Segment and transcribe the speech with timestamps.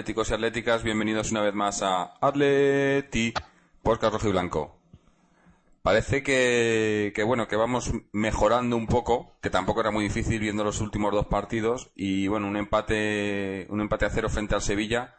[0.00, 3.34] Atléticos y atléticas, bienvenidos una vez más a Atleti
[3.82, 4.78] por Rojo y Blanco.
[5.82, 10.80] Parece que, bueno, que vamos mejorando un poco, que tampoco era muy difícil viendo los
[10.80, 15.16] últimos dos partidos y bueno, un empate, un empate a cero frente al Sevilla,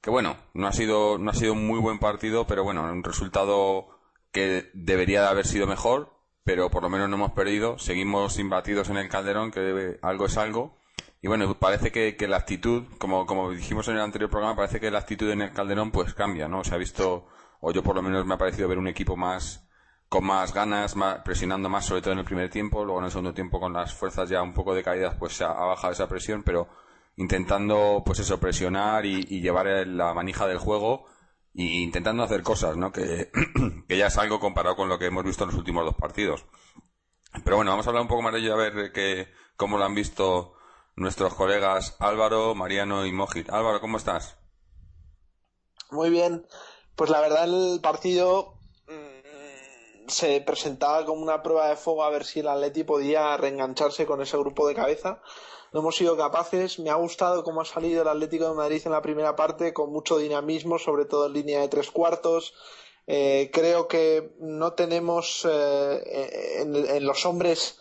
[0.00, 3.04] que bueno, no ha sido, no ha sido un muy buen partido, pero bueno, un
[3.04, 8.38] resultado que debería de haber sido mejor, pero por lo menos no hemos perdido, seguimos
[8.38, 10.81] imbatidos en el Calderón, que algo es algo
[11.22, 14.90] y bueno, parece que, la actitud, como, como dijimos en el anterior programa, parece que
[14.90, 16.64] la actitud en el Calderón pues cambia, ¿no?
[16.64, 17.28] Se ha visto,
[17.60, 19.64] o yo por lo menos me ha parecido ver un equipo más,
[20.08, 23.12] con más ganas, más, presionando más, sobre todo en el primer tiempo, luego en el
[23.12, 26.42] segundo tiempo con las fuerzas ya un poco decaídas, pues se ha, bajado esa presión,
[26.42, 26.68] pero
[27.14, 31.06] intentando, pues eso, presionar y, llevar la manija del juego
[31.54, 32.90] e intentando hacer cosas, ¿no?
[32.90, 33.30] Que,
[33.88, 36.46] que ya es algo comparado con lo que hemos visto en los últimos dos partidos.
[37.44, 39.84] Pero bueno, vamos a hablar un poco más de ello, a ver que, cómo lo
[39.84, 40.54] han visto
[41.02, 43.50] nuestros colegas Álvaro, Mariano y Mojit.
[43.50, 44.36] Álvaro, ¿cómo estás?
[45.90, 46.46] Muy bien.
[46.96, 48.54] Pues la verdad el partido
[48.86, 54.06] mm, se presentaba como una prueba de fuego a ver si el Atleti podía reengancharse
[54.06, 55.20] con ese grupo de cabeza.
[55.72, 56.78] No hemos sido capaces.
[56.78, 59.90] Me ha gustado cómo ha salido el Atlético de Madrid en la primera parte con
[59.90, 62.54] mucho dinamismo, sobre todo en línea de tres cuartos.
[63.06, 67.78] Eh, creo que no tenemos eh, en, los hombres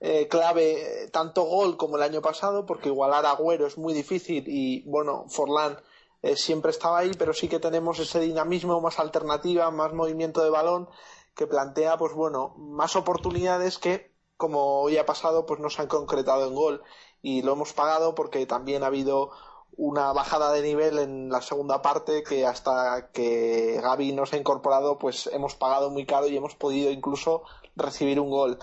[0.00, 4.44] eh, clave tanto gol como el año pasado, porque igualar a Agüero es muy difícil
[4.46, 5.78] y bueno, Forlán
[6.22, 10.50] eh, siempre estaba ahí, pero sí que tenemos ese dinamismo, más alternativa, más movimiento de
[10.50, 10.88] balón
[11.34, 15.88] que plantea, pues bueno, más oportunidades que, como hoy ha pasado, pues no se han
[15.88, 16.82] concretado en gol
[17.22, 19.30] y lo hemos pagado porque también ha habido
[19.76, 24.98] una bajada de nivel en la segunda parte que hasta que Gaby nos ha incorporado
[24.98, 27.42] pues hemos pagado muy caro y hemos podido incluso
[27.76, 28.58] recibir un gol.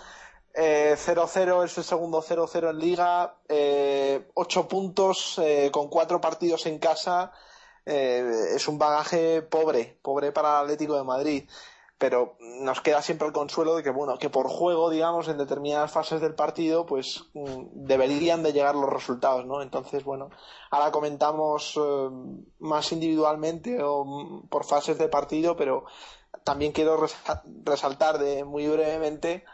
[0.53, 6.65] 0-0 eh, es el segundo 0-0 en liga, eh, 8 puntos eh, con 4 partidos
[6.65, 7.31] en casa.
[7.85, 11.49] Eh, es un bagaje pobre, pobre para el Atlético de Madrid.
[11.97, 15.91] Pero nos queda siempre el consuelo de que, bueno, que por juego, digamos, en determinadas
[15.91, 19.61] fases del partido, pues mm, deberían de llegar los resultados, ¿no?
[19.61, 20.31] Entonces, bueno,
[20.71, 21.79] ahora comentamos
[22.57, 25.85] más individualmente o mm, por fases de partido, pero
[26.43, 26.97] también quiero
[27.63, 29.45] resaltar de muy brevemente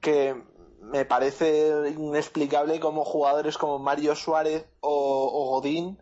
[0.00, 0.40] que
[0.80, 5.98] me parece inexplicable cómo jugadores como Mario Suárez o, Godín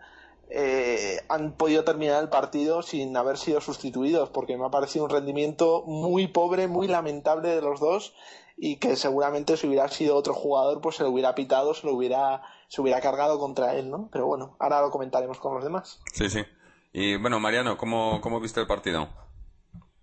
[0.48, 5.10] eh, han podido terminar el partido sin haber sido sustituidos, porque me ha parecido un
[5.10, 8.14] rendimiento muy pobre, muy lamentable de los dos
[8.56, 11.92] y que seguramente si hubiera sido otro jugador pues se lo hubiera pitado, se lo
[11.92, 14.08] hubiera, se hubiera cargado contra él, ¿no?
[14.12, 16.00] Pero bueno, ahora lo comentaremos con los demás.
[16.12, 16.44] Sí, sí.
[16.92, 19.08] Y bueno, Mariano, ¿cómo, cómo viste el partido?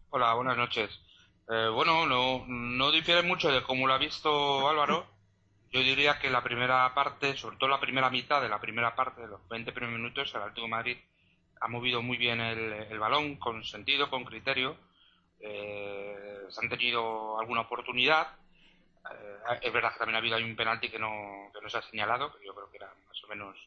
[0.10, 0.92] Hola, buenas noches.
[1.50, 5.06] Eh, bueno, no, no difiere mucho de cómo lo ha visto Álvaro.
[5.72, 9.22] Yo diría que la primera parte, sobre todo la primera mitad de la primera parte,
[9.22, 10.98] de los 20 primeros minutos, el Atlético Madrid
[11.60, 14.78] ha movido muy bien el, balón, con sentido, con criterio.
[15.40, 18.36] Eh, se han tenido alguna oportunidad.
[19.12, 21.82] Eh, es verdad que también ha habido un penalti que no, que no se ha
[21.82, 23.58] señalado, que yo creo que era más o menos.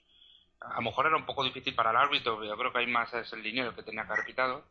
[0.61, 2.87] A lo mejor era un poco difícil para el árbitro, pero yo creo que hay
[2.87, 4.65] más es el dinero que tenía que haber pitado.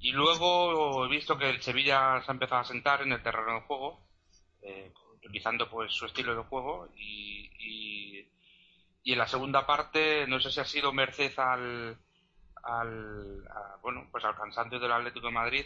[0.00, 3.54] Y luego he visto que el Sevilla se ha empezado a sentar en el terreno
[3.54, 4.00] de juego,
[4.62, 7.50] eh, utilizando pues su estilo de juego y,
[9.04, 11.96] y, en la segunda parte no sé si ha sido merced al,
[12.64, 13.44] al
[13.80, 15.64] bueno pues al cansancio del Atlético de Madrid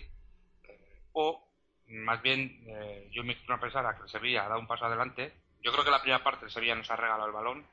[0.65, 1.43] eh, o
[1.89, 4.85] más bien eh, yo me quiero pensar a que el Sevilla ha dado un paso
[4.85, 5.33] adelante.
[5.63, 7.67] Yo creo que la primera parte el Sevilla nos ha regalado el balón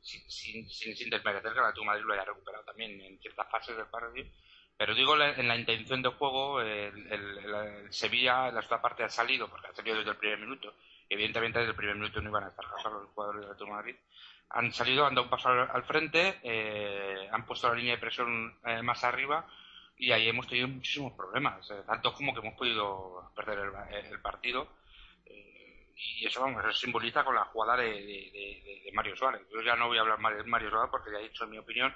[0.00, 3.86] sin, sin, sin, desmerecer que la Madrid lo haya recuperado también en ciertas fases del
[3.86, 4.28] partido,
[4.76, 9.48] Pero digo en la intención de juego, el, Sevilla en la segunda parte ha salido,
[9.48, 10.74] porque ha salido desde el primer minuto.
[11.08, 13.96] Evidentemente desde el primer minuto no iban a estar casados los jugadores de Real Madrid.
[14.50, 18.58] Han salido, han dado un paso al, frente, eh, han puesto la línea de presión
[18.64, 19.46] eh, más arriba
[20.00, 23.70] y ahí hemos tenido muchísimos problemas, eh, tanto como que hemos podido perder
[24.10, 24.66] el, partido.
[26.02, 29.42] Y eso, vamos, simboliza con la jugada de, Mario Suárez.
[29.52, 31.94] Yo ya no voy a hablar de Mario Suárez porque ya he dicho mi opinión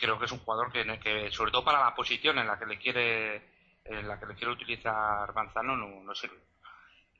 [0.00, 2.78] creo que es un jugador que, sobre todo para la posición en la que le
[2.78, 6.38] quiere en la que le quiere utilizar Manzano no, no sirve.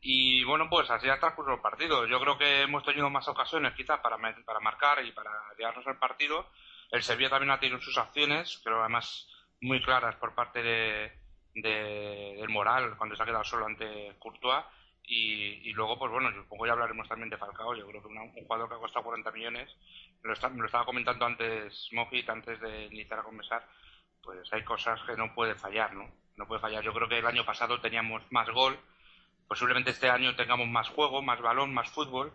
[0.03, 2.07] Y bueno, pues así ha transcurrido el partido.
[2.07, 5.99] Yo creo que hemos tenido más ocasiones quizás para, para marcar y para llevarnos al
[5.99, 6.49] partido.
[6.91, 9.29] El Sevilla también ha tenido sus acciones, pero además
[9.61, 11.13] muy claras por parte de,
[11.55, 14.65] de, del Moral cuando se ha quedado solo ante Courtois.
[15.13, 17.75] Y, y, luego, pues bueno, supongo ya hablaremos también de Falcao.
[17.75, 19.69] Yo creo que un jugador que ha costado 40 millones
[20.23, 23.67] me lo, estaba comentando antes Mojit, antes de iniciar a conversar,
[24.23, 26.09] pues hay cosas que no puede fallar, ¿no?
[26.37, 26.85] No puede fallar.
[26.85, 28.79] Yo creo que el año pasado teníamos más gol,
[29.49, 32.33] posiblemente este año tengamos más juego, más balón, más fútbol,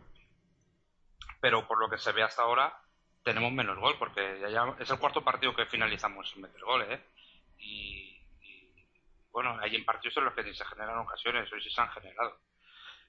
[1.39, 2.77] pero por lo que se ve hasta ahora
[3.24, 7.06] tenemos menos gol, porque ya, es el cuarto partido que finalizamos sin meter goles, ¿eh?
[7.57, 8.19] Y,
[9.31, 11.89] bueno, hay en partidos en los que ni se generan ocasiones, hoy sí se han
[11.92, 12.38] generado.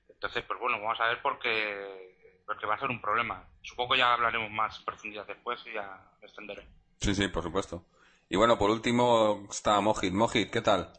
[0.08, 2.16] Entonces, pues bueno, vamos a ver porque
[2.46, 3.44] porque va a ser un problema.
[3.60, 6.66] Supongo que ya hablaremos más profundidad después y ya extenderé.
[7.00, 7.84] Sí, sí, por supuesto.
[8.28, 10.12] Y bueno, por último está Mojit.
[10.12, 10.92] Mojit, ¿qué tal?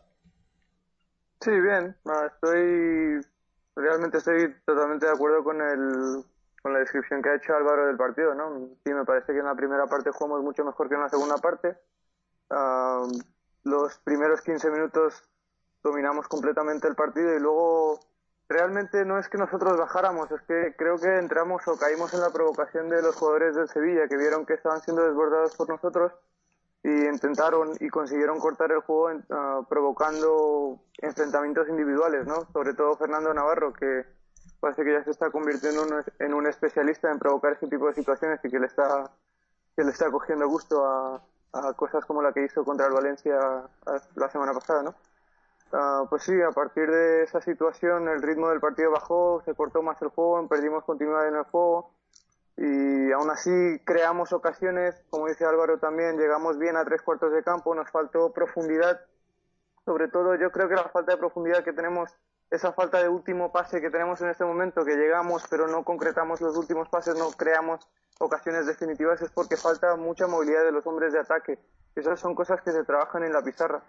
[1.41, 1.95] Sí, bien.
[2.33, 3.21] estoy
[3.75, 6.23] realmente estoy totalmente de acuerdo con el
[6.61, 8.69] con la descripción que ha hecho Álvaro del partido, ¿no?
[8.83, 11.37] Sí, me parece que en la primera parte jugamos mucho mejor que en la segunda
[11.37, 11.77] parte.
[13.63, 15.23] los primeros 15 minutos
[15.83, 17.99] dominamos completamente el partido y luego
[18.49, 22.29] realmente no es que nosotros bajáramos, es que creo que entramos o caímos en la
[22.29, 26.13] provocación de los jugadores del Sevilla que vieron que estaban siendo desbordados por nosotros
[26.83, 32.45] y intentaron y consiguieron cortar el juego ah, provocando enfrentamientos individuales, ¿no?
[32.53, 34.05] Sobre todo Fernando Navarro que
[34.61, 35.85] parece que ya se está convirtiendo
[36.19, 39.11] en un especialista en provocar ese tipo de situaciones y que le está
[39.75, 41.21] que le está cogiendo gusto a,
[41.53, 43.37] a cosas como la que hizo contra el Valencia
[43.85, 44.95] ah, la semana pasada, ¿no?
[45.73, 49.81] Ah, pues sí, a partir de esa situación el ritmo del partido bajó, se cortó
[49.81, 51.91] más el juego, perdimos continuidad en el juego
[52.55, 53.51] y aún así
[53.83, 58.31] creamos ocasiones, como dice Álvaro también, llegamos bien a tres cuartos de campo, nos faltó
[58.31, 59.01] profundidad,
[59.83, 62.15] sobre todo yo creo que la falta de profundidad que tenemos,
[62.49, 66.39] esa falta de último pase que tenemos en este momento, que llegamos pero no concretamos
[66.39, 67.85] los últimos pases, no creamos
[68.19, 71.59] ocasiones definitivas, es porque falta mucha movilidad de los hombres de ataque.
[71.93, 73.83] Esas son cosas que se trabajan en la pizarra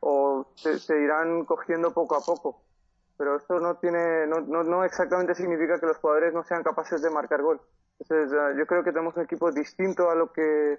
[0.00, 2.62] o se, irán cogiendo poco a poco.
[3.16, 7.10] Pero esto no tiene, no, no, exactamente significa que los jugadores no sean capaces de
[7.10, 7.60] marcar gol.
[7.98, 10.78] Entonces, eh, yo creo que tenemos un equipo distinto a lo que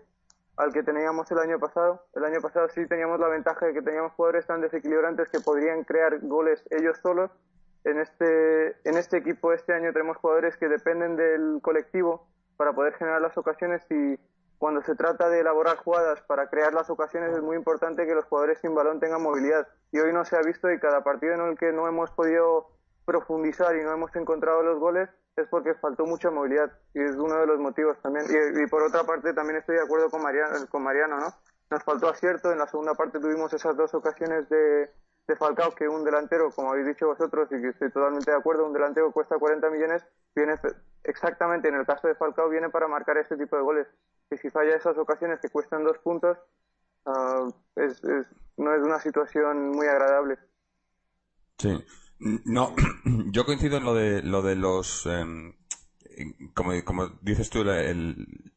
[0.57, 2.03] al que teníamos el año pasado.
[2.13, 5.83] El año pasado sí teníamos la ventaja de que teníamos jugadores tan desequilibrantes que podrían
[5.83, 7.31] crear goles ellos solos.
[7.83, 12.27] En este, en este equipo este año tenemos jugadores que dependen del colectivo
[12.57, 14.19] para poder generar las ocasiones y,
[14.61, 18.25] cuando se trata de elaborar jugadas para crear las ocasiones es muy importante que los
[18.25, 19.67] jugadores sin balón tengan movilidad.
[19.91, 22.69] Y hoy no se ha visto y cada partido en el que no hemos podido
[23.03, 27.37] profundizar y no hemos encontrado los goles es porque faltó mucha movilidad y es uno
[27.37, 28.27] de los motivos también.
[28.29, 31.33] Y, por otra parte también estoy de acuerdo con Mariano, con Mariano, ¿no?
[31.71, 34.91] Nos faltó acierto, en la segunda parte tuvimos esas dos ocasiones de,
[35.27, 38.67] de Falcao que un delantero, como habéis dicho vosotros y que estoy totalmente de acuerdo,
[38.67, 40.53] un delantero cuesta 40 millones, viene
[41.03, 43.87] exactamente en el caso de Falcao viene para marcar este tipo de goles
[44.31, 46.37] que si falla esas ocasiones que cuestan dos puntos,
[47.05, 48.01] ah, es,
[48.55, 50.37] no es una situación muy agradable.
[51.57, 51.83] Sí.
[52.45, 52.73] No,
[53.31, 55.53] yo coincido en lo de, lo de los, em,
[56.53, 58.53] como, como dices tú, el,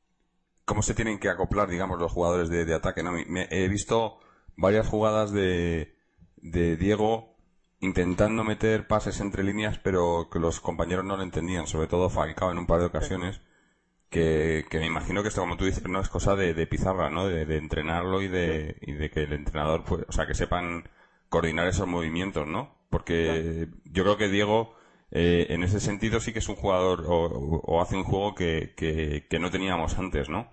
[0.64, 3.02] cómo se tienen que acoplar, digamos, los jugadores de, ataque.
[3.02, 3.10] ¿no?
[3.10, 4.20] Me, he visto
[4.56, 5.98] varias jugadas de,
[6.36, 7.34] de Diego
[7.80, 12.52] intentando meter pases entre líneas, pero que los compañeros no lo entendían, sobre todo Falcao
[12.52, 13.40] en un par de ocasiones
[14.14, 17.26] que, me imagino que esto, como tú dices, no es cosa de, pizarra, ¿no?
[17.26, 20.88] De, entrenarlo y de, y de que el entrenador, pues, o sea, que sepan
[21.28, 22.76] coordinar esos movimientos, ¿no?
[22.90, 24.76] Porque yo creo que Diego,
[25.10, 29.38] eh, en ese sentido, sí que es un jugador o, hace un juego que, que,
[29.40, 30.52] no teníamos antes, ¿no?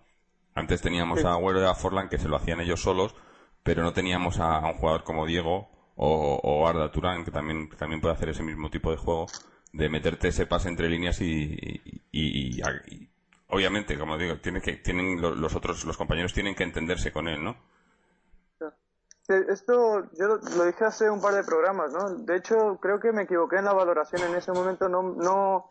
[0.55, 3.15] Antes teníamos a Agüero y a Forlan que se lo hacían ellos solos,
[3.63, 8.01] pero no teníamos a, un jugador como Diego o, o Arda Turán, que también, también
[8.01, 9.27] puede hacer ese mismo tipo de juego,
[9.71, 12.59] de meterte ese pase entre líneas y, y,
[13.51, 17.43] obviamente, como digo, tiene que, tienen los otros, los compañeros tienen que entenderse con él,
[17.43, 17.55] ¿no?
[19.27, 22.09] Esto yo lo, dije hace un par de programas, ¿no?
[22.09, 24.89] De hecho, creo que me equivoqué en la valoración en ese momento.
[24.89, 25.69] No, no,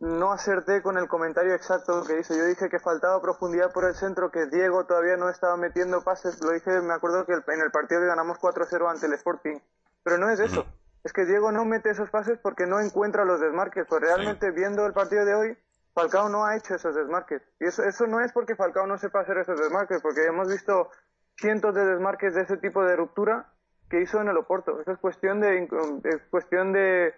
[0.00, 2.34] no acerté con el comentario exacto que hizo.
[2.36, 6.42] Yo dije que faltaba profundidad por el centro, que Diego todavía no estaba metiendo pases.
[6.42, 9.58] Lo dije, me acuerdo que en el partido que ganamos 4-0 ante el Sporting.
[10.02, 10.66] Pero no es eso.
[11.04, 13.86] Es que Diego no mete esos pases porque no encuentra los desmarques.
[13.88, 15.58] Pues realmente viendo el partido de hoy,
[15.94, 17.42] Falcao no ha hecho esos desmarques.
[17.60, 20.90] Y eso, eso no es porque Falcao no sepa hacer esos desmarques, porque hemos visto
[21.36, 23.52] cientos de desmarques de ese tipo de ruptura
[23.88, 24.80] que hizo en el Oporto.
[24.80, 25.68] Eso es cuestión de,
[26.04, 27.14] es cuestión de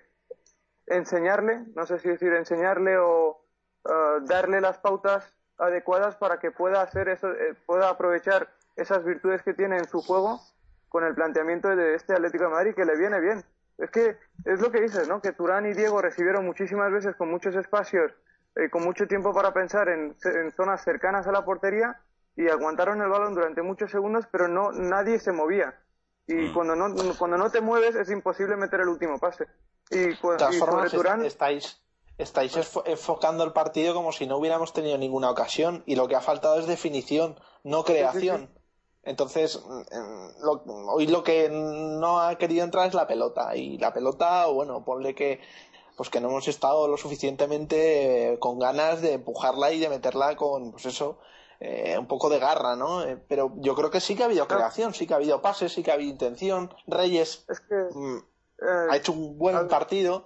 [0.87, 3.45] enseñarle, no sé si decir enseñarle o
[3.85, 9.43] uh, darle las pautas adecuadas para que pueda hacer eso, eh, pueda aprovechar esas virtudes
[9.43, 10.41] que tiene en su juego
[10.89, 13.45] con el planteamiento de este Atlético de Madrid que le viene bien.
[13.79, 15.21] Es que es lo que dices, ¿no?
[15.21, 18.13] Que Turán y Diego recibieron muchísimas veces con muchos espacios,
[18.57, 22.01] eh, con mucho tiempo para pensar en, en, zonas cercanas a la portería
[22.37, 25.79] y aguantaron el balón durante muchos segundos, pero no nadie se movía.
[26.27, 26.55] Y mm.
[26.55, 29.47] cuando no cuando no te mueves es imposible meter el último pase.
[29.91, 31.81] Y, pues, de todas formas, estáis,
[32.19, 36.21] estáis enfocando el partido como si no hubiéramos tenido ninguna ocasión y lo que ha
[36.21, 38.51] faltado es definición, no creación.
[39.03, 44.47] Entonces, mm, hoy lo que no ha querido entrar es la pelota y la pelota,
[44.47, 45.41] bueno, ponle que
[46.01, 50.73] pues que no hemos estado lo suficientemente con ganas de empujarla y de meterla con,
[50.73, 51.21] pues eso,
[51.61, 53.03] eh, un poco de garra, ¿no?
[53.03, 55.75] Eh, pero yo creo que sí que ha habido creación, sí que ha habido pases,
[55.75, 56.75] sí que ha habido intención.
[56.87, 58.19] Reyes es que, mm,
[58.89, 60.25] ha hecho un buen partido.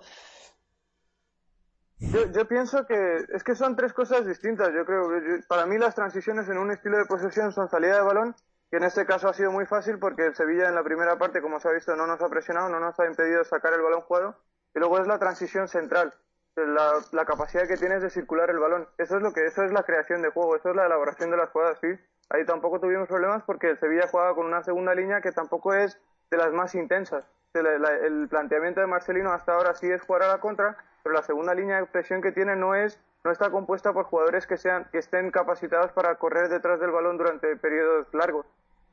[1.99, 4.69] Yo, yo, pienso que es que son tres cosas distintas.
[4.73, 5.09] Yo creo
[5.49, 8.37] para mí las transiciones en un estilo de posesión son salida de balón,
[8.71, 11.43] que en este caso ha sido muy fácil porque el Sevilla en la primera parte,
[11.43, 14.03] como se ha visto, no nos ha presionado, no nos ha impedido sacar el balón
[14.03, 14.37] jugado.
[14.75, 16.13] Y luego es la transición central,
[16.57, 18.89] la, capacidad que tienes de circular el balón.
[18.99, 21.37] Eso es lo que, eso es la creación de juego, eso es la elaboración de
[21.37, 21.89] las jugadas, sí.
[22.31, 26.01] Ahí tampoco tuvimos problemas porque el Sevilla jugaba con una segunda línea que tampoco es
[26.31, 30.39] de las más intensas el planteamiento de Marcelino hasta ahora sí es jugar a la
[30.39, 34.05] contra, pero la segunda línea de presión que tiene no es no está compuesta por
[34.05, 38.45] jugadores que sean que estén capacitados para correr detrás del balón durante periodos largos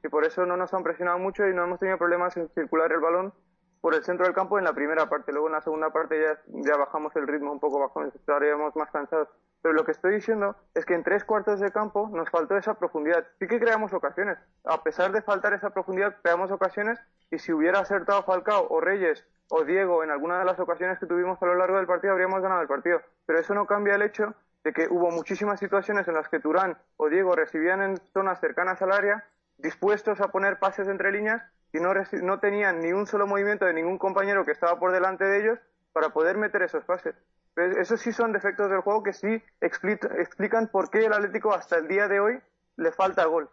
[0.04, 2.92] y por eso no nos han presionado mucho y no hemos tenido problemas en circular
[2.92, 3.34] el balón
[3.82, 5.32] por el centro del campo en la primera parte.
[5.32, 8.90] Luego en la segunda parte ya, ya bajamos el ritmo un poco, bajo, estaríamos más
[8.92, 9.28] cansados.
[9.62, 12.76] Pero lo que estoy diciendo es que en tres cuartos de campo nos faltó esa
[12.76, 13.28] profundidad.
[13.40, 14.38] Sí que creamos ocasiones.
[14.64, 19.26] A pesar de faltar esa profundidad, creamos ocasiones y si hubiera acertado Falcao o Reyes
[19.50, 22.42] o Diego en alguna de las ocasiones que tuvimos a lo largo del partido, habríamos
[22.42, 23.02] ganado el partido.
[23.26, 24.34] Pero eso no cambia el hecho
[24.64, 28.82] de que hubo muchísimas situaciones en las que Turán o Diego recibían en zonas cercanas
[28.82, 29.26] al área,
[29.58, 33.74] dispuestos a poner pases entre líneas y no, no tenían ni un solo movimiento de
[33.74, 35.60] ningún compañero que estaba por delante de ellos
[35.94, 37.16] para poder meter esos pases.
[37.56, 41.88] Esos sí son defectos del juego que sí explican por qué el Atlético hasta el
[41.88, 42.40] día de hoy
[42.78, 43.50] le falta gol.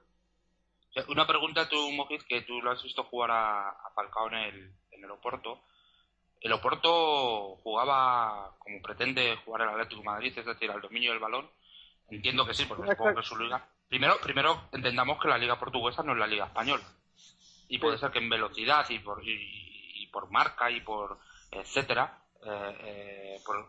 [1.08, 5.04] Una pregunta tú, Mojiz, que tú lo has visto jugar a, Falcao en el, en
[5.04, 5.60] el Oporto.
[6.40, 11.20] El Oporto jugaba como pretende jugar el Atlético de Madrid, es decir, al dominio del
[11.20, 11.48] balón.
[12.10, 13.68] Entiendo que sí, porque supongo que es su liga.
[13.88, 16.84] Primero, primero entendamos que la liga portuguesa no es la liga española.
[17.68, 21.18] Y puede ser que en velocidad y por, y por marca y por
[21.50, 23.68] etcétera eh, eh, por,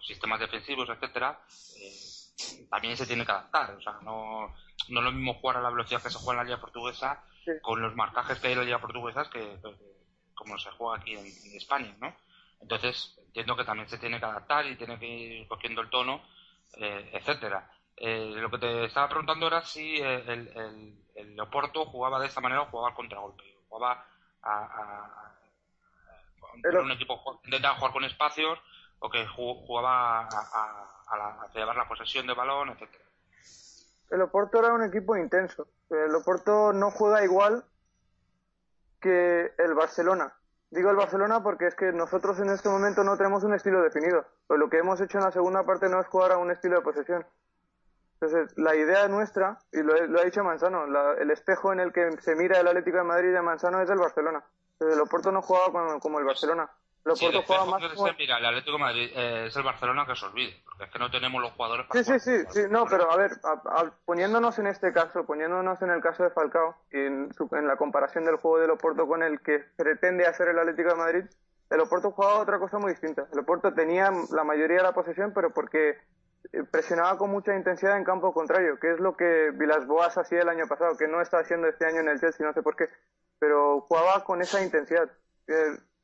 [0.00, 1.40] sistemas defensivos, etcétera,
[1.80, 3.72] eh, también se tiene que adaptar.
[3.72, 4.54] O sea, no,
[4.88, 7.24] no es lo mismo jugar a la velocidad que se juega en la liga portuguesa
[7.62, 9.58] con los marcajes que hay en la liga portuguesa que,
[10.34, 12.14] como se juega aquí en, España, ¿no?
[12.60, 16.22] Entonces, entiendo que también se tiene que adaptar y tiene que ir cogiendo el tono,
[16.72, 17.70] etcétera.
[17.96, 22.62] Lo que te estaba preguntando era si el, el, el Oporto jugaba de esta manera
[22.62, 23.44] o jugaba al contragolpe.
[23.68, 24.04] Jugaba
[24.42, 25.34] a,
[26.62, 28.58] era un equipo que intentaba jugar con espacios
[29.00, 30.28] o que jugaba a,
[31.08, 33.04] a, llevar la posesión de balón, etcétera.
[34.10, 35.66] El Oporto era un equipo intenso.
[35.90, 37.64] El Oporto no juega igual
[39.00, 40.34] que el Barcelona.
[40.70, 44.24] Digo el Barcelona porque es que nosotros en este momento no tenemos un estilo definido.
[44.46, 46.76] Pues lo que hemos hecho en la segunda parte no es jugar a un estilo
[46.76, 47.26] de posesión.
[48.20, 50.84] Entonces, la idea nuestra, y lo, ha dicho Manzano,
[51.18, 53.98] el espejo en el que se mira el Atlético de Madrid de Manzano es el
[53.98, 54.42] Barcelona.
[54.80, 56.70] El Oporto no jugaba como, el Barcelona.
[57.04, 57.82] El Oporto juega más.
[58.18, 60.98] mira, el Atlético de Madrid eh, es el Barcelona que se olvide, porque es que
[60.98, 62.02] no tenemos los jugadores para.
[62.02, 63.32] Sí, sí, sí, sí, no, pero a ver,
[64.06, 68.24] poniéndonos en este caso, poniéndonos en el caso de Falcao, y en, en la comparación
[68.24, 71.24] del juego del Oporto con el que pretende hacer el Atlético de Madrid,
[71.70, 73.26] el Oporto jugaba otra cosa muy distinta.
[73.32, 75.98] El Oporto tenía la mayoría de la posesión, pero porque
[76.70, 80.48] presionaba con mucha intensidad en campo contrario, que es lo que Vilas Boas hacía el
[80.48, 82.88] año pasado, que no está haciendo este año en el Chelsea, no sé por qué
[83.44, 85.10] pero jugaba con esa intensidad.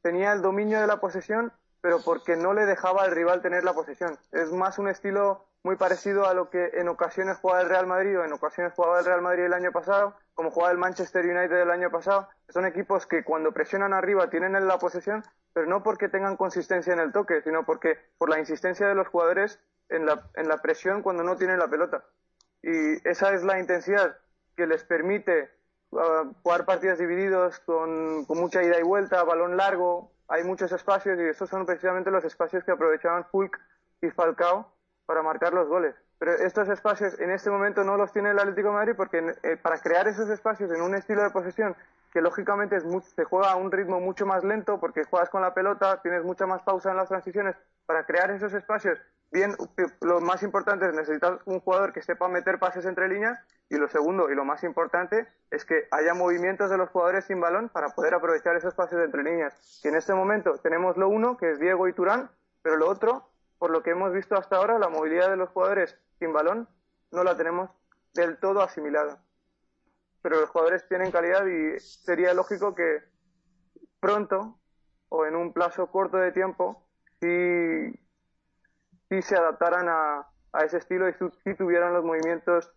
[0.03, 3.73] tenía el dominio de la posesión pero porque no le dejaba al rival tener la
[3.73, 4.19] posesión.
[4.33, 8.19] Es más un estilo muy parecido a lo que en ocasiones jugaba el Real Madrid
[8.19, 11.57] o en ocasiones jugaba el Real Madrid el año pasado, como jugaba el Manchester United
[11.57, 12.29] el año pasado.
[12.49, 15.23] Son equipos que cuando presionan arriba tienen la posesión,
[15.53, 19.09] pero no porque tengan consistencia en el toque, sino porque por la insistencia de los
[19.09, 22.05] jugadores en la, en la presión cuando no tienen la pelota.
[22.63, 24.17] Y esa es la intensidad
[24.57, 25.51] que les permite
[25.91, 31.19] uh, jugar partidos divididos con, con mucha ida y vuelta, balón largo, hay muchos espacios
[31.19, 33.59] y esos son precisamente los espacios que aprovechaban Fulk
[34.01, 34.73] y Falcao
[35.05, 35.95] para marcar los goles.
[36.19, 39.79] Pero estos espacios en este momento no los tiene el Atlético Madrid porque eh, para
[39.79, 41.75] crear esos espacios en un estilo de posesión
[42.13, 42.85] que lógicamente es
[43.15, 46.47] se juega a un ritmo mucho más lento porque juegas con la pelota, tienes mucha
[46.47, 47.57] más pausa en las transiciones,
[47.87, 48.99] para crear esos espacios,
[49.31, 49.57] bien,
[50.01, 53.89] lo más importante es necesitar un jugador que sepa meter pases entre líneas y lo
[53.89, 57.91] segundo y lo más importante es que haya movimientos de los jugadores sin balón para
[57.91, 59.81] poder aprovechar esos pases entre líneas.
[59.85, 62.31] Y en este momento tenemos lo uno, que es Diego y Turán,
[62.63, 65.95] pero lo otro por lo que hemos visto hasta ahora, la movilidad de los jugadores
[66.19, 66.67] sin balón
[67.13, 67.69] no la tenemos
[68.15, 69.23] del todo asimilada.
[70.23, 73.03] Pero los jugadores tienen calidad y sería lógico que
[74.01, 74.59] pronto
[75.11, 76.83] o en un plazo corto de tiempo
[79.11, 80.27] sí, se adaptaran a,
[80.65, 82.71] ese estilo y sí tuvieran los movimientos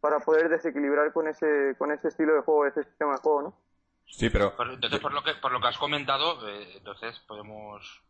[0.00, 3.58] para poder desequilibrar con ese con ese estilo de juego, ese sistema de juego, ¿no?
[4.06, 8.02] Sí, pero entonces por lo que por lo que has comentado, eh, entonces podemos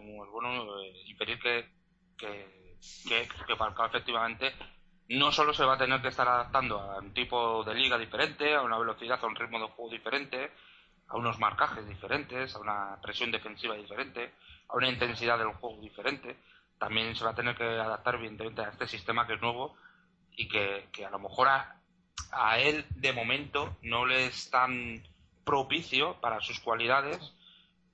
[0.00, 1.68] muy bueno eh, impedir que,
[2.16, 4.54] que, que, Falcao efectivamente
[5.08, 8.54] no solo se va a tener que estar adaptando a un tipo de liga diferente,
[8.54, 10.52] a una velocidad, a un ritmo de juego diferente,
[11.08, 14.34] a unos marcajes diferentes, a una presión defensiva diferente,
[14.68, 16.36] a una intensidad del juego diferente,
[16.78, 19.76] también se va a tener que adaptar evidentemente a este sistema que es nuevo
[20.32, 21.80] y que, que a lo mejor a,
[22.32, 25.02] a él de momento no le es tan
[25.44, 27.34] propicio para sus cualidades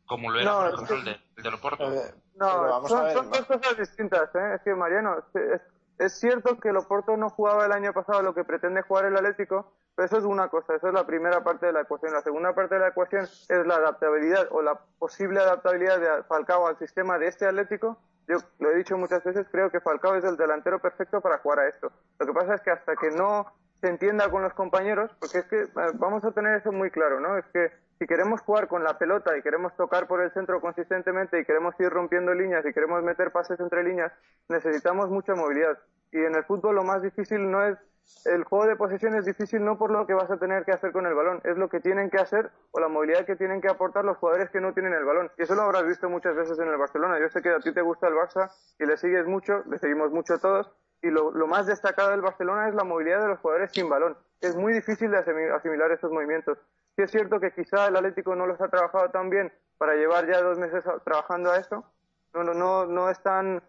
[0.06, 1.92] como lo era, por ejemplo, el, de, el de Loporto.
[1.92, 4.54] Eh, no, son, son, dos cosas distintas, ¿eh?
[4.56, 5.60] Es que, Mariano, es,
[5.98, 9.72] es, cierto que Loporto no jugaba el año pasado lo que pretende jugar el Atlético,
[9.94, 12.12] pero eso es una cosa, eso es la primera parte de la ecuación.
[12.12, 16.66] La segunda parte de la ecuación es la adaptabilidad o la posible adaptabilidad de Falcao
[16.66, 17.98] al sistema de este Atlético.
[18.26, 21.60] Yo lo he dicho muchas veces, creo que Falcao es el delantero perfecto para jugar
[21.60, 21.92] a esto.
[22.18, 23.46] Lo que pasa es que hasta que no
[23.80, 27.20] se entienda con los compañeros, porque es que eh, vamos a tener eso muy claro,
[27.20, 27.36] ¿no?
[27.36, 31.38] Es que si queremos jugar con la pelota y queremos tocar por el centro consistentemente
[31.38, 34.12] y queremos ir rompiendo líneas y queremos meter pases entre líneas,
[34.48, 35.78] necesitamos mucha movilidad.
[36.10, 37.76] Y en el fútbol lo más difícil no es
[38.24, 40.92] el juego de posesión es difícil no por lo que vas a tener que hacer
[40.92, 43.68] con el balón, es lo que tienen que hacer o la movilidad que tienen que
[43.68, 45.30] aportar los jugadores que no tienen el balón.
[45.36, 47.18] Y eso lo habrás visto muchas veces en el Barcelona.
[47.20, 50.10] Yo sé que a ti te gusta el Barça y le sigues mucho, le seguimos
[50.10, 50.70] mucho todos.
[51.02, 54.16] Y lo, más destacado del Barcelona es la movilidad de los jugadores sin balón.
[54.40, 56.58] Es muy difícil de asimilar esos movimientos.
[56.96, 60.26] Sí es cierto que quizá el Atlético no los ha trabajado tan bien para llevar
[60.26, 61.84] ya dos meses trabajando a eso.
[62.32, 63.62] No, no, no, no están,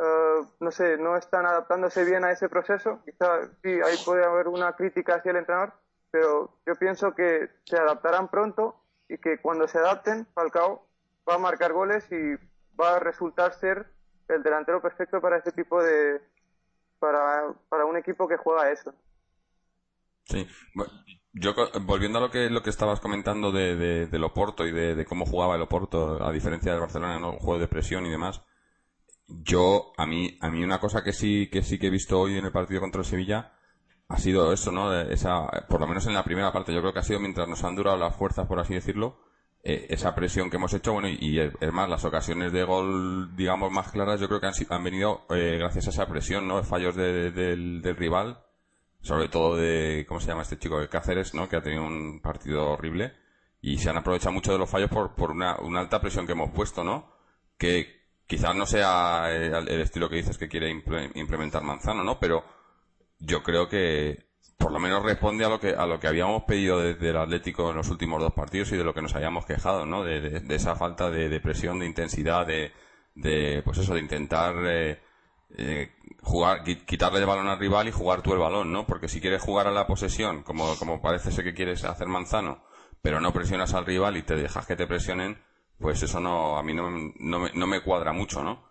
[0.00, 3.00] uh, no sé, no están adaptándose bien a ese proceso.
[3.04, 5.74] Quizá sí, ahí puede haber una crítica hacia el entrenador,
[6.10, 10.86] pero yo pienso que se adaptarán pronto y que cuando se adapten, Falcao
[11.28, 12.36] va a marcar goles y
[12.80, 13.86] va a resultar ser
[14.28, 16.20] el delantero perfecto para ese tipo de,
[16.98, 18.94] para, para un equipo que juega eso.
[20.24, 20.46] Sí,
[21.32, 25.04] yo volviendo a lo que lo que estabas comentando de, de, del Oporto y de,
[25.04, 27.32] cómo jugaba el Oporto a diferencia del Barcelona, ¿no?
[27.32, 28.42] un juego de presión y demás.
[29.42, 32.36] Yo a mí a mí una cosa que sí que sí que he visto hoy
[32.36, 33.52] en el partido contra el Sevilla
[34.08, 34.92] ha sido eso, ¿no?
[35.00, 37.62] Esa por lo menos en la primera parte, yo creo que ha sido mientras nos
[37.64, 39.20] han durado las fuerzas por así decirlo,
[39.62, 43.70] eh, esa presión que hemos hecho, bueno, y, es más, las ocasiones de gol, digamos,
[43.70, 46.62] más claras, yo creo que han, han venido eh, gracias a esa presión, ¿no?
[46.64, 48.38] Fallos del, del rival
[49.02, 50.78] sobre todo de, ¿cómo se llama este chico?
[50.78, 51.48] De Cáceres, ¿no?
[51.48, 53.14] Que ha tenido un partido horrible
[53.62, 56.32] y se han aprovechado mucho de los fallos por, por una, una alta presión que
[56.32, 57.12] hemos puesto, ¿no?
[57.58, 57.99] Que
[58.30, 62.20] quizás no sea el, estilo que dices que quiere implementar Manzano, ¿no?
[62.20, 62.44] Pero
[63.18, 66.78] yo creo que por lo menos responde a lo que a lo que habíamos pedido
[66.78, 69.84] desde el Atlético en los últimos dos partidos y de lo que nos habíamos quejado,
[69.84, 70.04] ¿no?
[70.04, 72.72] De, de, esa falta de, de, presión, de intensidad, de,
[73.16, 75.00] de pues eso, de intentar eh,
[75.58, 75.90] eh,
[76.22, 78.86] jugar, quitarle el balón al rival y jugar tú el balón, ¿no?
[78.86, 82.62] Porque si quieres jugar a la posesión, como, como parece ser que quieres hacer Manzano,
[83.02, 85.36] pero no presionas al rival y te dejas que te presionen,
[85.80, 88.70] pues eso no, a mí no, no, me, no me cuadra mucho, ¿no?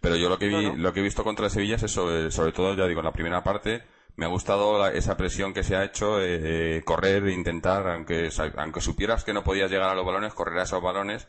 [0.00, 2.74] Pero yo lo que vi, lo que he visto contra Sevilla es eso, sobre todo,
[2.74, 3.82] ya digo, en la primera parte,
[4.16, 8.80] me ha gustado esa presión que se ha hecho, eh, correr e intentar, aunque, aunque
[8.80, 11.28] supieras que no podías llegar a los balones, correr a esos balones,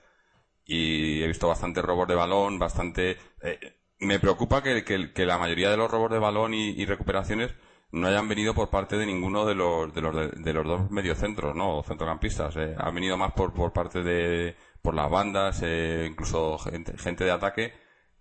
[0.66, 3.60] y he visto bastante robos de balón, bastante, eh,
[4.00, 7.54] me preocupa que, que, la mayoría de los robos de balón y, recuperaciones
[7.92, 11.56] no hayan venido por parte de ninguno de los de los, de, los dos mediocentros,
[11.56, 11.78] ¿no?
[11.78, 12.56] O centrocampistas.
[12.58, 12.76] Eh.
[12.78, 17.74] Han venido más por, por parte de por las bandas, eh, incluso gente, de ataque,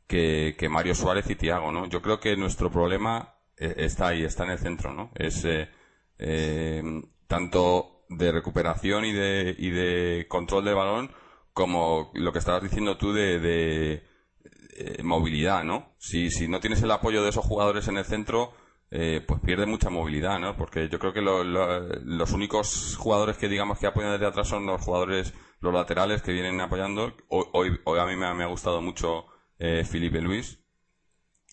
[0.06, 1.86] que, que Mario Suárez y Tiago, ¿no?
[1.86, 5.10] Yo creo que nuestro problema eh, está ahí, está en el centro, ¿no?
[5.14, 5.68] Es eh,
[6.18, 6.82] eh,
[7.26, 11.10] tanto de recuperación y de, y de control del balón
[11.52, 14.02] como lo que estabas diciendo tú de, de
[15.02, 15.94] movilidad, ¿no?
[15.98, 18.54] Si, si no tienes el apoyo de esos jugadores en el centro,
[18.90, 20.56] eh, pues pierde mucha movilidad, ¿no?
[20.56, 24.64] Porque yo creo que lo, los únicos jugadores que digamos que apoyan desde atrás son
[24.64, 27.14] los jugadores, los laterales que vienen apoyando.
[27.28, 29.26] Hoy, hoy, a mí me, ha gustado mucho
[29.58, 30.58] eh, Felipe Luis.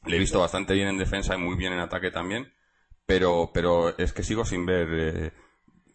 [0.06, 2.54] Le he visto bastante bien en defensa y muy bien en ataque también.
[3.06, 5.34] Pero, pero es que sigo sin ver eh,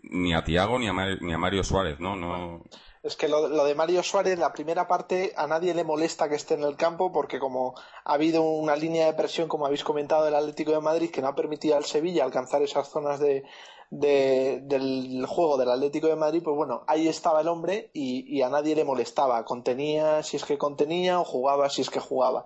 [0.02, 2.16] ni a Tiago ni a, ni a Mario Suárez, ¿no?
[2.16, 2.64] no
[3.02, 6.54] es que lo, de Mario Suárez, la primera parte, a nadie le molesta que esté
[6.54, 10.34] en el campo porque como ha habido una línea de presión, como habéis comentado, del
[10.34, 13.44] Atlético de Madrid que no ha permitido al Sevilla alcanzar esas zonas de,
[13.90, 18.76] del juego del Atlético de Madrid, pues bueno, ahí estaba el hombre y, a nadie
[18.76, 19.44] le molestaba.
[19.44, 22.44] Contenía si es que contenía o jugaba si es que jugaba.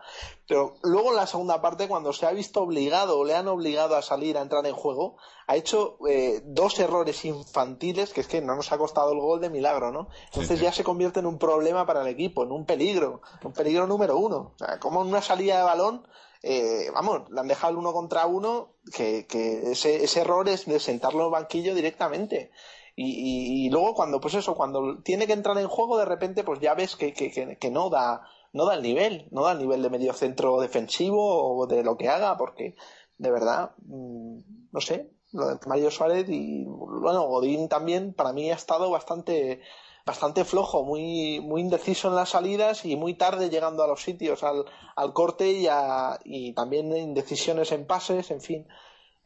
[0.48, 3.94] Pero luego en la segunda parte, cuando se ha visto obligado o le han obligado
[3.96, 8.40] a salir a entrar en juego, ha hecho eh, dos errores infantiles que es que
[8.40, 10.08] no nos ha costado el gol de milagro, ¿no?
[10.26, 13.86] Entonces ya se convierte en un problema para el equipo, en un peligro, un peligro
[13.86, 14.52] número uno.
[14.54, 16.06] O sea, como en una salida de balón
[16.46, 19.26] eh, vamos, le han dejado el uno contra uno, que,
[19.70, 22.50] ese, error es de sentarlo en el banquillo directamente.
[22.96, 26.74] Y, luego cuando, pues eso, cuando tiene que entrar en juego, de repente, pues ya
[26.74, 30.12] ves que, que, no da, no da el nivel, no da el nivel de medio
[30.12, 32.76] centro defensivo o de lo que haga, porque
[33.18, 34.38] de verdad, mm,
[34.70, 39.60] no sé, lo de Mario Suárez y bueno, Godín también para mí ha estado bastante
[40.04, 44.42] bastante flojo, muy, muy indeciso en las salidas y muy tarde llegando a los sitios,
[44.42, 44.64] al,
[44.96, 48.68] al corte y, a, y también indecisiones en pases, en fin.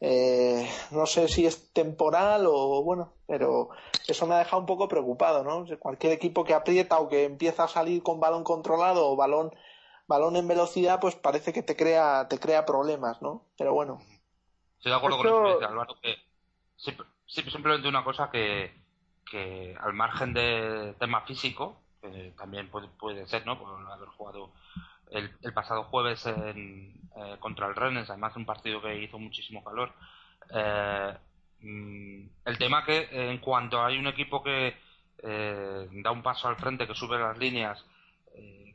[0.01, 3.69] Eh, no sé si es temporal o bueno, pero
[4.07, 5.65] eso me ha dejado un poco preocupado, ¿no?
[5.77, 9.53] Cualquier equipo que aprieta o que empieza a salir con balón controlado o balón,
[10.07, 13.43] balón en velocidad, pues parece que te crea, te crea problemas, ¿no?
[13.57, 13.99] Pero bueno.
[14.77, 16.15] Estoy de acuerdo con eso, Álvaro, que
[17.27, 18.78] simplemente una cosa que,
[19.29, 23.59] que al margen de tema físico, que también puede, ser, ¿no?
[23.59, 24.51] Por haber jugado
[25.11, 29.63] el, pasado jueves en, eh, contra el Rennes, además de un partido que hizo muchísimo
[29.63, 29.93] calor.
[30.53, 31.13] Eh,
[31.61, 34.75] mm, el tema que en cuanto hay un equipo que
[35.21, 37.85] eh, da un paso al frente, que sube las líneas,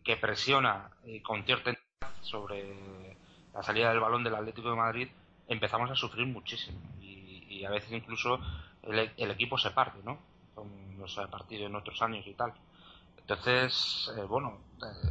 [0.05, 1.73] que presiona y con cierta
[2.21, 3.17] sobre
[3.55, 5.09] la salida del balón del Atlético de Madrid,
[5.49, 8.39] empezamos a sufrir muchísimo y, a veces incluso
[8.83, 10.19] el, el equipo se parte, ¿no?
[10.99, 12.53] Los ha partido en otros años y tal.
[13.19, 15.11] Entonces, eh, bueno, eh,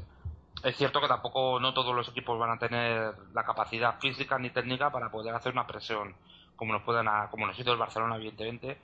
[0.64, 4.50] es cierto que tampoco no todos los equipos van a tener la capacidad física ni
[4.50, 6.16] técnica para poder hacer una presión
[6.56, 8.78] como nos pueden como nos hizo el Barcelona evidentemente,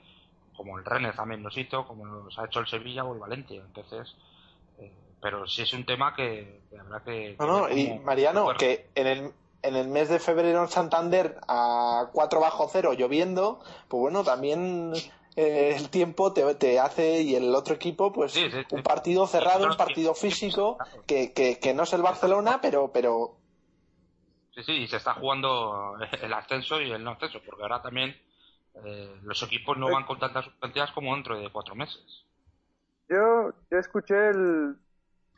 [0.56, 3.62] como el Rennes también nos hizo, como nos ha hecho el Sevilla o el Valencia.
[3.64, 4.14] Entonces,
[4.78, 7.36] eh, pero sí es un tema que, habrá que...
[7.38, 12.08] No, no, y Mariano, que en el, en el mes de febrero en Santander a
[12.12, 14.92] 4 bajo cero lloviendo, pues bueno, también
[15.36, 18.36] eh, el tiempo te, te, hace y el otro equipo pues
[18.70, 23.36] un partido cerrado, un partido físico que, que, no es el Barcelona, pero pero
[24.54, 28.16] sí sí y se está jugando el ascenso y el no ascenso porque ahora también
[28.84, 32.24] eh, los equipos no van con tantas sustancias como dentro de cuatro meses.
[33.08, 34.76] Yo, yo escuché el,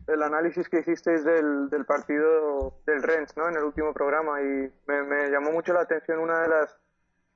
[0.07, 3.49] el análisis que hicisteis del, del partido del Rennes, ¿no?
[3.49, 6.77] En el último programa y me, me llamó mucho la atención una de las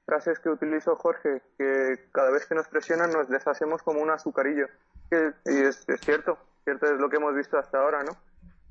[0.06, 4.66] frases que utilizó Jorge, que cada vez que nos presionan nos deshacemos como un azucarillo.
[5.10, 8.16] y es, cierto, cierto es lo que hemos visto hasta ahora, ¿no?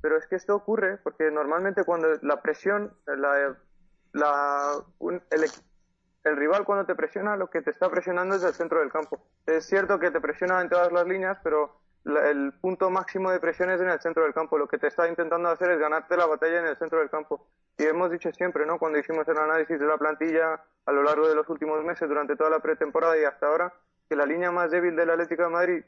[0.00, 3.54] Pero es que esto ocurre porque normalmente cuando la presión, la,
[6.24, 9.22] el rival cuando te presiona, lo que te está presionando es el centro del campo.
[9.46, 13.70] Es cierto que te presiona en todas las líneas, pero el punto máximo de presión
[13.70, 14.58] es en el centro del campo.
[14.58, 17.46] Lo que te está intentando hacer es ganarte la batalla en el centro del campo.
[17.78, 18.78] Y hemos dicho siempre, ¿no?
[18.78, 22.36] Cuando hicimos el análisis de la plantilla a lo largo de los últimos meses, durante
[22.36, 23.74] toda la pretemporada y hasta ahora,
[24.08, 25.84] que la línea más débil del Atlético de Madrid,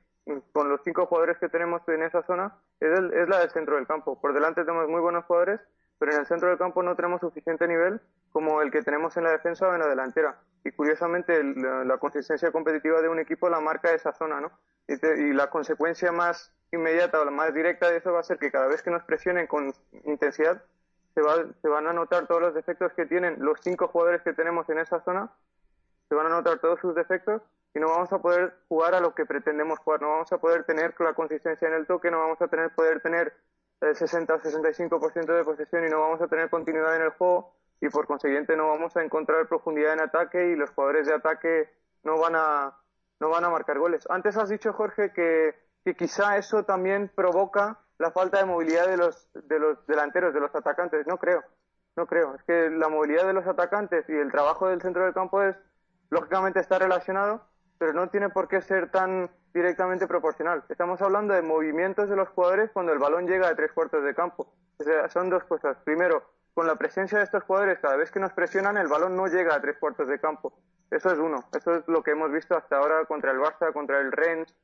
[0.52, 3.86] con los cinco jugadores que tenemos en esa zona, es, es la del centro del
[3.86, 4.20] campo.
[4.20, 5.60] Por delante tenemos muy buenos jugadores,
[5.98, 9.24] pero en el centro del campo no tenemos suficiente nivel como el que tenemos en
[9.24, 10.38] la defensa o en la delantera.
[10.64, 14.52] Y curiosamente, la, consistencia competitiva de un equipo la marca esa zona, ¿no?
[14.86, 18.50] Y, la consecuencia más inmediata o la más directa de eso va a ser que
[18.50, 19.72] cada vez que nos presionen con
[20.04, 20.62] intensidad,
[21.18, 24.34] se, va, se van a notar todos los defectos que tienen los cinco jugadores que
[24.34, 25.32] tenemos en esa zona,
[26.08, 27.42] se van a notar todos sus defectos
[27.74, 30.62] y no vamos a poder jugar a lo que pretendemos jugar, no vamos a poder
[30.62, 33.34] tener la consistencia en el toque, no vamos a tener, poder tener
[33.80, 37.52] el 60 o 65% de posesión y no vamos a tener continuidad en el juego.
[37.80, 41.68] Y por consiguiente no vamos a encontrar profundidad en ataque y los jugadores de ataque
[42.04, 42.78] no van a,
[43.18, 44.04] no van a marcar goles.
[44.08, 45.54] Antes has dicho, Jorge, que,
[45.84, 50.40] que quizá eso también provoca la falta de movilidad de los, de los delanteros, de
[50.40, 51.06] los atacantes.
[51.06, 51.42] No creo,
[51.96, 52.34] no creo.
[52.36, 55.56] Es que la movilidad de los atacantes y el trabajo del centro del campo es,
[56.10, 57.42] lógicamente está relacionado,
[57.78, 60.64] pero no tiene por qué ser tan directamente proporcional.
[60.68, 64.14] Estamos hablando de movimientos de los jugadores cuando el balón llega a tres cuartos de
[64.14, 64.52] campo.
[65.12, 65.76] Son dos cosas.
[65.84, 66.22] Primero,
[66.54, 69.54] con la presencia de estos jugadores, cada vez que nos presionan, el balón no llega
[69.54, 70.52] a tres cuartos de campo.
[70.90, 71.44] Eso es uno.
[71.52, 74.54] Eso es lo que hemos visto hasta ahora contra el Barça, contra el Rennes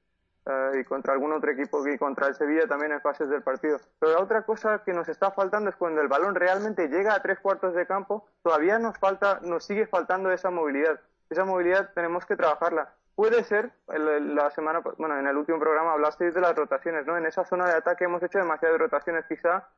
[0.47, 3.79] eh, y contra algún otro equipo y contra el Sevilla también en fases del partido.
[3.99, 7.23] Pero la otra cosa que nos está faltando es cuando el balón realmente llega a
[7.23, 11.01] tres cuartos de campo, todavía nos falta, nos sigue faltando esa movilidad.
[11.31, 12.93] Esa movilidad tenemos que trabajarla.
[13.15, 17.17] Puede ser, la semana, bueno, en el último programa hablasteis de las rotaciones, ¿no?
[17.17, 19.69] En esa zona de ataque hemos hecho demasiadas rotaciones, quizá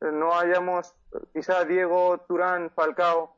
[0.00, 0.94] eh, no hayamos,
[1.32, 3.36] quizá Diego, Turán, Falcao,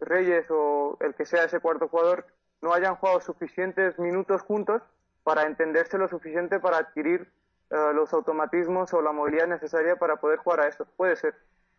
[0.00, 2.26] Reyes o el que sea ese cuarto jugador,
[2.60, 4.82] no hayan jugado suficientes minutos juntos
[5.24, 7.30] para entenderse lo suficiente para adquirir
[7.70, 10.86] eh, los automatismos o la movilidad necesaria para poder jugar a eso.
[10.96, 11.34] Puede ser,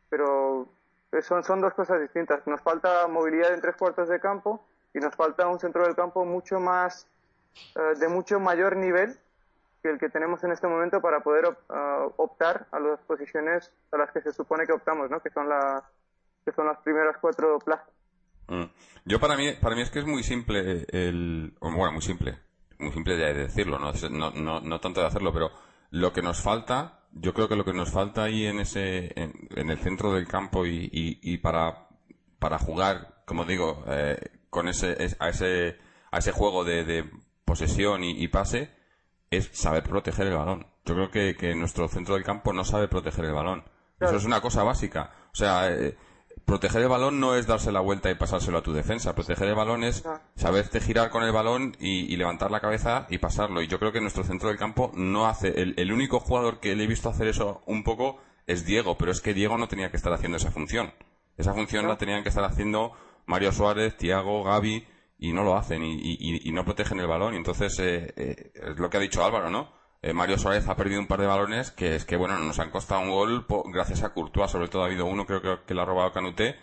[0.10, 0.68] pero
[1.22, 2.46] son, son dos cosas distintas.
[2.48, 6.26] Nos falta movilidad en tres cuartos de campo y nos falta un centro del campo
[6.26, 7.08] mucho más
[7.76, 9.18] eh, de mucho mayor nivel
[9.84, 13.98] que el que tenemos en este momento para poder eh, optar a las posiciones a
[13.98, 15.20] las que se supone que optamos, ¿no?
[15.20, 15.84] Que son las
[16.46, 17.88] que son las primeras cuatro plazas.
[18.48, 18.64] Mm.
[19.06, 22.40] Yo para mí para mí es que es muy simple el bueno muy simple
[22.80, 25.52] muy simple de decirlo no no, no, tanto de hacerlo pero
[25.92, 29.70] lo que nos falta yo creo que lo que nos falta ahí en ese en,
[29.70, 31.88] el centro del campo y, y, para
[32.40, 35.78] para jugar como digo eh, con ese a ese
[36.12, 37.10] a ese juego de
[37.54, 38.72] posesión y, pase
[39.30, 40.66] es saber proteger el balón.
[40.86, 43.64] Yo creo que, que, nuestro centro del campo no sabe proteger el balón.
[44.00, 45.12] Eso es una cosa básica.
[45.32, 45.96] O sea, eh,
[46.46, 49.16] proteger el balón no es darse la vuelta y pasárselo a tu defensa.
[49.16, 50.04] Proteger el balón es
[50.36, 53.62] saberte girar con el balón y, levantar la cabeza y pasarlo.
[53.62, 55.50] Y yo creo que nuestro centro del campo no hace.
[55.62, 59.22] El, único jugador que le he visto hacer eso un poco es Diego, pero es
[59.22, 60.94] que Diego no tenía que estar haciendo esa función.
[61.38, 62.94] Esa función la tenían que estar haciendo
[63.26, 64.86] Mario Suárez, Tiago, Gaby
[65.18, 67.34] y no lo hacen y, no protegen el balón.
[67.34, 69.83] Y entonces eh, eh, es lo que ha dicho Álvaro, ¿no?
[70.04, 72.72] Eh, Mario Suárez ha perdido un par de balones que es que, bueno, nos han
[72.72, 74.52] costado un gol gracias a Courtois.
[74.52, 76.58] Sobre todo ha habido uno, creo, que que le ha robado Canute,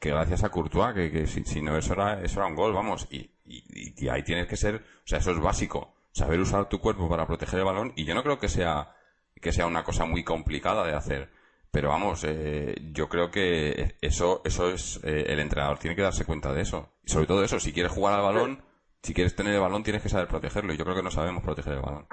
[0.00, 3.06] que gracias a Courtois, que, si, no eso era, eso era un gol, vamos.
[3.10, 5.94] Y, y, ahí tienes que ser, o sea, eso es básico.
[6.12, 7.92] Saber usar tu cuerpo para proteger el balón.
[7.96, 8.96] Y yo no creo que sea,
[9.42, 11.30] que sea una cosa muy complicada de hacer.
[11.70, 16.24] Pero vamos, eh, yo creo que eso, eso es, eh, el entrenador tiene que darse
[16.24, 16.94] cuenta de eso.
[17.04, 18.64] Y sobre todo eso, si quieres jugar al balón,
[19.02, 20.72] si quieres tener el balón, tienes que saber protegerlo.
[20.72, 22.06] Y yo creo que no sabemos proteger el balón.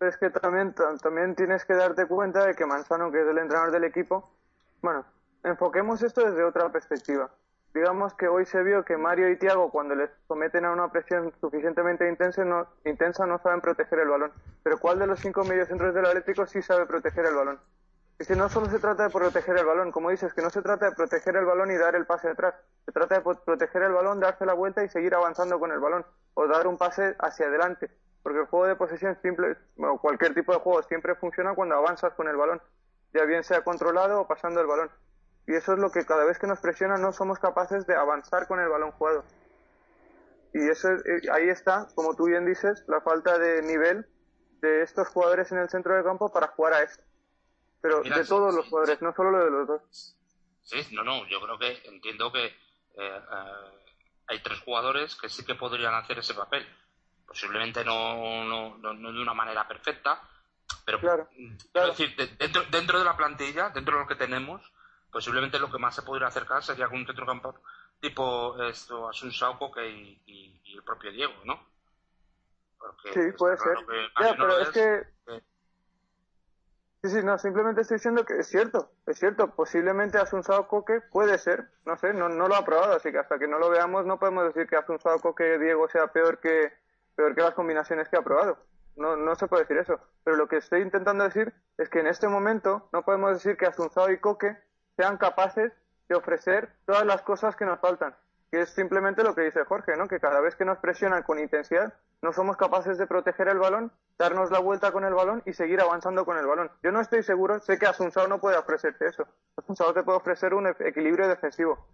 [0.00, 3.70] Es que también, también tienes que darte cuenta de que Manzano, que es el entrenador
[3.70, 4.30] del equipo,
[4.80, 5.04] bueno,
[5.44, 7.30] enfoquemos esto desde otra perspectiva.
[7.74, 11.32] Digamos que hoy se vio que Mario y Tiago, cuando les someten a una presión
[11.40, 14.32] suficientemente intensa no, intensa, no saben proteger el balón.
[14.62, 17.60] Pero ¿cuál de los cinco mediocentros del Atlético sí sabe proteger el balón?
[18.18, 20.62] Es que no solo se trata de proteger el balón, como dices, que no se
[20.62, 22.54] trata de proteger el balón y dar el pase atrás.
[22.86, 26.04] Se trata de proteger el balón, darse la vuelta y seguir avanzando con el balón.
[26.34, 27.90] O dar un pase hacia adelante.
[28.22, 32.14] Porque el juego de posesión simple, o cualquier tipo de juego siempre funciona cuando avanzas
[32.14, 32.60] con el balón.
[33.14, 34.90] Ya bien sea controlado o pasando el balón.
[35.46, 38.46] Y eso es lo que cada vez que nos presiona no somos capaces de avanzar
[38.46, 39.24] con el balón jugado.
[40.52, 44.06] Y eso eh, ahí está, como tú bien dices, la falta de nivel
[44.60, 47.02] de estos jugadores en el centro del campo para jugar a esto.
[47.80, 50.16] Pero de todos los jugadores, no solo lo de los dos.
[50.62, 52.52] Sí, no, no, yo creo que entiendo que eh,
[52.96, 53.80] eh,
[54.26, 56.66] hay tres jugadores que sí que podrían hacer ese papel.
[57.30, 60.20] Posiblemente no, no, no, de una manera perfecta,
[60.84, 61.28] pero claro,
[61.72, 64.60] quiero decir, dentro, dentro de la plantilla, dentro de lo que tenemos,
[65.12, 67.54] posiblemente lo que más se podría acercar sería un centrocampo
[68.00, 71.54] tipo esto, Asun Sauco y, y, el propio Diego, ¿no?
[73.14, 73.76] sí, puede ser.
[74.16, 75.06] pero es que
[77.02, 81.38] Sí, sí, no, simplemente estoy diciendo que es cierto, es cierto, posiblemente Asunsao Coque puede
[81.38, 84.04] ser, no sé, no, no lo ha probado, así que hasta que no lo veamos
[84.04, 86.70] no podemos decir que Asunsao Coque Diego sea peor que,
[87.16, 88.58] peor que las combinaciones que ha probado.
[88.96, 89.98] No, no se puede decir eso.
[90.24, 93.66] Pero lo que estoy intentando decir es que en este momento no podemos decir que
[93.66, 94.56] Asunsao y Coque
[94.96, 95.72] sean capaces
[96.08, 98.14] de ofrecer todas las cosas que nos faltan
[98.50, 100.08] que es simplemente lo que dice Jorge, ¿no?
[100.08, 103.92] Que cada vez que nos presionan con intensidad, no somos capaces de proteger el balón,
[104.18, 106.70] darnos la vuelta con el balón y seguir avanzando con el balón.
[106.82, 109.26] Yo no estoy seguro, sé que Asunsao no puede ofrecerte eso.
[109.56, 111.86] Asunsao te puede ofrecer un equilibrio defensivo,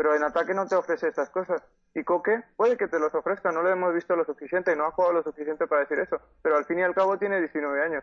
[0.00, 1.62] pero en ataque no te ofrece estas cosas.
[1.94, 4.92] Y Coque puede que te los ofrezca, no lo hemos visto lo suficiente, no ha
[4.92, 8.02] jugado lo suficiente para decir eso, pero al fin y al cabo tiene 19 años.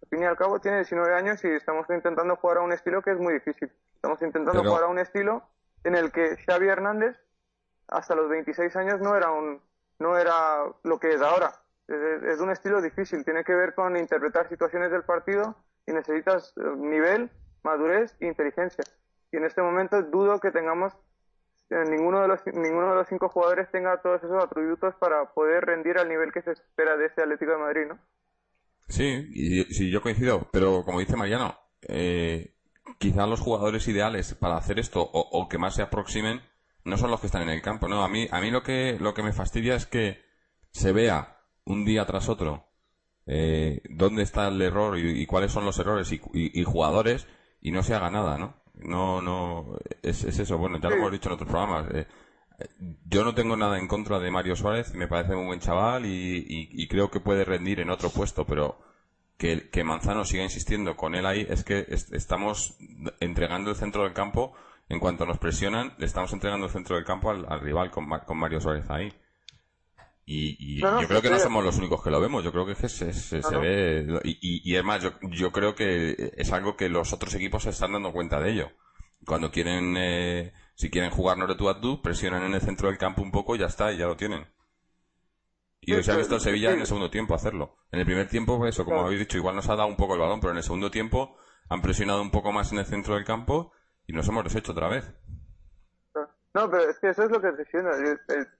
[0.00, 3.02] Al fin y al cabo tiene 19 años y estamos intentando jugar a un estilo
[3.02, 3.68] que es muy difícil.
[3.96, 5.42] Estamos intentando jugar a un estilo
[5.82, 7.16] en el que Xavi Hernández
[7.88, 9.60] hasta los 26 años no era un
[9.98, 11.52] no era lo que es ahora.
[11.88, 17.28] Es, un estilo difícil, tiene que ver con interpretar situaciones del partido y necesitas nivel,
[17.64, 18.84] madurez e inteligencia.
[19.32, 20.96] Y en este momento dudo que tengamos
[21.70, 25.98] ninguno de los ninguno de los cinco jugadores tenga todos esos atributos para poder rendir
[25.98, 27.98] al nivel que se espera de este Atlético de Madrid, ¿no?
[28.88, 32.54] Sí, y, sí, yo coincido, pero como dice Mariano, eh,
[32.98, 36.40] quizá los jugadores ideales para hacer esto o, que más se aproximen
[36.84, 38.02] no son los que están en el campo, no.
[38.02, 40.22] A mí, a mí lo que, lo que me fastidia es que
[40.70, 42.68] se vea un día tras otro
[43.30, 47.26] eh, dónde está el error y, cuáles son los errores y, jugadores
[47.60, 48.54] y no se haga nada, ¿no?
[48.80, 50.58] No, no, es, eso.
[50.58, 51.86] Bueno, ya lo hemos dicho en otros programas.
[51.92, 52.06] Eh,
[53.06, 56.88] yo no tengo nada en contra de Mario Suárez, me parece un buen chaval y,
[56.88, 58.78] creo que puede rendir en otro puesto, pero
[59.36, 62.76] que, que Manzano siga insistiendo con él ahí es que estamos
[63.20, 64.54] entregando el centro del campo,
[64.88, 68.38] en cuanto nos presionan, le estamos entregando el centro del campo al, rival con, con,
[68.38, 69.12] Mario Suárez ahí.
[70.30, 73.12] Y, yo creo que no somos los únicos que lo vemos, yo creo que se,
[73.14, 77.34] se, ve, y, y, es más, yo, yo creo que es algo que los otros
[77.34, 78.70] equipos se están dando cuenta de ello.
[79.24, 79.94] Cuando quieren...
[79.96, 83.32] Eh, si quieren jugar no tú a tú, presionan en el centro del campo un
[83.32, 84.46] poco y ya está, y ya lo tienen.
[85.80, 87.78] Y hoy se ha visto el Sevilla en el segundo tiempo hacerlo.
[87.90, 90.20] En el primer tiempo, eso, como habéis dicho, igual nos ha dado un poco el
[90.20, 91.36] balón, pero en el segundo tiempo
[91.68, 93.72] han presionado un poco más en el centro del campo
[94.06, 95.12] y nos hemos deshecho otra vez.
[96.54, 97.90] No, pero es que eso es lo que estoy diciendo.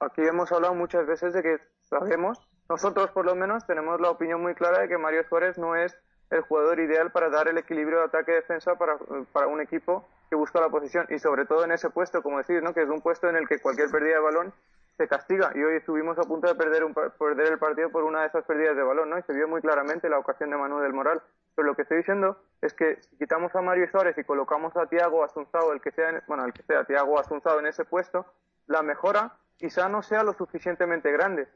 [0.00, 4.42] Aquí hemos hablado muchas veces de que sabemos, nosotros por lo menos tenemos la opinión
[4.42, 5.96] muy clara de que Mario Suárez no es
[6.30, 8.98] el jugador ideal para dar el equilibrio de ataque-defensa para,
[9.32, 12.62] para un equipo que busca la posición y sobre todo en ese puesto, como decís,
[12.62, 12.74] ¿no?
[12.74, 14.52] que es un puesto en el que cualquier pérdida de balón
[14.98, 18.22] se castiga y hoy estuvimos a punto de perder, un, perder el partido por una
[18.22, 19.18] de esas pérdidas de balón, ¿no?
[19.18, 21.22] Y se vio muy claramente la ocasión de Manuel del Moral.
[21.54, 24.86] Pero lo que estoy diciendo es que si quitamos a Mario Suárez y colocamos a
[24.86, 28.26] Tiago Asunzado, el que sea, bueno, el que sea Tiago Asunzado en ese puesto,
[28.66, 31.48] la mejora quizá no sea lo suficientemente grande.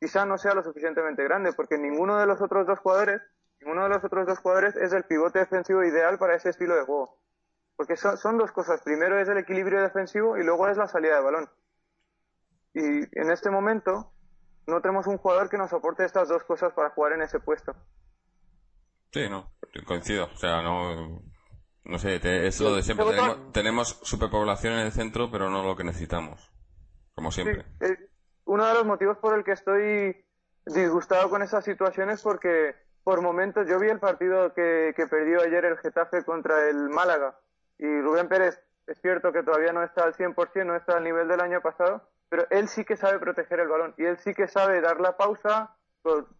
[0.00, 3.22] Quizá no sea lo suficientemente grande porque ninguno de los otros dos jugadores,
[3.60, 6.82] ninguno de los otros dos jugadores es el pivote defensivo ideal para ese estilo de
[6.82, 7.16] juego.
[7.76, 8.82] Porque son, dos cosas.
[8.82, 11.48] Primero es el equilibrio defensivo y luego es la salida de balón.
[12.74, 14.12] Y en este momento
[14.66, 17.74] no tenemos un jugador que nos aporte estas dos cosas para jugar en ese puesto.
[19.12, 19.52] Sí, no,
[19.86, 20.26] coincido.
[20.26, 21.22] O sea, no,
[21.84, 23.06] no sé, es lo de siempre.
[23.52, 26.52] Tenemos, superpoblación en el centro, pero no lo que necesitamos.
[27.14, 27.66] Como siempre.
[27.80, 28.10] Eh,
[28.44, 30.24] uno de los motivos por el que estoy
[30.66, 35.42] disgustado con esa situación es porque por momentos yo vi el partido que, que perdió
[35.42, 37.38] ayer el Getafe contra el Málaga
[37.78, 41.28] y Rubén Pérez es cierto que todavía no está al 100%, no está al nivel
[41.28, 44.48] del año pasado, pero él sí que sabe proteger el balón y él sí que
[44.48, 45.76] sabe dar la pausa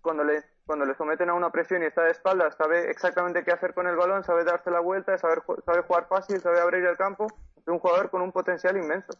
[0.01, 3.51] cuando le, cuando le someten a una presión y está de espaldas, sabe exactamente qué
[3.51, 6.97] hacer con el balón, sabe darse la vuelta, sabe, sabe jugar fácil, sabe abrir el
[6.97, 7.27] campo.
[7.57, 9.13] Es un jugador con un potencial inmenso.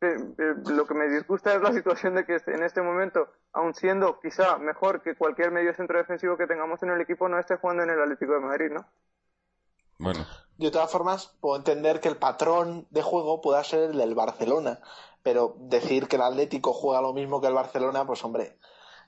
[0.00, 4.58] Lo que me disgusta es la situación de que en este momento, aun siendo quizá
[4.58, 7.90] mejor que cualquier medio centro defensivo que tengamos en el equipo, no esté jugando en
[7.90, 8.86] el Atlético de Madrid, ¿no?
[9.98, 10.24] Bueno.
[10.58, 14.80] De todas formas, puedo entender que el patrón de juego pueda ser el del Barcelona,
[15.22, 18.58] pero decir que el Atlético juega lo mismo que el Barcelona, pues hombre,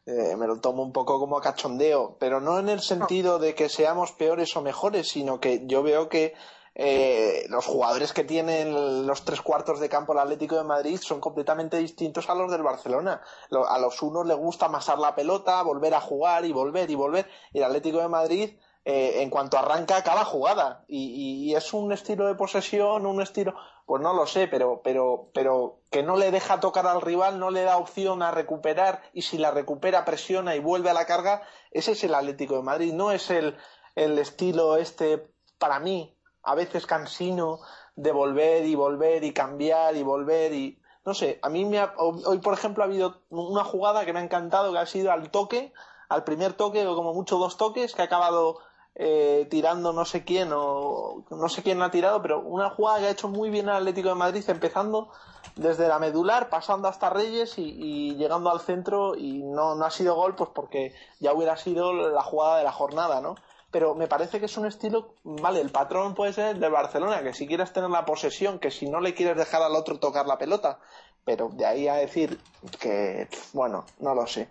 [0.04, 3.68] eh, me lo tomo un poco como cachondeo, pero no en el sentido de que
[3.68, 6.34] seamos peores o mejores, sino que yo veo que
[6.74, 11.20] eh, los jugadores que tienen los tres cuartos de campo el Atlético de Madrid son
[11.20, 13.20] completamente distintos a los del Barcelona.
[13.68, 17.28] A los unos les gusta amasar la pelota, volver a jugar y volver y volver,
[17.52, 18.58] y el Atlético de Madrid
[18.90, 20.86] eh, en cuanto arranca cada jugada.
[20.88, 25.80] Y, es un estilo de posesión, un estilo, pues no lo sé, pero, pero, pero
[25.90, 29.36] que no le deja tocar al rival, no le da opción a recuperar y si
[29.36, 33.12] la recupera presiona y vuelve a la carga, ese es el Atlético de Madrid, no
[33.12, 33.58] es el,
[33.94, 37.60] el estilo este, para mí, a veces cansino
[37.94, 42.38] de volver y volver y cambiar y volver y no sé, a mí me hoy
[42.38, 45.74] por ejemplo ha habido una jugada que me ha encantado que ha sido al toque,
[46.08, 48.60] al primer toque o como mucho dos toques que ha acabado
[48.94, 53.06] eh, tirando no sé quién o no sé quién ha tirado, pero una jugada que
[53.06, 55.10] ha hecho muy bien el Atlético de Madrid empezando
[55.56, 60.14] desde la medular, pasando hasta Reyes y, llegando al centro y no, no ha sido
[60.14, 63.36] gol pues porque ya hubiera sido la jugada de la jornada, ¿no?
[63.70, 67.34] Pero me parece que es un estilo, vale, el patrón puede ser de Barcelona, que
[67.34, 70.38] si quieres tener la posesión, que si no le quieres dejar al otro tocar la
[70.38, 70.78] pelota,
[71.24, 72.40] pero de ahí a decir
[72.80, 74.48] que, bueno, no lo sé.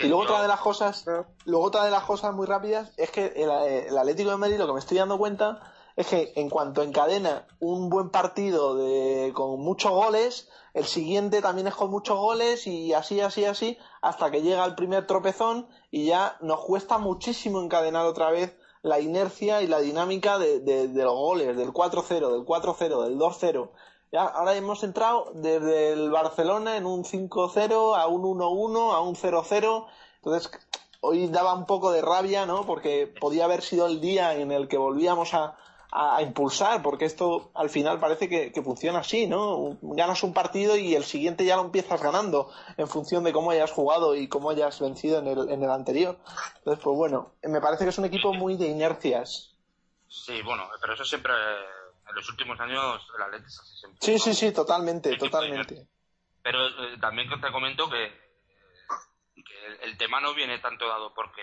[0.00, 1.04] Y luego otra de las cosas,
[1.44, 4.72] luego otra de las cosas muy rápidas es que el, Atlético de Madrid lo que
[4.74, 5.60] me estoy dando cuenta
[5.96, 11.66] es que en cuanto encadena un buen partido de, con muchos goles, el siguiente también
[11.66, 16.06] es con muchos goles y así, así, así, hasta que llega el primer tropezón y
[16.06, 21.02] ya nos cuesta muchísimo encadenar otra vez la inercia y la dinámica de, de, de
[21.02, 23.70] los goles, del 4-0, del 4-0, del 2-0.
[24.10, 29.14] Ya, ahora hemos entrado desde el Barcelona en un 5-0 a un 1-1, a un
[29.14, 29.86] 0-0.
[30.16, 30.50] Entonces,
[31.00, 32.64] hoy daba un poco de rabia, ¿no?
[32.64, 35.56] Porque podía haber sido el día en el que volvíamos a,
[35.90, 39.78] a, impulsar, porque esto al final parece que, que, funciona así, ¿no?
[39.80, 43.72] Ganas un partido y el siguiente ya lo empiezas ganando en función de cómo hayas
[43.72, 46.18] jugado y cómo hayas vencido en el, en el anterior.
[46.58, 49.54] Entonces, pues bueno, me parece que es un equipo muy de inercias.
[50.08, 51.32] Sí, bueno, pero eso siempre,
[52.08, 53.98] en los últimos años, el Atlético es así siempre.
[54.00, 55.86] Sí, sí, sí, totalmente, totalmente.
[56.42, 58.12] Pero eh, también te comento que,
[59.34, 61.42] que el, el, tema no viene tanto dado porque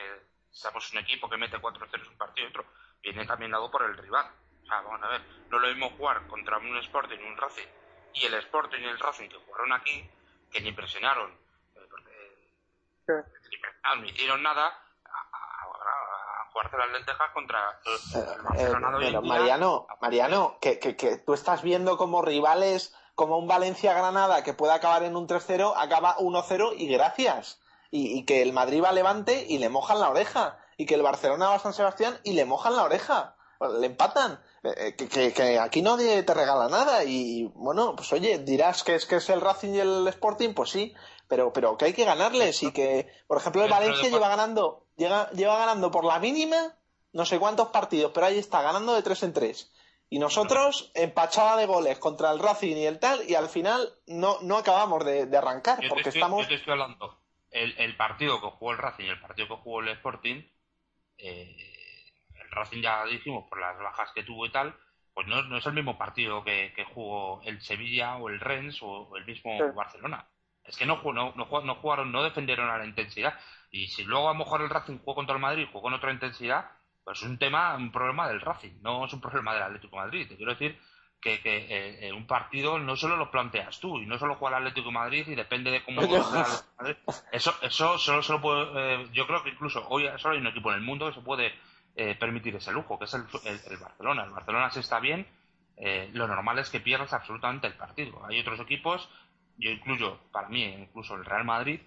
[0.52, 2.66] seamos un equipo que mete 4-0 un partido y otro
[3.04, 4.32] viene también dado por el rival.
[4.64, 7.68] O sea, vamos a ver, no lo mismo jugar contra un Sporting y un Racing,
[8.16, 10.10] y el Sporting y el Racing que jugaron aquí,
[10.52, 11.32] que ni presionaron,
[11.76, 12.46] eh, porque
[13.08, 14.85] ni no hicieron nada, a, a, a,
[16.56, 21.62] jugarse las lentejas contra el, Barcelona eh, pero Mariano, Mariano, que, que, que tú estás
[21.62, 26.88] viendo como rivales, como un Valencia-Granada que puede acabar en un 3-0, acaba 1-0 y
[26.88, 27.60] gracias.
[27.92, 30.58] Y, y, que el Madrid va a Levante y le mojan la oreja.
[30.78, 33.36] Y que el Barcelona va a San Sebastián y le mojan la oreja,
[33.80, 37.04] le empatan, eh, que, que, que, aquí nadie te regala nada.
[37.04, 40.72] Y bueno, pues oye, dirás que es que es el Racing y el Sporting, pues
[40.72, 40.94] sí,
[41.28, 45.30] pero pero que hay que ganarles y que, por ejemplo, el Valencia lleva ganando, llega,
[45.32, 46.76] lleva ganando por la mínima
[47.16, 49.72] no sé cuántos partidos, pero ahí está, ganando de tres en tres.
[50.10, 54.38] Y nosotros, empachada de goles contra el Racing y el tal, y al final no,
[54.42, 56.42] no acabamos de, de arrancar, yo porque estoy, estamos...
[56.42, 57.18] Yo te estoy hablando,
[57.52, 60.44] el, el partido que jugó el Racing y el partido que jugó el Sporting,
[61.18, 61.56] eh,
[62.34, 64.76] el Racing ya dijimos por las bajas que tuvo y tal,
[65.14, 68.78] pues no, no es el mismo partido que, que, jugó el Sevilla o el Rennes
[68.82, 69.64] o el mismo sí.
[69.74, 70.28] Barcelona.
[70.66, 73.40] Es que no, no, no, no, jugaron, no defendieron a la intensidad.
[73.72, 76.12] Y si luego a lo mejor el Racing jugó contra el Madrid, jugó con otra
[76.12, 76.72] intensidad,
[77.04, 80.04] pues es un tema, un problema del Racing, no es un problema del Atlético de
[80.04, 80.28] Madrid.
[80.28, 80.80] Te quiero decir
[81.22, 84.64] que, que eh, un partido no solo lo planteas tú y no solo juega el
[84.64, 86.96] Atlético de Madrid y depende de cómo juega el Madrid.
[87.32, 90.70] Eso, eso solo, solo puede, eh, yo creo que incluso hoy solo hay un equipo
[90.72, 91.54] en el mundo que se puede
[91.96, 94.26] eh, permitir ese lujo, que es el, el, el, Barcelona.
[94.26, 95.26] El Barcelona si está bien,
[95.78, 98.26] eh, lo normal es que pierdas absolutamente el partido.
[98.26, 99.10] Hay otros equipos,
[99.58, 101.80] yo incluyo, para mí, incluso el Real Madrid,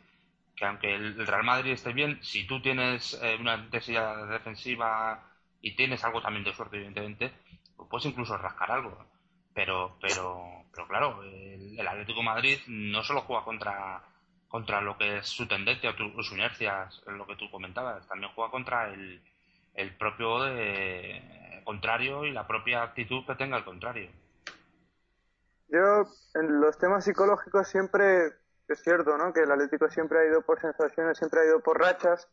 [0.58, 5.22] que aunque el Real Madrid esté bien, si tú tienes eh, una intensidad defensiva
[5.60, 7.32] y tienes algo también de suerte, evidentemente,
[7.76, 9.06] pues puedes incluso rascar algo.
[9.54, 14.02] Pero, pero, pero claro, el, Atlético Madrid no solo juega contra,
[14.48, 16.04] contra lo que es su tendencia o tu,
[16.34, 19.22] inercia, lo que tú comentabas, también juega contra el,
[19.74, 20.38] el propio
[21.64, 24.10] contrario y la propia actitud que tenga el contrario.
[25.68, 26.04] Yo,
[26.34, 28.32] en los temas psicológicos siempre
[28.68, 29.32] es cierto, ¿no?
[29.32, 32.28] Que el Atlético siempre ha ido por sensaciones, siempre ha ido por rachas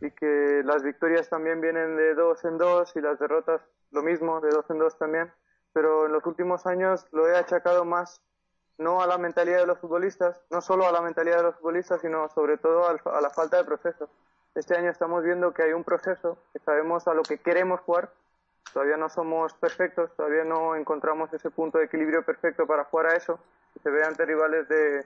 [0.00, 3.60] y que las victorias también vienen de dos en dos y las derrotas
[3.90, 5.32] lo mismo, de dos en dos también.
[5.72, 8.20] Pero en los últimos años lo he achacado más
[8.78, 12.00] no a la mentalidad de los futbolistas, no solo a la mentalidad de los futbolistas,
[12.00, 14.08] sino sobre todo a la falta de proceso.
[14.54, 18.10] Este año estamos viendo que hay un proceso, que sabemos a lo que queremos jugar,
[18.72, 23.16] todavía no somos perfectos, todavía no encontramos ese punto de equilibrio perfecto para jugar a
[23.16, 23.38] eso,
[23.82, 25.04] se ve ante rivales de,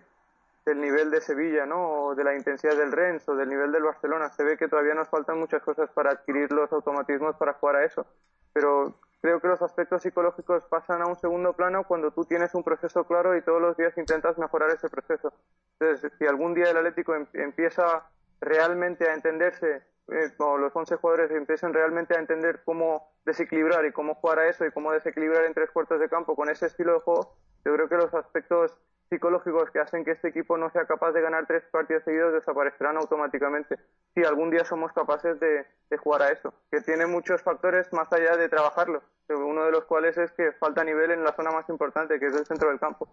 [0.65, 2.05] del nivel de Sevilla, ¿no?
[2.05, 4.29] O de la intensidad del Rennes o del nivel del Barcelona.
[4.31, 7.85] Se ve que todavía nos faltan muchas cosas para adquirir los automatismos para jugar a
[7.85, 8.07] eso.
[8.53, 12.63] Pero creo que los aspectos psicológicos pasan a un segundo plano cuando tú tienes un
[12.63, 15.33] proceso claro y todos los días intentas mejorar ese proceso.
[15.79, 18.07] Entonces, si algún día el Atlético em empieza
[18.41, 23.93] realmente a entenderse, eh, o los 11 jugadores empiezan realmente a entender cómo desequilibrar y
[23.93, 26.95] cómo jugar a eso y cómo desequilibrar en tres cuartos de campo con ese estilo
[26.95, 28.77] de juego, yo creo que los aspectos
[29.11, 32.97] psicológicos que hacen que este equipo no sea capaz de ganar tres partidos seguidos desaparecerán
[32.97, 33.77] automáticamente
[34.15, 38.11] si algún día somos capaces de, de, jugar a eso, que tiene muchos factores más
[38.13, 41.69] allá de trabajarlo, uno de los cuales es que falta nivel en la zona más
[41.69, 43.09] importante, que es el centro del campo.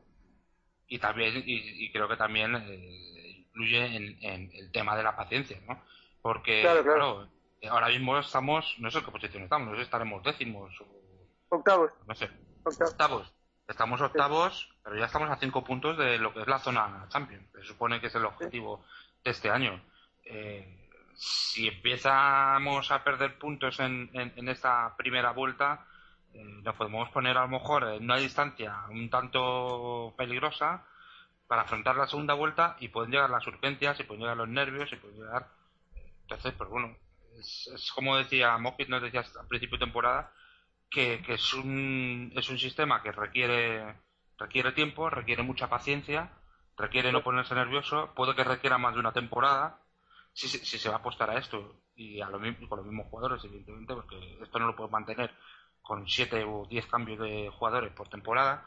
[0.87, 5.15] Y también, y, y creo que también eh, influye en, en, el tema de la
[5.15, 5.81] paciencia, ¿no?
[6.21, 6.99] Porque, claro, claro.
[7.59, 10.85] claro, ahora mismo estamos, no sé qué posición estamos, no sé estaremos décimos o...
[11.49, 11.91] Octavos.
[12.05, 12.29] No sé.
[12.63, 12.91] Octavos.
[12.91, 13.36] octavos.
[13.67, 17.51] Estamos octavos, pero ya estamos a cinco puntos de lo que es la zona Champions.
[17.53, 18.85] Se supone que es el objetivo
[19.23, 19.81] de este año.
[20.23, 25.85] Eh, si empezamos a perder puntos en, en, en esta primera vuelta,
[26.33, 30.85] eh, nos podemos poner a lo mejor en una distancia un tanto peligrosa
[31.47, 34.91] para afrontar la segunda vuelta y pueden llegar las urgencias y pueden llegar los nervios
[34.93, 35.47] y pueden llegar.
[36.21, 36.95] Entonces, pues bueno,
[37.37, 40.31] es, es como decía Mojit, nos decía al principio de temporada,
[40.89, 43.95] que, que, es, un, es un sistema que requiere,
[44.37, 46.31] requiere tiempo, requiere mucha paciencia,
[46.77, 49.81] requiere no ponerse nervioso, puede que requiera más de una temporada,
[50.33, 51.81] si, si, si se va a apostar a esto.
[51.95, 55.31] y a lo mismo, con los mismos jugadores, evidentemente, porque esto no lo puedes mantener
[55.87, 58.65] con 7 o 10 cambios de jugadores por temporada.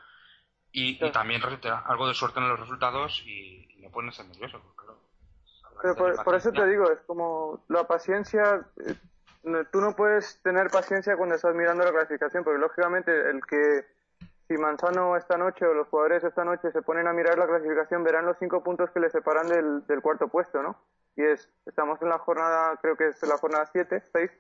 [0.73, 4.61] Y, también algo de suerte en los resultados y, no ser nervioso.
[5.83, 5.95] Pero
[6.25, 8.67] por, eso te digo, es como la paciencia.
[9.45, 13.85] Eh, tú no puedes tener paciencia cuando estás mirando la clasificación, porque lógicamente el que
[14.49, 18.03] si Manzano esta noche o los jugadores esta noche se ponen a mirar la clasificación
[18.03, 20.77] verán los cinco puntos que le separan del, cuarto puesto, ¿no?
[21.17, 24.31] Y es, estamos en la jornada, creo que es la jornada 7, 6,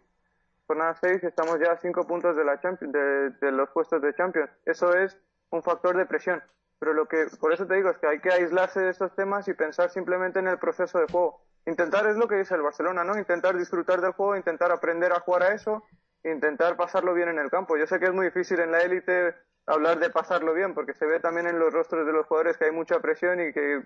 [0.66, 4.50] jornada 6, estamos ya a cinco puntos de, la de los puestos de Champions.
[4.64, 5.16] Eso es
[5.50, 6.42] un factor de presión.
[6.80, 9.46] Pero lo que, por eso te digo, es que hay que aislarse de estos temas
[9.48, 11.42] y pensar simplemente en el proceso de juego.
[11.66, 13.18] Intentar es lo que dice el Barcelona, ¿no?
[13.18, 15.84] Intentar disfrutar del juego, intentar aprender a jugar a eso,
[16.24, 17.76] intentar pasarlo bien en el campo.
[17.76, 19.34] Yo sé que es muy difícil en la élite
[19.66, 22.64] hablar de pasarlo bien, porque se ve también en los rostros de los jugadores que
[22.64, 23.82] hay mucha presión y que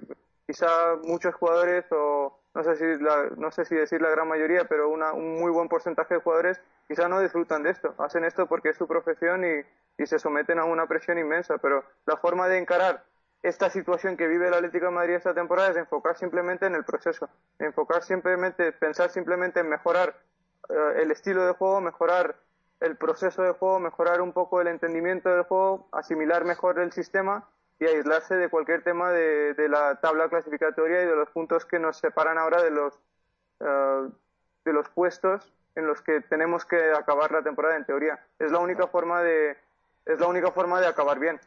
[0.47, 2.85] quizá muchos jugadores, o no sé si,
[3.37, 6.61] no sé si decir la gran mayoría, pero una, un muy buen porcentaje de jugadores
[6.89, 7.95] quizá no disfrutan de esto.
[7.99, 11.85] Hacen esto porque es su profesión y, y se someten a una presión inmensa, pero
[12.07, 13.05] la forma de encarar
[13.45, 16.83] esta situación que vive el Atlético de Madrid esta temporada es enfocar simplemente en el
[16.83, 17.29] proceso,
[17.59, 20.17] enfocar simplemente, pensar simplemente en mejorar
[20.71, 22.37] eh, el estilo de juego, mejorar
[22.81, 27.47] el proceso de juego, mejorar un poco el entendimiento del juego, asimilar mejor el sistema
[27.79, 31.99] y aislarse de cualquier tema de, la tabla clasificatoria y de los puntos que nos
[31.99, 32.99] separan ahora de los
[33.61, 34.09] eh,
[34.65, 38.25] de los puestos en los que tenemos que acabar la temporada en teoría.
[38.39, 39.59] Es la única forma de
[40.07, 41.39] es la única forma de acabar bien.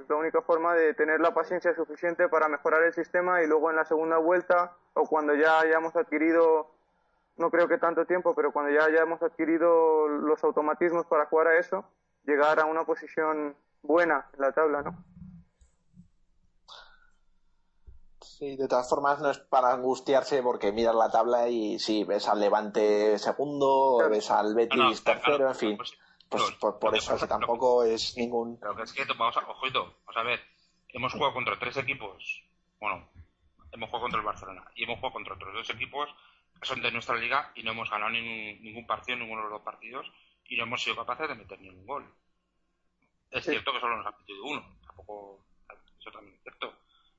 [0.00, 3.70] Es la única forma de tener la paciencia suficiente para mejorar el sistema y luego
[3.70, 6.70] en la segunda vuelta o cuando ya hayamos adquirido,
[7.36, 11.58] no creo que tanto tiempo, pero cuando ya hayamos adquirido los automatismos para jugar a
[11.58, 11.84] eso,
[12.24, 15.04] llegar a una posición buena en la tabla, ¿no?
[18.20, 22.26] Sí, de todas formas no es para angustiarse porque miras la tabla y sí, ves
[22.26, 25.76] al Levante segundo, ves al Betis tercero, en fin.
[25.76, 25.92] Pues
[26.36, 28.58] pues por, eso tampoco es ningún.
[28.58, 30.40] Pero que es que, vamos a, ojito, vamos a ver,
[30.88, 32.44] hemos jugado contra tres equipos,
[32.80, 33.08] bueno,
[33.72, 36.08] hemos jugado contra el Barcelona y hemos jugado contra otros dos equipos
[36.60, 39.58] que son de nuestra liga y no hemos ganado ningún, ningún partido, ninguno de los
[39.58, 40.10] dos partidos
[40.46, 42.14] y no hemos sido capaces de meter ningún gol.
[43.30, 45.44] Es cierto que solo nos ha metido uno, tampoco,
[45.98, 46.72] eso también es cierto.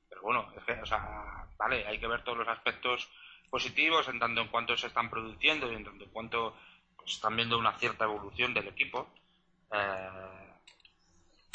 [0.07, 3.09] Pero bueno, es que, o sea, vale, hay que ver todos los aspectos
[3.49, 6.55] positivos en tanto en cuanto se están produciendo y en tanto en cuanto
[7.05, 9.07] están viendo una cierta evolución del equipo.
[9.71, 10.45] Eh,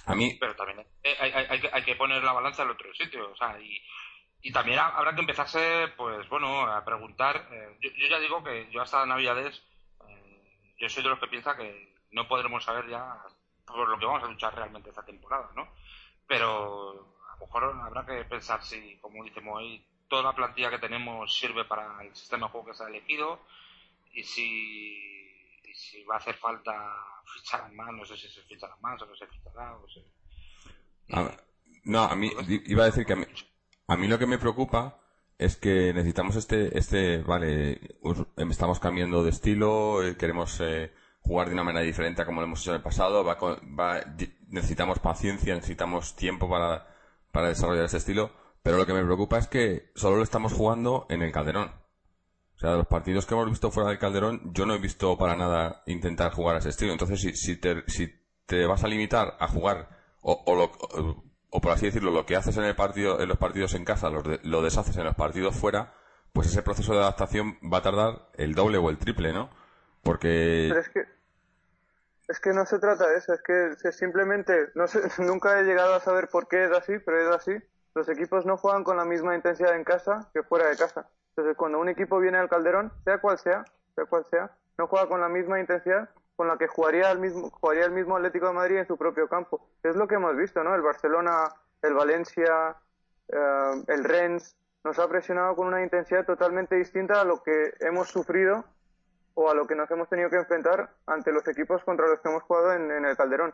[0.07, 0.37] a mí.
[0.39, 0.87] Pero también
[1.21, 3.31] hay, que poner la balanza en otro sitio.
[3.31, 3.81] O sea, y,
[4.43, 7.49] y también habrá que empezarse, pues bueno, a preguntar.
[7.51, 9.63] Eh, yo, ya digo que yo hasta Navidades,
[10.09, 13.23] eh, yo soy de los que piensa que no podremos saber ya
[13.67, 15.69] por lo que vamos a luchar realmente esta temporada, ¿no?
[16.27, 20.79] Pero a lo mejor habrá que pensar si, como dice Moy, toda la plantilla que
[20.79, 23.41] tenemos sirve para el sistema de juego que se ha elegido
[24.13, 25.10] y si
[25.81, 26.73] si va a hacer falta
[27.25, 30.05] fichar más, no sé si se fichará más o no se fichará, o sé.
[31.85, 32.31] no, a mí
[32.67, 35.01] iba a decir que a mí, lo que me preocupa
[35.39, 37.81] es que necesitamos este, este, vale,
[38.37, 42.47] estamos cambiando de estilo, eh, queremos eh, jugar de una manera diferente a como lo
[42.47, 44.01] hemos hecho en el pasado, va, va,
[44.49, 46.87] necesitamos paciencia, necesitamos tiempo para,
[47.33, 51.07] para desarrollar ese estilo, pero lo que me preocupa es que solo lo estamos jugando
[51.09, 51.80] en el Calderón.
[52.61, 55.35] O sea, los partidos que hemos visto fuera del Calderón, yo no he visto para
[55.35, 56.93] nada intentar jugar a ese estilo.
[56.93, 58.07] Entonces, si, si, te, si
[58.45, 59.89] te vas a limitar a jugar,
[60.21, 60.71] o, o, lo,
[61.59, 64.23] por así decirlo, lo que haces en el partido, en los partidos en casa, lo,
[64.43, 65.95] lo deshaces en los partidos fuera,
[66.35, 69.49] pues ese proceso de adaptación va a tardar el doble o el triple, ¿no?
[70.03, 70.67] Porque...
[70.69, 71.05] Pero es que,
[72.29, 75.95] es que no se trata de eso, es que simplemente, no sé, nunca he llegado
[75.95, 77.53] a saber por qué es así, pero es así.
[77.95, 81.09] Los equipos no juegan con la misma intensidad en casa que fuera de casa.
[81.31, 83.65] Entonces, cuando un equipo viene al Calderón, sea cual sea,
[83.95, 86.09] sea cual sea, no juega con la misma intensidad
[86.41, 89.29] con la que jugaría el mismo, jugaría el mismo Atlético de Madrid en su propio
[89.29, 89.69] campo.
[89.83, 90.75] Es lo que hemos visto, ¿no?
[90.75, 91.51] El Barcelona,
[91.83, 92.77] el Valencia,
[93.29, 98.09] eh, el Rennes, nos ha presionado con una intensidad totalmente distinta a lo que hemos
[98.09, 98.65] sufrido
[99.35, 102.31] o a lo que nos hemos tenido que enfrentar ante los equipos contra los que
[102.31, 103.53] hemos jugado en, en el Calderón.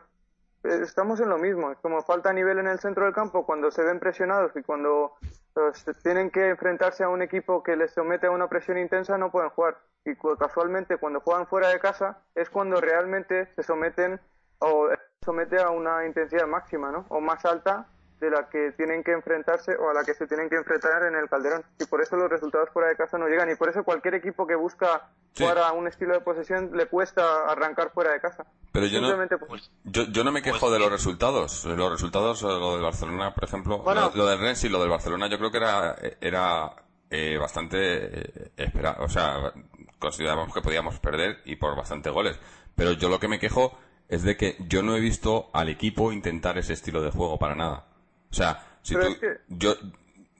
[0.63, 3.71] Eh, estamos en lo mismo, es como falta nivel en el centro del campo cuando
[3.71, 5.13] se ven presionados y cuando
[5.53, 9.31] pues, tienen que enfrentarse a un equipo que les somete a una presión intensa no
[9.31, 14.19] pueden jugar y casualmente cuando juegan fuera de casa es cuando realmente se someten
[14.59, 14.89] o
[15.23, 17.05] somete a una intensidad máxima, ¿no?
[17.09, 17.87] O más alta
[18.19, 21.15] de la que tienen que enfrentarse o a la que se tienen que enfrentar en
[21.15, 21.63] el Calderón.
[21.79, 23.49] Y por eso los resultados fuera de casa no llegan.
[23.51, 27.45] Y por eso cualquier equipo que busca jugar a un estilo de posesión le cuesta
[27.47, 28.45] arrancar fuera de casa.
[28.71, 31.65] Pero yo no, pues, yo, yo, no me quejo pues de los resultados.
[31.65, 35.37] Los resultados, lo del Barcelona, por ejemplo, lo, del Rennes y lo del Barcelona, yo
[35.37, 36.75] creo que era, era
[37.09, 39.03] eh, bastante eh, esperado.
[39.03, 39.53] O sea,
[39.99, 42.39] consideramos que podíamos perder y por bastante goles.
[42.75, 43.77] Pero yo lo que me quejo
[44.09, 47.55] es de que yo no he visto al equipo intentar ese estilo de juego para
[47.55, 47.85] nada.
[48.31, 49.17] O sea, si tú,
[49.47, 49.75] yo,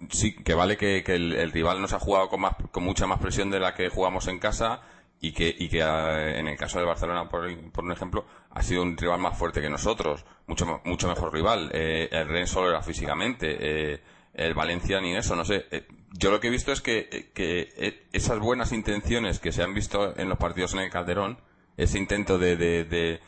[0.09, 3.49] sí, que vale que, el, rival nos ha jugado con, más, con mucha más presión
[3.49, 4.81] de la que jugamos en casa
[5.19, 8.61] y que, y que eh, en el caso de Barcelona, por, por, un ejemplo, ha
[8.61, 11.69] sido un rival más fuerte que nosotros, mucho, mucho mejor rival.
[11.73, 14.01] Eh, el Rennes solo era físicamente, eh,
[14.33, 15.65] el Valencia ni eso, no sé.
[15.71, 19.73] Eh, yo lo que he visto es que, que esas buenas intenciones que se han
[19.73, 21.39] visto en los partidos en el Calderón,
[21.75, 23.19] ese intento de, de, de,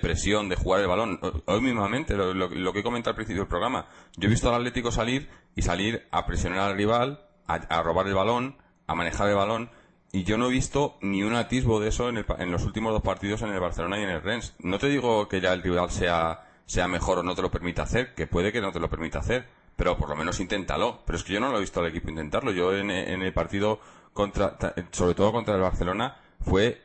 [0.00, 3.48] presión, de jugar el balón, hoy mismamente, lo, lo, que he comentado al principio del
[3.48, 8.06] programa, yo he visto al Atlético salir y salir a presionar al rival, a robar
[8.06, 8.56] el balón,
[8.86, 9.70] a manejar el balón,
[10.14, 13.40] y yo no he visto ni un atisbo de eso en, los últimos dos partidos
[13.40, 14.54] en el Barcelona y en el Rennes.
[14.58, 17.82] No te digo que ya el rival sea, sea mejor o no te lo permita
[17.82, 21.00] hacer, que puede que no te lo permita hacer, pero por lo menos inténtalo.
[21.06, 22.52] Pero es que yo no lo he visto al equipo intentarlo.
[22.52, 23.80] Yo en, el partido
[24.12, 24.58] contra,
[24.90, 26.82] sobre todo contra el Barcelona, fue,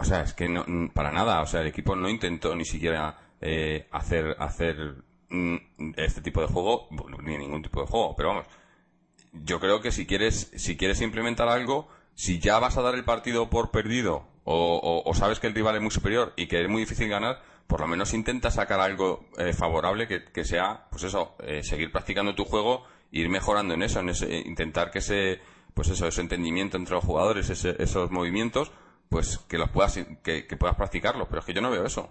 [0.00, 3.18] o sea, es que no, para nada, o sea, el equipo no intentó ni siquiera
[3.40, 4.96] eh, hacer, hacer
[5.28, 5.56] mm,
[5.96, 6.88] este tipo de juego,
[7.22, 8.46] ni ningún tipo de juego, pero vamos,
[9.32, 13.04] yo creo que si quieres, si quieres implementar algo, si ya vas a dar el
[13.04, 16.80] partido por perdido o, sabes que el rival es muy superior y que es muy
[16.80, 21.62] difícil ganar, por lo menos intenta sacar algo eh, favorable que, sea, pues eso, eh,
[21.62, 25.40] seguir practicando tu juego ir mejorando en eso, en ese, intentar que ese,
[25.74, 28.72] pues eso, ese entendimiento entre los jugadores, esos movimientos,
[29.10, 32.08] pues que los puedas, que, puedas practicarlos, pero es que yo no veo eso.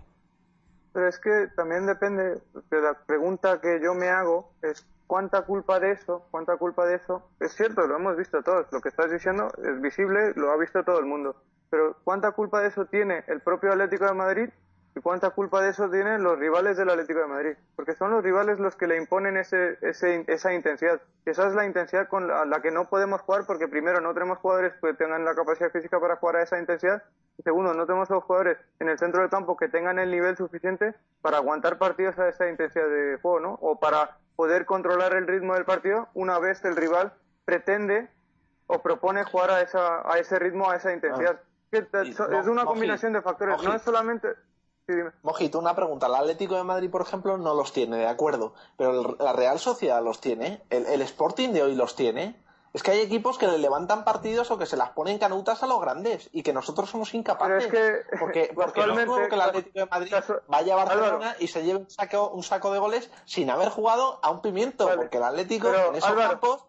[0.93, 5.79] Pero es que también depende, de la pregunta que yo me hago es cuánta culpa
[5.79, 9.09] de eso, cuánta culpa de eso, es cierto, lo hemos visto todos, lo que estás
[9.09, 13.23] diciendo es visible, lo ha visto todo el mundo, pero cuánta culpa de eso tiene
[13.27, 14.49] el propio Atlético de Madrid
[14.95, 18.23] y cuánta culpa de eso tienen los rivales del Atlético de Madrid, porque son los
[18.23, 22.71] rivales los que le imponen ese, esa intensidad, esa es la intensidad con la, que
[22.71, 26.37] no podemos jugar porque primero no tenemos jugadores que tengan la capacidad física para jugar
[26.37, 27.03] a esa intensidad
[27.37, 30.35] y segundo no tenemos los jugadores en el centro del campo que tengan el nivel
[30.35, 33.53] suficiente para aguantar partidos a esa intensidad de juego, ¿no?
[33.61, 37.13] O para poder controlar el ritmo del partido una vez el rival
[37.45, 38.09] pretende
[38.67, 41.39] o propone jugar a, esa, a ese ritmo, a esa intensidad.
[41.73, 42.01] Ah.
[42.03, 44.29] es una combinación de factores, no es solamente...
[45.23, 46.07] Mojito, una pregunta.
[46.07, 50.03] El Atlético de Madrid, por ejemplo, no los tiene, de acuerdo, pero la Real Sociedad
[50.03, 52.35] los tiene, el, el Sporting de hoy los tiene.
[52.71, 55.67] Es que hay equipos que le levantan partidos o que se las ponen canutas a
[55.67, 57.67] los grandes y que nosotros somos incapaces.
[57.67, 60.13] que, porque, porque no es que el Atlético de Madrid
[60.47, 64.19] vaya a Barcelona y se lleve un saco, un saco de goles sin haber jugado
[64.21, 64.89] a un pimiento.
[64.95, 66.65] Porque el Atlético en esos campos,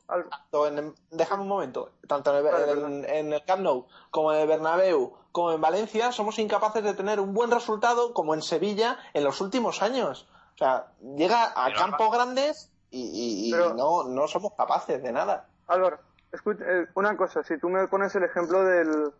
[1.11, 6.13] déjame un momento, tanto en el, Camp Nou como en el Bernabéu como en Valencia,
[6.13, 10.27] somos incapaces de tener un buen resultado como en Sevilla en los últimos años.
[10.55, 15.50] O sea, llega a campos grandes y, no, no somos capaces de nada.
[15.71, 16.01] Álvaro,
[16.33, 19.13] escucha, eh, una cosa, si tú me pones el ejemplo del,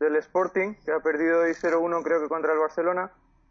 [0.00, 3.10] del Sporting, que ha perdido hoy 0-1 creo que contra el Barcelona,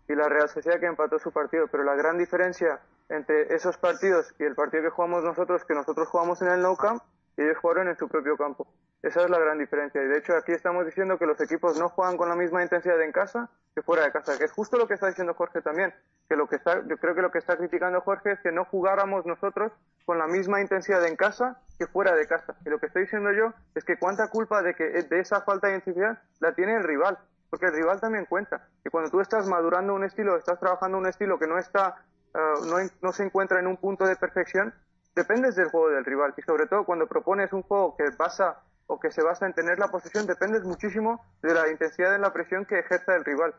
[0.09, 2.79] y la Real Sociedad que empató su partido, pero la gran diferencia
[3.09, 6.75] entre esos partidos y el partido que jugamos nosotros, que nosotros jugamos en el Nou
[6.75, 7.03] Camp,
[7.37, 8.67] y ellos jugaron en su propio campo.
[9.03, 10.01] Esa es la gran diferencia.
[10.01, 13.01] Y de hecho aquí estamos diciendo que los equipos no juegan con la misma intensidad
[13.01, 15.93] en casa que fuera de casa, que es justo lo que está diciendo Jorge también,
[16.27, 18.65] que lo que está, yo creo que lo que está criticando Jorge es que no
[18.65, 19.71] jugáramos nosotros
[20.03, 22.55] con la misma intensidad en casa que fuera de casa.
[22.65, 25.67] Y lo que estoy diciendo yo es que cuánta culpa de que de esa falta
[25.67, 27.19] de intensidad la tiene el rival,
[27.51, 28.67] porque el rival también cuenta.
[28.83, 31.97] Y cuando tú estás madurando un estilo, estás trabajando un estilo que no está,
[32.33, 34.73] eh, no, no se encuentra en un punto de perfección,
[35.17, 36.33] dependes del juego del rival.
[36.37, 39.77] Y sobre todo cuando propones un juego que basa o que se basa en tener
[39.79, 43.53] la posesión depende muchísimo de la intensidad de la presión que ejerza el rival.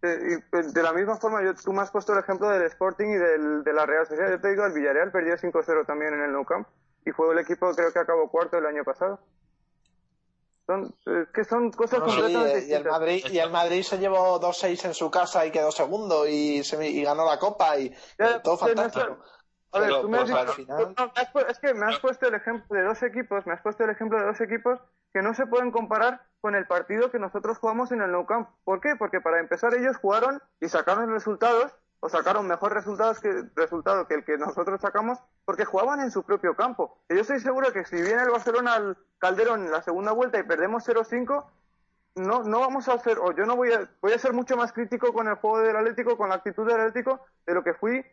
[0.00, 3.06] De, pues, de la misma forma, yo, tú me has puesto el ejemplo del Sporting
[3.06, 4.30] y del, de la Real Sociedad.
[4.30, 6.66] Yo te digo, el Villarreal perdió 5-0 también en el Nou Camp
[7.04, 9.20] y fue el equipo, creo que acabó cuarto el año pasado.
[10.66, 10.92] Son,
[11.32, 15.08] que son cosas completamente y, el Madrid, y el Madrid se llevó 2-6 en su
[15.12, 17.94] casa y quedó segundo y, se, y ganó la Copa y,
[18.42, 19.18] todo fantástico.
[19.72, 20.94] A ver, tú me has, dicho,
[21.48, 24.18] es que me has puesto el ejemplo de dos equipos, me has puesto el ejemplo
[24.18, 24.80] de dos equipos
[25.12, 28.48] que no se pueden comparar con el partido que nosotros jugamos en el Nou Camp.
[28.64, 28.96] ¿Por qué?
[28.96, 34.14] Porque para empezar ellos jugaron y sacaron resultados o sacaron mejor resultados que resultado que
[34.14, 36.98] el que nosotros sacamos porque jugaban en su propio campo.
[37.08, 40.38] Y yo estoy seguro que si viene el Barcelona al Calderón en la segunda vuelta
[40.38, 41.44] y perdemos 0-5,
[42.16, 44.72] no, no vamos a hacer, o yo no voy a, voy a ser mucho más
[44.72, 48.04] crítico con el juego del Atlético, con la actitud del Atlético, de lo que fui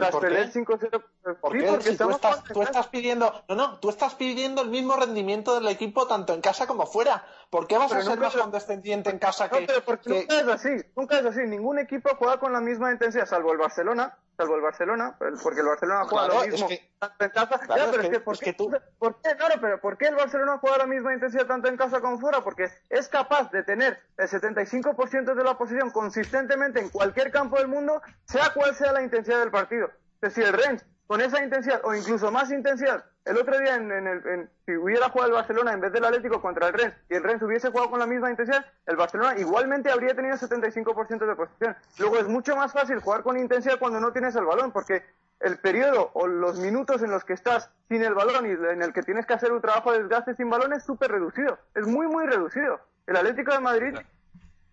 [0.00, 1.04] tras perder 5-0.
[1.40, 5.54] porque si tú estás, tú estás, pidiendo, no, no, tú estás pidiendo el mismo rendimiento
[5.54, 7.24] del equipo tanto en casa como fuera.
[7.50, 10.48] ¿Por qué vas a ser más condescendiente en casa que, no, pero porque nunca es
[10.48, 11.40] así, nunca es así.
[11.46, 14.16] Ningún equipo juega con la misma intensidad, salvo el Barcelona.
[14.40, 17.58] Salvo el Barcelona, porque el Barcelona juega Claro, lo es mismo que- tanto en casa.
[17.58, 19.36] Claro, Ya, es pero es que- que, ¿por, es qué, que tú- ¿por qué?
[19.36, 22.40] Claro, pero ¿por qué el Barcelona juega la misma intensidad tanto en casa como fuera?
[22.42, 27.68] Porque es capaz de tener el 75% de la posición consistentemente en cualquier campo del
[27.68, 29.88] mundo, sea cual sea la intensidad del partido.
[30.22, 33.90] Es decir, el Rennes, con esa intensidad o incluso más intensidad, el otro día en,
[33.92, 36.94] en el, en- si hubiera jugado el Barcelona en vez del Atlético contra el Rennes
[37.08, 41.26] y el Rennes hubiese jugado con la misma intensidad, el Barcelona igualmente habría tenido 75%
[41.26, 41.76] de posición.
[41.98, 45.02] Luego es mucho más fácil jugar con intensidad cuando no tienes el balón, porque
[45.40, 48.92] el periodo o los minutos en los que estás sin el balón y en el
[48.92, 52.06] que tienes que hacer un trabajo de desgaste sin balón es súper reducido, es muy,
[52.06, 52.80] muy reducido.
[53.06, 53.94] El Atlético de Madrid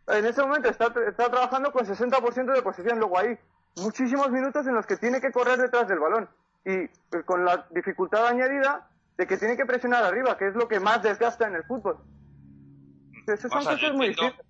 [0.07, 3.37] en ese momento está, está trabajando con 60% de posesión, luego hay
[3.77, 6.29] muchísimos minutos en los que tiene que correr detrás del balón
[6.67, 10.67] y eh, con la dificultad añadida de que tiene que presionar arriba, que es lo
[10.67, 11.97] que más desgasta en el fútbol.
[13.25, 14.45] Esas son cosas muy entiendo- distintas.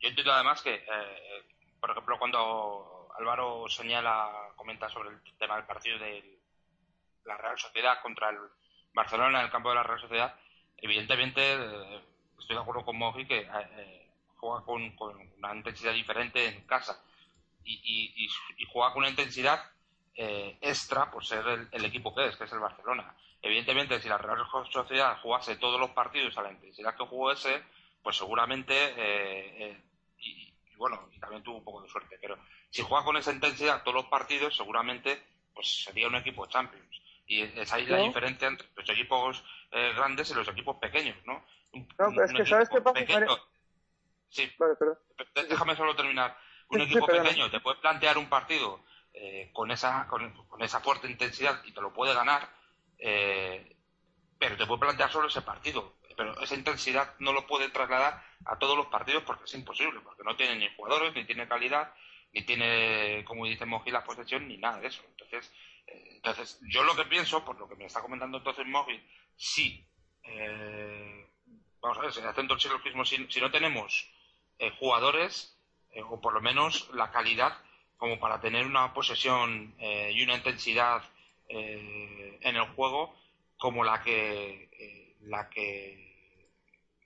[0.00, 1.44] Yo entiendo además que, eh,
[1.80, 6.40] por ejemplo, cuando Álvaro señala, comenta sobre el tema del partido de
[7.24, 8.38] la Real Sociedad contra el
[8.94, 10.34] Barcelona en el campo de la Real Sociedad,
[10.78, 12.00] evidentemente eh,
[12.38, 16.66] estoy de acuerdo con Moji que eh, eh, juega con, con una intensidad diferente en
[16.66, 17.00] casa
[17.62, 19.60] y, y- y- y juega con una intensidad
[20.14, 23.14] eh, extra por ser el, el equipo que es, que es el Barcelona.
[23.40, 24.38] Evidentemente, si la Real
[24.70, 27.62] Sociedad jugase todos los partidos a la intensidad que jugó ese,
[28.02, 29.82] pues seguramente, eh, eh,
[30.18, 32.38] y, y bueno, y también tuvo un poco de suerte, pero
[32.70, 35.22] si juega con esa intensidad todos los partidos, seguramente
[35.54, 37.00] pues sería un equipo Champions.
[37.26, 41.44] Y es ahí la diferencia entre los equipos eh, grandes y los equipos pequeños, ¿no?
[41.72, 43.38] Un- No, pero es que ¿sabes qué pasa, pequeño-?
[44.28, 44.74] Sí, Vale,
[45.48, 46.36] déjame solo terminar.
[46.68, 48.80] Un Sí, sí, equipo pequeño te puede plantear un partido
[49.24, 52.50] eh, con esa con, esa fuerte intensidad y te lo puede ganar,
[52.98, 53.76] eh,
[54.36, 55.94] pero te puede plantear solo ese partido.
[56.16, 60.24] Pero esa intensidad no lo puede trasladar a todos los partidos porque es imposible, porque
[60.24, 61.94] no tiene ni jugadores, ni tiene calidad,
[62.32, 65.04] ni tiene, como dice Moji, la posesión, ni nada de eso.
[65.10, 65.52] Entonces,
[65.86, 69.00] eh, entonces yo lo que pienso, por lo que me está comentando entonces Moji,
[69.36, 69.88] sí,
[70.24, 71.30] eh,
[71.80, 74.10] vamos a ver, se haciendo el silogismo, si, si no tenemos
[74.58, 75.56] eh, jugadores,
[76.08, 77.56] o por lo menos la calidad,
[78.02, 81.04] como para tener una posesión eh, y una intensidad
[81.48, 83.14] eh, en el juego
[83.56, 86.50] como la que eh, la que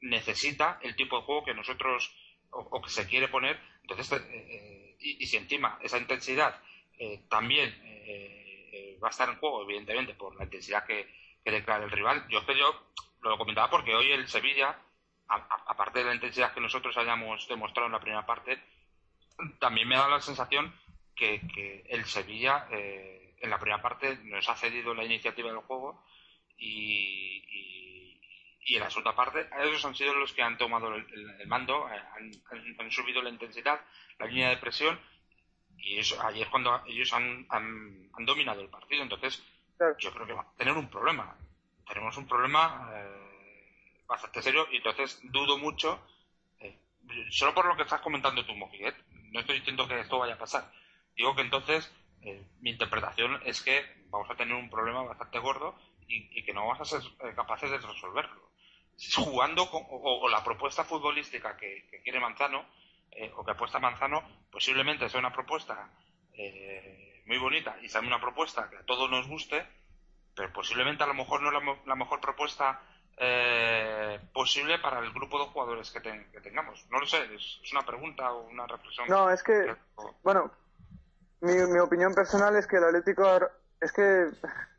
[0.01, 2.11] necesita el tipo de juego que nosotros
[2.49, 3.61] o, que se quiere poner.
[3.83, 6.63] Entonces eh, y, y si encima esa intensidad
[7.29, 7.69] también
[9.03, 11.13] va a estar en juego evidentemente por la intensidad que,
[11.45, 12.87] declara el rival yo es yo
[13.21, 14.81] lo comentaba porque hoy el Sevilla
[15.29, 18.59] aparte de la intensidad que nosotros hayamos demostrado en la primera parte
[19.61, 20.73] también me da la sensación
[21.17, 25.59] que, que el Sevilla eh, en la primera parte nos ha cedido la iniciativa del
[25.61, 26.05] juego
[26.59, 28.21] y, y,
[28.61, 31.47] y en la segunda parte ellos han sido los que han tomado el, el- el
[31.49, 33.81] mando, eh, han, han- han subido la intensidad,
[34.19, 34.99] la línea de presión
[35.79, 39.03] y eso, ahí es cuando ellos han, han, han dominado el partido.
[39.03, 39.43] Entonces
[39.77, 39.95] Claro.
[39.99, 41.37] yo creo que va a tener un problema.
[41.87, 46.01] Tenemos un problema eh, bastante serio y entonces dudo mucho
[46.61, 46.79] eh,
[47.31, 48.97] solo por lo que estás comentando tú, Mojiget,
[49.33, 50.73] no estoy diciendo que esto vaya a pasar.
[51.17, 51.93] Digo que entonces
[52.23, 55.75] eh, mi interpretación es que vamos a tener un problema bastante gordo
[56.09, 58.51] y, y que no vamos a ser eh, capaces de resolverlo.
[59.17, 62.65] Jugando con, o, o la propuesta futbolística que, que quiere Manzano
[63.11, 65.91] eh, o que apuesta Manzano, posiblemente sea una propuesta
[66.33, 69.67] eh, muy bonita y sea una propuesta que a todos nos guste,
[70.35, 72.81] pero posiblemente a lo mejor no la, mo- la mejor propuesta
[73.19, 76.85] eh, posible para el grupo de jugadores que, ten- que tengamos.
[76.91, 79.09] No lo sé, es, es una pregunta o una reflexión.
[79.09, 79.75] No, es que,
[80.23, 80.53] bueno,
[81.41, 83.25] mi, mi opinión personal es que el Atlético
[83.81, 84.31] es que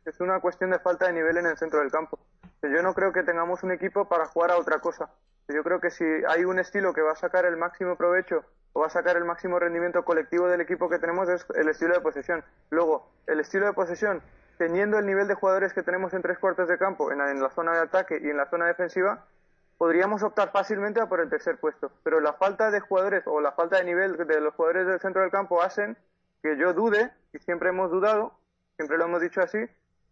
[0.04, 2.18] es una cuestión de falta de nivel en el centro del campo.
[2.62, 5.10] Yo no creo que tengamos un equipo para jugar a otra cosa.
[5.48, 8.80] Yo creo que si hay un estilo que va a sacar el máximo provecho o
[8.80, 12.00] va a sacar el máximo rendimiento colectivo del equipo que tenemos es el estilo de
[12.00, 12.44] posesión.
[12.70, 14.22] Luego, el estilo de posesión,
[14.58, 17.40] teniendo el nivel de jugadores que tenemos en tres cuartos de campo, en la, en
[17.40, 19.24] la zona de ataque y en la zona defensiva,
[19.78, 21.92] podríamos optar fácilmente a por el tercer puesto.
[22.02, 25.22] Pero la falta de jugadores o la falta de nivel de los jugadores del centro
[25.22, 25.96] del campo hacen
[26.42, 28.32] que yo dude, y siempre hemos dudado,
[28.76, 29.58] siempre lo hemos dicho así,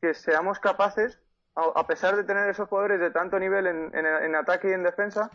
[0.00, 1.18] que seamos capaces,
[1.54, 5.30] a, pesar de tener esos jugadores de tanto nivel en- en ataque y en defensa,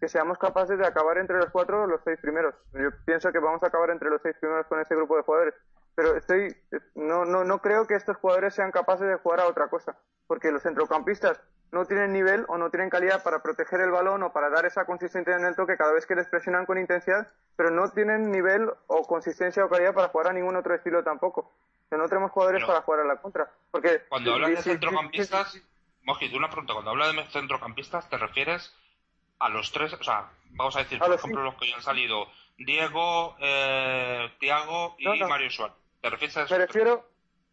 [0.00, 2.54] que seamos capaces de acabar entre los cuatro o los seis primeros.
[2.72, 5.54] Yo pienso que vamos a acabar entre los seis primeros con ese grupo de jugadores.
[6.00, 6.56] Pero estoy,
[6.94, 9.98] no, no, no creo que estos jugadores sean capaces de jugar a otra cosa.
[10.26, 11.38] Porque los centrocampistas
[11.72, 14.86] no tienen nivel o no tienen calidad para proteger el balón o para dar esa
[14.86, 18.70] consistencia en el toque cada vez que les presionan con intensidad, pero no tienen nivel
[18.86, 21.40] o consistencia o calidad para jugar a ningún otro estilo tampoco.
[21.84, 23.50] O sea, no tenemos jugadores Pero- para jugar a la contra.
[23.70, 25.60] Porque Cuando hablas de centrocampistas,
[26.04, 28.74] Moji, una pregunta, cuando hablas de centrocampistas, ¿te refieres
[29.38, 29.92] a los tres?
[29.92, 32.24] O sea, vamos a decir, A por los ejemplo, los que ya han salido,
[32.56, 35.28] Diego, eh, Tiago y No, no.
[35.28, 35.76] Mario Suárez.
[36.00, 37.04] ¿Te refieres a Me refiero,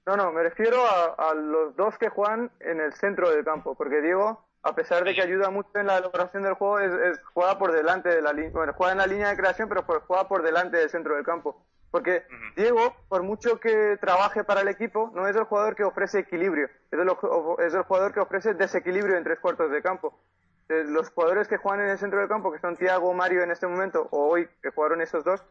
[0.06, 3.76] no, no, me refiero a, a los dos que juegan en el centro del campo,
[3.76, 7.22] porque Diego, a pesar de que ayuda mucho en la elaboración del juego, es, es-
[7.34, 10.02] juega por delante de la línea, bueno, juega en la línea de creación, pero por-
[10.02, 11.64] juega por delante del centro del campo.
[11.92, 12.24] Porque.
[12.58, 16.66] Diego, por mucho que trabaje para el equipo, no es el jugador que ofrece equilibrio,
[16.92, 20.20] es el, o- es el jugador que ofrece desequilibrio en tres cuartos de campo.
[20.70, 23.52] Eh, Los jugadores que juegan en el centro del campo, que son Thiago, Mario en
[23.52, 25.44] este momento, o hoy que jugaron esos dos,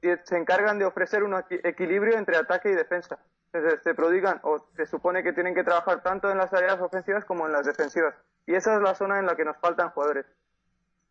[0.00, 3.18] te- se encargan de ofrecer un equi- equilibrio entre ataque y defensa.
[3.52, 7.24] Entonces, se prodigan o se supone que tienen que trabajar tanto en las tareas ofensivas
[7.24, 8.14] como en las defensivas.
[8.46, 10.26] Y esa es la zona en la que nos faltan jugadores.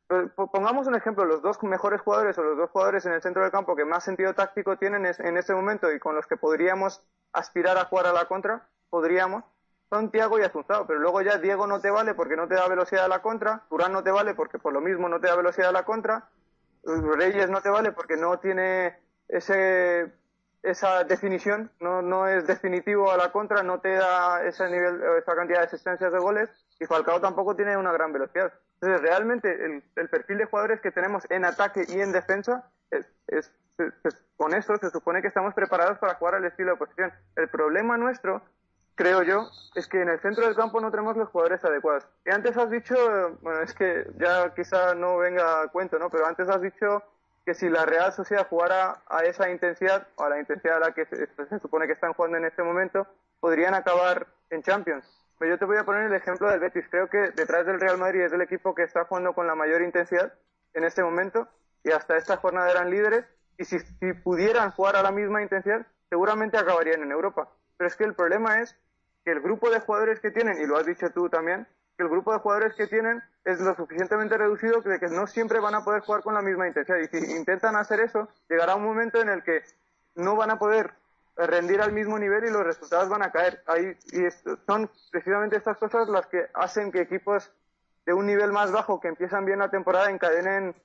[0.08, 3.22] Pues, po- Pongamos un ejemplo, los dos mejores jugadores o los dos jugadores en el
[3.22, 6.36] centro del campo que más sentido táctico tienen en este momento y con los que
[6.36, 9.43] podríamos aspirar a jugar a la contra, podríamos,
[9.92, 12.68] son Tiago y Asunzao, pero luego ya Diego no te vale porque no te da
[12.70, 15.36] velocidad a la contra, Turán no te vale porque por lo mismo no te da
[15.36, 16.30] velocidad a la contra,
[16.84, 20.12] Reyes no te vale porque no tiene ese
[20.64, 25.36] esa definición, no, no es definitivo a la contra, no te da ese nivel, esa
[25.36, 28.54] cantidad de asistencias de goles, y Falcao tampoco tiene una gran velocidad.
[28.80, 33.08] Entonces, realmente, el, el perfil de jugadores que tenemos en ataque y en defensa, es,
[33.28, 33.52] es-
[34.38, 37.12] con eso se supone que estamos preparados para jugar al estilo de posición.
[37.36, 38.44] El problema nuestro,
[38.96, 42.08] creo yo, es que en el centro del campo no tenemos los jugadores adecuados.
[42.26, 42.96] Y antes has dicho,
[43.42, 46.10] bueno, es que ya quizá no venga a cuento, ¿no?
[46.10, 47.04] Pero antes has dicho
[47.46, 50.92] que si la Real Sociedad jugara a esa intensidad, o a la intensidad a la
[50.92, 53.08] que se, se supone que están jugando en este momento,
[53.39, 55.06] podrían acabar en Champions.
[55.39, 56.86] Pero yo te voy a poner el ejemplo del Betis.
[56.92, 59.82] Creo que detrás del Real Madrid es el equipo que está jugando con la mayor
[59.82, 60.34] intensidad
[60.74, 61.48] en este momento
[61.84, 63.26] y hasta esta jornada eran líderes
[63.58, 67.50] y si, si pudieran jugar a la misma intensidad seguramente acabarían en Europa.
[67.82, 68.78] Pero es que el problema es
[69.26, 71.66] que el grupo de jugadores que tienen, y lo has dicho tú también,
[71.98, 75.60] que el grupo de jugadores que tienen es lo suficientemente reducido de que no siempre
[75.60, 77.00] van a poder jugar con la misma intensidad.
[77.00, 79.64] Y si intentan hacer eso, llegará un momento en el que
[80.14, 80.94] no van a poder
[81.36, 83.64] rendir al mismo nivel y los resultados van a caer.
[84.12, 84.30] Y
[84.68, 87.52] son precisamente estas cosas las que hacen que equipos
[88.06, 90.76] de un nivel más bajo que empiezan bien la temporada encadenen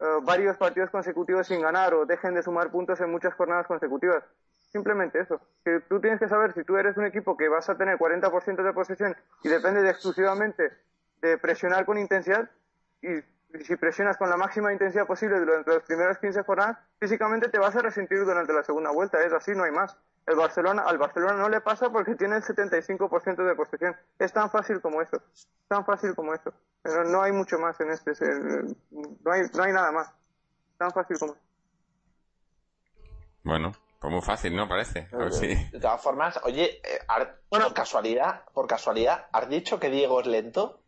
[0.00, 4.24] eh, varios partidos consecutivos sin ganar o dejen de sumar puntos en muchas jornadas consecutivas.
[4.72, 5.40] Simplemente eso.
[5.64, 8.62] Que tú tienes que saber si tú eres un equipo que vas a tener 40%
[8.62, 10.72] de posesión y depende de exclusivamente
[11.20, 12.50] de presionar con intensidad
[13.02, 13.22] y
[13.64, 17.76] si presionas con la máxima intensidad posible durante las primeras 15 jornadas, físicamente te vas
[17.76, 19.22] a resentir durante la segunda vuelta.
[19.22, 19.96] Es así, no hay más.
[20.26, 23.96] El Barcelona, al Barcelona no le pasa porque tiene el 75% de posesión.
[24.18, 25.20] Es tan fácil como eso.
[25.68, 26.52] Tan fácil como eso.
[26.82, 28.12] Pero no hay mucho más en este.
[28.90, 30.12] No hay, no hay nada más.
[30.78, 31.42] Tan fácil como eso.
[33.44, 33.72] Bueno,
[34.02, 34.68] pues muy fácil, ¿no?
[34.68, 35.08] Parece.
[35.12, 35.46] A ver si...
[35.70, 40.26] De todas formas, oye, eh, Ar- por casualidad, por casualidad, ¿has dicho que Diego es
[40.26, 40.82] lento?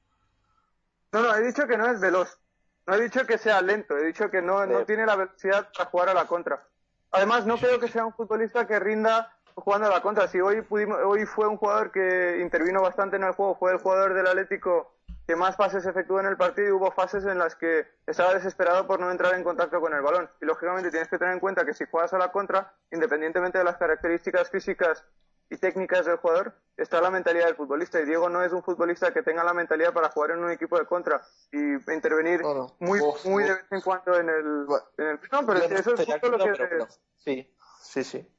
[1.13, 2.41] No, no, he dicho que no es veloz.
[2.87, 3.97] No he dicho que sea lento.
[3.97, 6.67] He dicho que no, no tiene la velocidad para jugar a la contra.
[7.13, 10.27] Además, no creo que sea un futbolista que rinda jugando a la contra.
[10.27, 13.79] Si hoy pudimos, hoy fue un jugador que intervino bastante en el juego, fue el
[13.79, 14.94] jugador del Atlético
[15.27, 18.87] que más pases efectuó en el partido y hubo fases en las que estaba desesperado
[18.87, 20.29] por no entrar en contacto con el balón.
[20.41, 23.65] Y lógicamente tienes que tener en cuenta que si juegas a la contra, independientemente de
[23.65, 25.05] las características físicas
[25.51, 28.01] y técnicas del jugador, está la mentalidad del futbolista.
[28.01, 30.79] Y Diego no es un futbolista que tenga la mentalidad para jugar en un equipo
[30.79, 31.23] de contra
[31.53, 31.59] y
[31.93, 32.43] intervenir
[32.81, 35.95] muy, muy de vez en cuando en el, Bueno, en el- No, pero no eso
[35.95, 36.53] es justo lo que...
[36.69, 38.31] pero- Sí, sí, sí.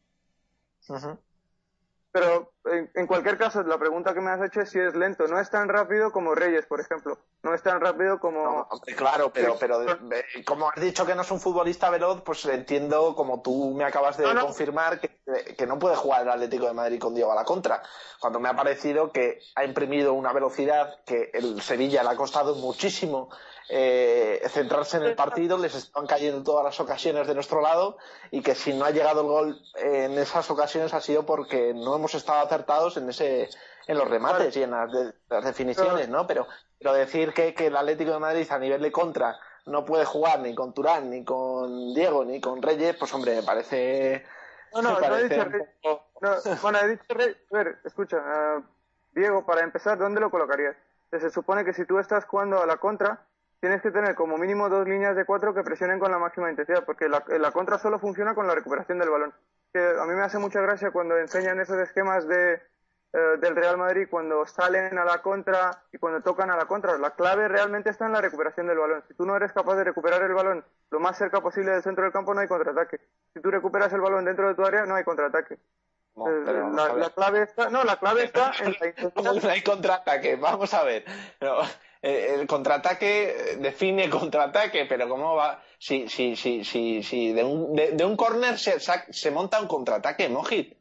[2.12, 5.28] Pero en, en cualquier caso, la pregunta que me has hecho es si es lento.
[5.28, 7.18] No es tan rápido como Reyes, por ejemplo.
[7.44, 8.44] No es tan rápido como...
[8.44, 12.22] No, hombre, claro, pero, pero eh, como has dicho que no es un futbolista veloz,
[12.24, 14.42] pues entiendo, como tú me acabas de No, no.
[14.46, 15.20] confirmar, que,
[15.56, 17.84] que no puede jugar el Atlético de Madrid con Diego a la contra.
[18.20, 22.56] Cuando me ha parecido que ha imprimido una velocidad que el Sevilla le ha costado
[22.56, 23.30] muchísimo
[23.70, 27.98] eh, centrarse en el partido, les están cayendo todas las ocasiones de nuestro lado
[28.30, 31.96] y que si no ha llegado el gol en esas ocasiones ha sido porque no
[31.96, 33.50] hemos estado acertados en ese
[33.88, 36.26] en los remates y en las, de- las definiciones, ¿no?
[36.26, 36.48] Pero,
[36.80, 39.38] pero decir que, que el Atlético de Madrid a nivel de contra
[39.68, 43.44] no puede jugar ni con Turán, ni con Diego, ni con Reyes, pues hombre, me
[43.44, 44.26] parece...
[44.74, 45.70] No, no, no he dicho un Reyes.
[45.82, 46.32] poco- No,
[46.62, 47.38] bueno, he dicho Reyes.
[47.52, 48.18] A ver, escucha.
[48.24, 48.62] ah,
[49.14, 50.76] Diego, para empezar, ¿dónde lo colocarías?
[51.12, 53.22] Se supone que si tú estás jugando a la contra,
[53.62, 56.84] tienes que tener como mínimo dos líneas de cuatro que presionen con la máxima intensidad,
[56.86, 59.34] porque la, la contra solo funciona con la recuperación del balón.
[59.76, 63.78] Que a mí me hace mucha gracia cuando enseñan esos esquemas de, eh, del Real
[63.78, 66.98] Madrid, cuando salen a la contra y cuando tocan a la contra.
[66.98, 69.04] La clave realmente está en la recuperación del balón.
[69.10, 72.06] Si tú no eres capaz de recuperar el balón lo más cerca posible del centro
[72.06, 73.02] del campo, no hay contraataque.
[73.34, 75.58] Si tú recuperas el balón dentro de tu área, no hay contraataque.
[76.16, 79.12] No, Eh, la, clave está, no, la clave está en la.
[79.44, 81.04] No hay contraataque, vamos a ver.
[81.42, 81.52] Eh,
[82.06, 85.62] el contraataque define contraataque, pero ¿cómo va?
[85.80, 90.30] Si, si, si, si, si de un, de, un corner se, se monta un contraataque,
[90.30, 90.78] Mojit.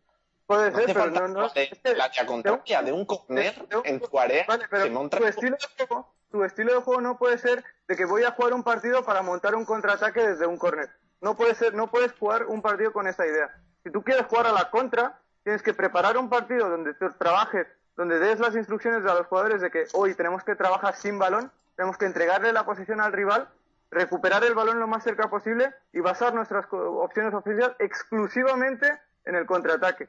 [0.47, 3.55] Puede ser, pero no, no de, la contraria de un corner
[3.85, 7.39] en tu área se monta tu estilo, de juego, tu estilo de juego no puede
[7.39, 10.91] ser de que voy a jugar un partido para montar un contraataque desde un corner.
[11.22, 13.51] No puede ser, no puedes jugar un partido con esa idea.
[13.83, 17.66] Si tú quieres jugar a la contra, tienes que preparar un partido donde tú trabajes
[17.97, 21.51] donde des las instrucciones a los jugadores de que hoy tenemos que trabajar sin balón,
[21.76, 23.49] tenemos que entregarle la posición al rival,
[23.90, 29.47] recuperar el balón lo más cerca posible y basar nuestras opciones ofensivas exclusivamente en el
[29.47, 30.09] contraataque.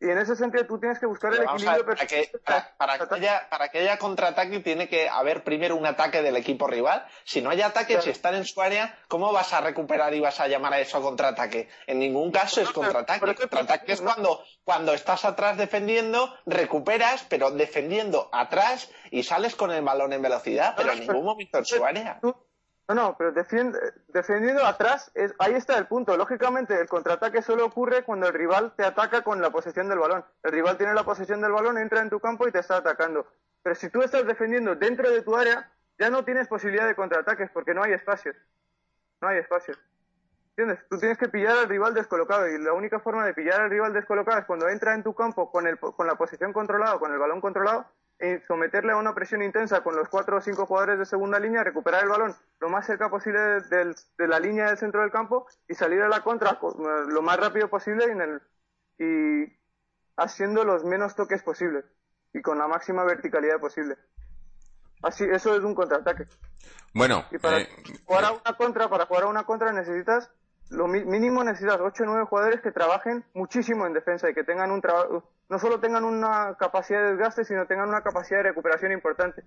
[0.00, 2.30] Y en ese sentido tú tienes que buscar el equilibrio para que,
[2.76, 6.66] para, que haya, para que haya contraataque tiene que haber primero un ataque del equipo
[6.66, 7.06] rival.
[7.24, 10.40] Si no hay ataque, si están en su área, ¿cómo vas a recuperar y vas
[10.40, 11.68] a llamar a eso contraataque?
[11.86, 13.34] En ningún caso es contraataque.
[13.34, 19.82] Contraataque es cuando, cuando estás atrás defendiendo, recuperas, pero defendiendo atrás y sales con el
[19.82, 22.20] balón en velocidad, pero en ningún momento en su área.
[22.86, 26.16] No, no, pero defendiendo atrás, es, ahí está el punto.
[26.18, 30.22] Lógicamente, el contraataque solo ocurre cuando el rival te ataca con la posesión del balón.
[30.42, 33.26] El rival tiene la posesión del balón, entra en tu campo y te está atacando.
[33.62, 37.50] Pero si tú estás defendiendo dentro de tu área, ya no tienes posibilidad de contraataques
[37.52, 38.36] porque no hay espacios.
[39.22, 39.78] No hay espacios.
[40.50, 40.86] ¿Entiendes?
[40.90, 43.94] Tú tienes que pillar al rival descolocado y la única forma de pillar al rival
[43.94, 47.18] descolocado es cuando entra en tu campo con, el, con la posición controlada, con el
[47.18, 47.86] balón controlado
[48.46, 52.02] someterle a una presión intensa con los cuatro o cinco jugadores de segunda línea, recuperar
[52.02, 56.00] el balón lo más cerca posible de, la línea del centro del campo y salir
[56.02, 56.58] a la contra
[57.08, 58.42] lo más rápido posible y, en el,
[58.98, 59.52] y
[60.16, 61.84] haciendo los menos toques posibles
[62.32, 63.96] y con la máxima verticalidad posible.
[65.02, 66.26] Así, eso es un contraataque.
[66.94, 67.68] Bueno, y para eh,
[68.06, 68.40] jugar a eh.
[68.42, 70.30] una contra, para jugar a una contra necesitas
[70.70, 74.70] lo mínimo necesitas 8 o 9 jugadores que trabajen muchísimo en defensa y que tengan
[74.70, 78.92] un trabajo, no solo tengan una capacidad de desgaste, sino tengan una capacidad de recuperación
[78.92, 79.44] importante.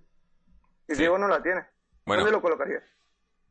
[0.88, 1.66] Y Diego no la tiene.
[2.06, 2.84] ¿Dónde lo colocarías?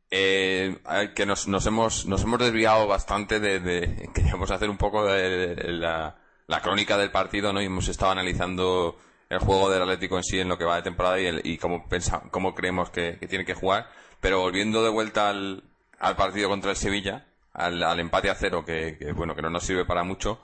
[0.09, 0.77] Eh,
[1.15, 6.15] que nos, nos, hemos, nos hemos desviado bastante de, queríamos hacer un poco de, la,
[6.47, 7.61] la, crónica del partido, ¿no?
[7.61, 8.97] Y hemos estado analizando
[9.29, 11.57] el juego del Atlético en sí en lo que va de temporada y, el, y
[11.57, 13.89] cómo, pensa, cómo creemos que, que, tiene que jugar.
[14.21, 15.63] Pero volviendo de vuelta al,
[15.99, 19.85] al partido contra el Sevilla, al, empate a cero, que, bueno, que no nos sirve
[19.85, 20.39] para mucho,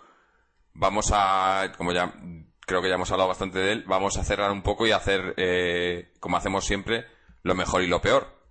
[0.74, 2.13] vamos a, como ya
[2.61, 5.34] creo que ya hemos hablado bastante de él, vamos a cerrar un poco y hacer,
[5.38, 7.05] eh, como hacemos siempre,
[7.43, 8.41] lo mejor y lo peor.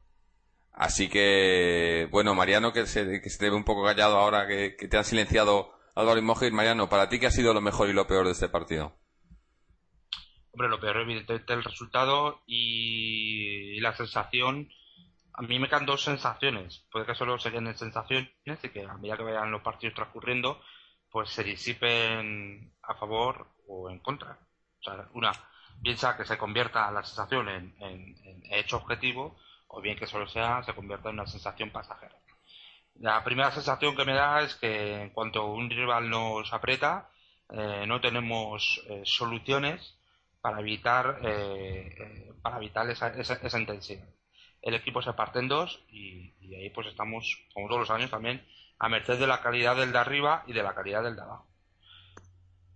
[0.73, 4.71] Así que, bueno, Mariano, que se, que se te ve un poco callado ahora, que,
[4.71, 6.53] te han silenciado Álvaro Mojir.
[6.53, 8.97] Mariano, ¿para ti qué ha sido lo mejor y lo peor de este partido?
[10.53, 14.69] Hombre, lo peor, evidentemente, el resultado y la sensación
[15.35, 16.85] a mí me quedan dos sensaciones.
[16.91, 20.61] Puede que solo se queden sensaciones y que a medida que vayan los partidos transcurriendo,
[21.13, 24.39] pues se disipen a favor o en contra.
[24.81, 25.33] O sea, una,
[25.83, 29.37] piensa que se convierta la sensación en, hecho objetivo
[29.69, 32.17] o bien que solo sea, se convierta en una sensación pasajera.
[32.97, 37.11] La primera sensación que me da es que en cuanto un rival nos aprieta,
[37.51, 39.97] eh, no tenemos eh, soluciones
[40.41, 44.09] para evitar, eh, para evitar esa, esa intensidad
[44.63, 48.47] el equipo se parte en dos y, ahí pues estamos, como todos los años también,
[48.83, 51.47] a merced de la calidad del de arriba y de la calidad del de abajo.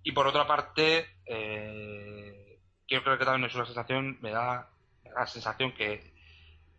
[0.04, 4.70] Y por otra parte, eh, quiero creer que también es una sensación, me da
[5.02, 6.14] la sensación que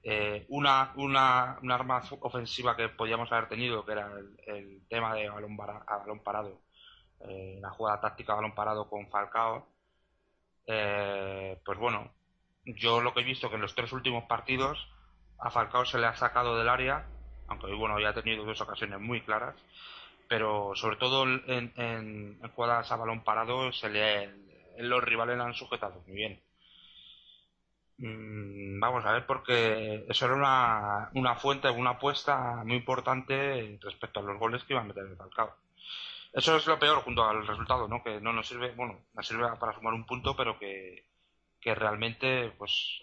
[0.01, 4.09] eh, una, una, una, arma ofensiva que podíamos haber tenido, que era
[4.45, 6.61] el, tema de balón, a balón parado,
[7.19, 9.67] eh, la jugada táctica a balón parado con Falcao,
[10.67, 12.13] eh, pues bueno,
[12.63, 14.87] yo lo que he visto que en los tres últimos partidos
[15.37, 17.07] a Falcao se le ha sacado del área,
[17.47, 19.55] aunque bueno, ya ha tenido dos ocasiones muy claras,
[20.27, 24.29] pero sobre todo en, en, jugadas a balón parado se le,
[24.79, 26.41] los rivales le han sujetado muy bien.
[27.99, 34.19] Mm, vamos a ver, porque eso era una, una fuente, una apuesta muy importante respecto
[34.19, 35.55] a los goles que iba a meter el Falcao.
[36.33, 38.03] Eso es lo peor junto al resultado, ¿no?
[38.03, 41.05] Que no nos sirve, bueno, nos sirve para sumar un punto, pero que,
[41.59, 43.01] que realmente, pues,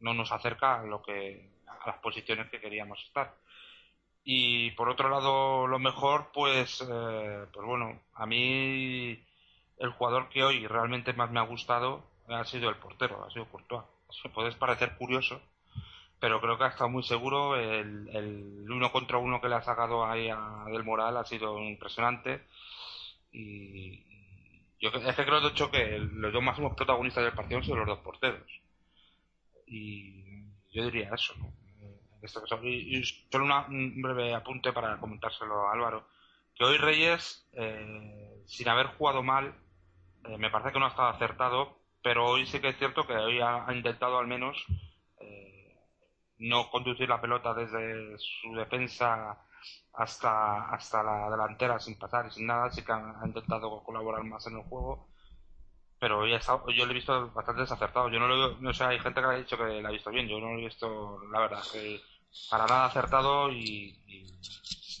[0.00, 3.36] no nos acerca a lo que a las posiciones que queríamos estar.
[4.24, 9.18] Y por otro lado, lo mejor, pues, eh, pues bueno, a mí
[9.78, 13.46] el jugador que hoy realmente más me ha gustado ha sido el portero, ha sido
[13.46, 13.84] Courtois.
[14.22, 15.40] Se puede parecer curioso,
[16.18, 17.56] pero creo que ha estado muy seguro.
[17.56, 21.58] El, el uno contra uno que le ha sacado ahí a Del Moral ha sido
[21.58, 22.44] impresionante.
[23.32, 24.04] Y
[24.80, 27.86] yo es que creo de hecho que los dos máximos protagonistas del partido son los
[27.86, 28.50] dos porteros.
[29.66, 31.59] Y yo diría eso, ¿no?
[32.22, 36.06] Y, solo un breve apunte para comentárselo a Álvaro.
[36.54, 39.54] Que hoy Reyes, eh, sin haber jugado mal,
[40.24, 43.14] eh, me parece que no ha estado acertado, pero hoy sí que es cierto que
[43.14, 44.64] hoy ha, intentado al menos
[46.40, 49.38] no conducir la pelota desde su defensa
[49.94, 54.46] hasta, hasta la delantera sin pasar y sin nada, sí que ha, intentado colaborar más
[54.46, 55.08] en el juego.
[55.98, 58.08] Pero ya yo lo he visto bastante desacertado.
[58.08, 60.28] Yo no lo no sé, hay gente que ha dicho que la ha visto bien.
[60.28, 62.00] Yo no lo he visto, la verdad, que
[62.50, 63.96] para nada acertado y,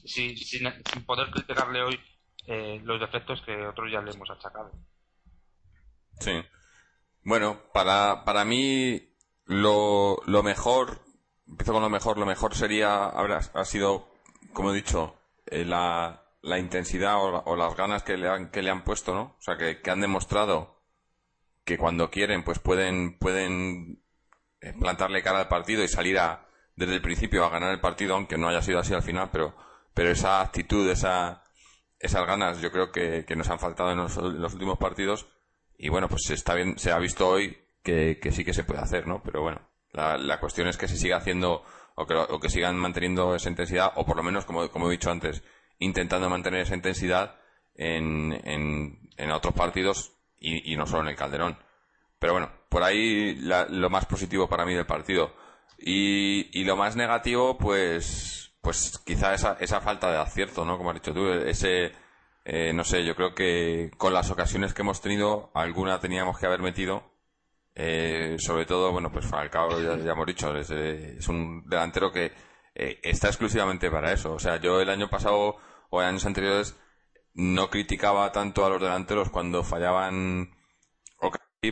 [0.04, 0.72] sin, sin,
[1.06, 2.00] poder criticarle hoy
[2.46, 4.72] eh, los defectos que otros ya le hemos achacado.
[6.20, 6.42] Sí.
[7.22, 9.14] Bueno, para, para mí
[9.44, 11.00] lo, lo mejor,
[11.46, 14.10] empiezo con lo mejor, lo mejor sería, habrá, ha sido
[14.52, 15.16] como he dicho,
[15.46, 19.36] eh, la, la, intensidad o, las ganas que le, han, que le han puesto, ¿no?
[19.38, 20.80] O sea, que, que han demostrado
[21.64, 24.02] que cuando quieren, pues pueden, pueden
[24.60, 26.48] eh, plantarle cara al partido y salir a,
[26.80, 29.54] desde el principio a ganar el partido, aunque no haya sido así al final, pero,
[29.94, 31.44] pero esa actitud, esa,
[31.98, 35.28] esas ganas, yo creo que, que nos han faltado en los, últimos partidos.
[35.76, 38.80] Y bueno, pues está bien, se ha visto hoy que, que sí que se puede
[38.80, 39.22] hacer, ¿no?
[39.22, 39.60] Pero bueno,
[39.92, 41.64] la, la cuestión es que se siga haciendo
[41.94, 45.42] o que, sigan manteniendo esa intensidad, o por lo menos, como, he dicho antes,
[45.78, 47.36] intentando mantener esa intensidad
[47.74, 48.40] en,
[49.16, 51.58] en, otros partidos y, no solo en el Calderón.
[52.18, 55.34] Pero bueno, por ahí lo más positivo para mí del partido.
[55.80, 60.76] Y, y lo más negativo, pues, pues quizá esa, esa falta de acierto, ¿no?
[60.76, 61.92] Como has dicho tú, ese,
[62.44, 66.46] eh, no sé, yo creo que con las ocasiones que hemos tenido, alguna teníamos que
[66.46, 67.10] haber metido
[67.74, 72.32] eh, sobre todo, bueno, pues Falcao, ya, ya hemos dicho, es, un delantero que
[72.74, 74.34] eh, está exclusivamente para eso.
[74.34, 75.56] O sea, yo el año pasado
[75.90, 76.76] o años anteriores
[77.34, 80.50] no criticaba tanto a los delanteros cuando fallaban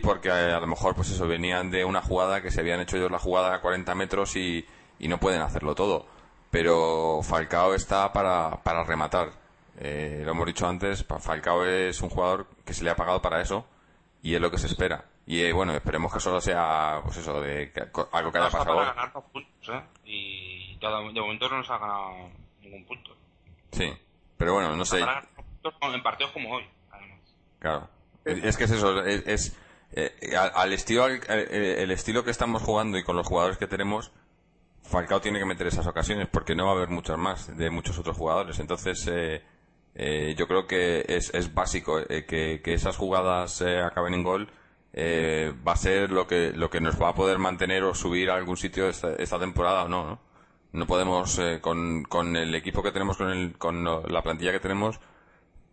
[0.02, 3.10] porque a, lo mejor pues eso venían de una jugada que se habían hecho ellos
[3.10, 4.66] la jugada a 40 metros y,
[4.98, 6.06] y no pueden hacerlo todo.
[6.50, 9.30] Pero Falcao está para, para rematar.
[9.80, 13.40] Eh, lo hemos dicho antes, Falcao es un jugador que se le ha pagado para
[13.40, 13.66] eso
[14.22, 15.06] y es lo que se espera.
[15.26, 17.72] Y eh, bueno, esperemos que solo sea, pues eso, de
[18.12, 18.76] algo que haya pasado.
[18.76, 19.82] Para ganar puntos, ¿eh?
[20.04, 22.30] Y de momento no nos ha ganado
[22.60, 23.16] ningún punto.
[23.72, 23.90] Sí,
[24.36, 25.00] pero bueno, no sé.
[25.00, 27.20] En partidos como hoy, además.
[27.58, 27.88] Claro.
[28.24, 29.56] Es que es eso, es,
[29.92, 34.12] eh, al, estilo el estilo que estamos jugando y con los jugadores que tenemos,
[34.82, 37.98] Falcao tiene que meter esas ocasiones porque no va a haber muchas más de muchos
[37.98, 38.58] otros jugadores.
[38.58, 44.50] Entonces, eh, yo creo que es, es básico que, que, esas jugadas acaben en gol
[44.92, 48.30] eh, va a ser lo que, lo que nos va a poder mantener o subir
[48.30, 50.20] a algún sitio esta, temporada o no, ¿no?
[50.72, 54.60] No podemos, eh, con, con el equipo que tenemos, con, el, con la plantilla que
[54.60, 55.00] tenemos,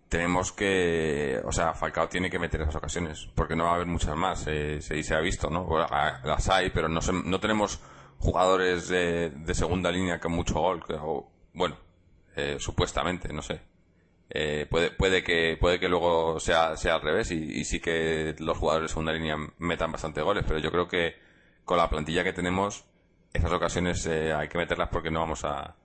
[0.10, 3.88] tenemos que, o sea, Falcao tiene que meter esas ocasiones, porque no va a haber
[3.88, 5.68] muchas más, eh, se, se ha visto, ¿no?
[6.24, 7.82] las hay, pero no, no tenemos
[8.20, 11.78] jugadores de, segunda línea con mucho gol, o, bueno,
[12.36, 13.62] eh, supuestamente, no sé.
[14.30, 18.58] Eh, puede, puede, que, puede que luego sea, sea al revés y, sí que los
[18.58, 21.16] jugadores de segunda línea metan bastante goles, pero yo creo que
[21.64, 22.86] con la plantilla que tenemos,
[23.34, 25.76] esas ocasiones eh, hay que meterlas porque no vamos a,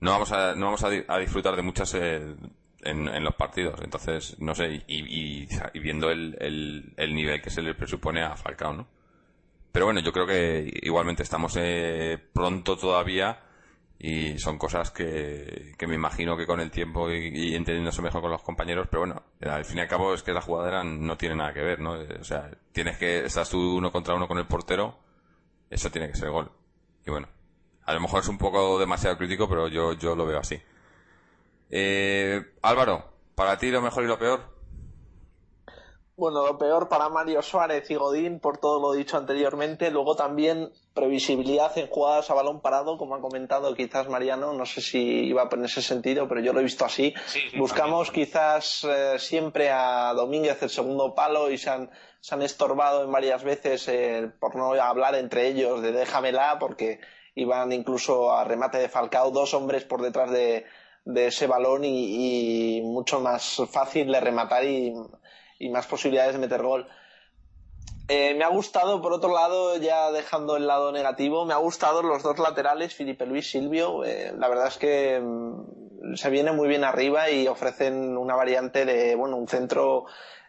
[0.00, 2.34] no vamos a, no vamos a, disfrutar de muchas eh,
[2.82, 3.80] en, los partidos.
[3.82, 5.48] Entonces, no sé, y, y,
[5.80, 8.86] viendo el, el, el, nivel que se le presupone a Falcao, ¿no?
[9.72, 11.58] Pero bueno, yo creo que igualmente estamos
[12.32, 13.40] pronto todavía
[13.98, 18.30] y son cosas que, que me imagino que con el tiempo y, entendiéndose mejor con
[18.30, 21.34] los compañeros, pero bueno, al fin y al cabo es que la jugadera no tiene
[21.34, 21.92] nada que ver, ¿no?
[21.92, 24.98] O sea, tienes que, estás tú uno contra uno con el portero,
[25.68, 26.50] eso tiene que ser gol.
[27.04, 27.28] Y bueno,
[27.84, 30.60] a lo mejor es un poco demasiado crítico, pero yo, yo lo veo así.
[31.70, 33.04] Eh, Álvaro,
[33.34, 34.58] para ti lo mejor y lo peor.
[36.18, 39.92] Bueno, lo peor para Mario Suárez y Godín, por todo lo dicho anteriormente.
[39.92, 44.52] Luego también previsibilidad en jugadas a balón parado, como ha comentado quizás Mariano.
[44.52, 47.14] No sé si iba en ese sentido, pero yo lo he visto así.
[47.56, 51.88] Buscamos quizás eh, siempre a Domínguez el segundo palo y se han,
[52.18, 56.98] se han estorbado en varias veces eh, por no hablar entre ellos de déjamela, porque
[57.36, 60.66] iban incluso a remate de Falcao dos hombres por detrás de,
[61.08, 64.94] de ese balón y, y mucho más fácil de rematar y
[65.58, 66.86] y más posibilidades de meter gol.
[68.08, 72.02] Eh, me ha gustado, por otro lado, ya dejando el lado negativo, me ha gustado
[72.02, 74.04] los dos laterales, Felipe Luis Silvio.
[74.04, 78.86] Eh, la verdad es que mm, se viene muy bien arriba y ofrecen una variante
[78.86, 80.06] de, bueno, un centro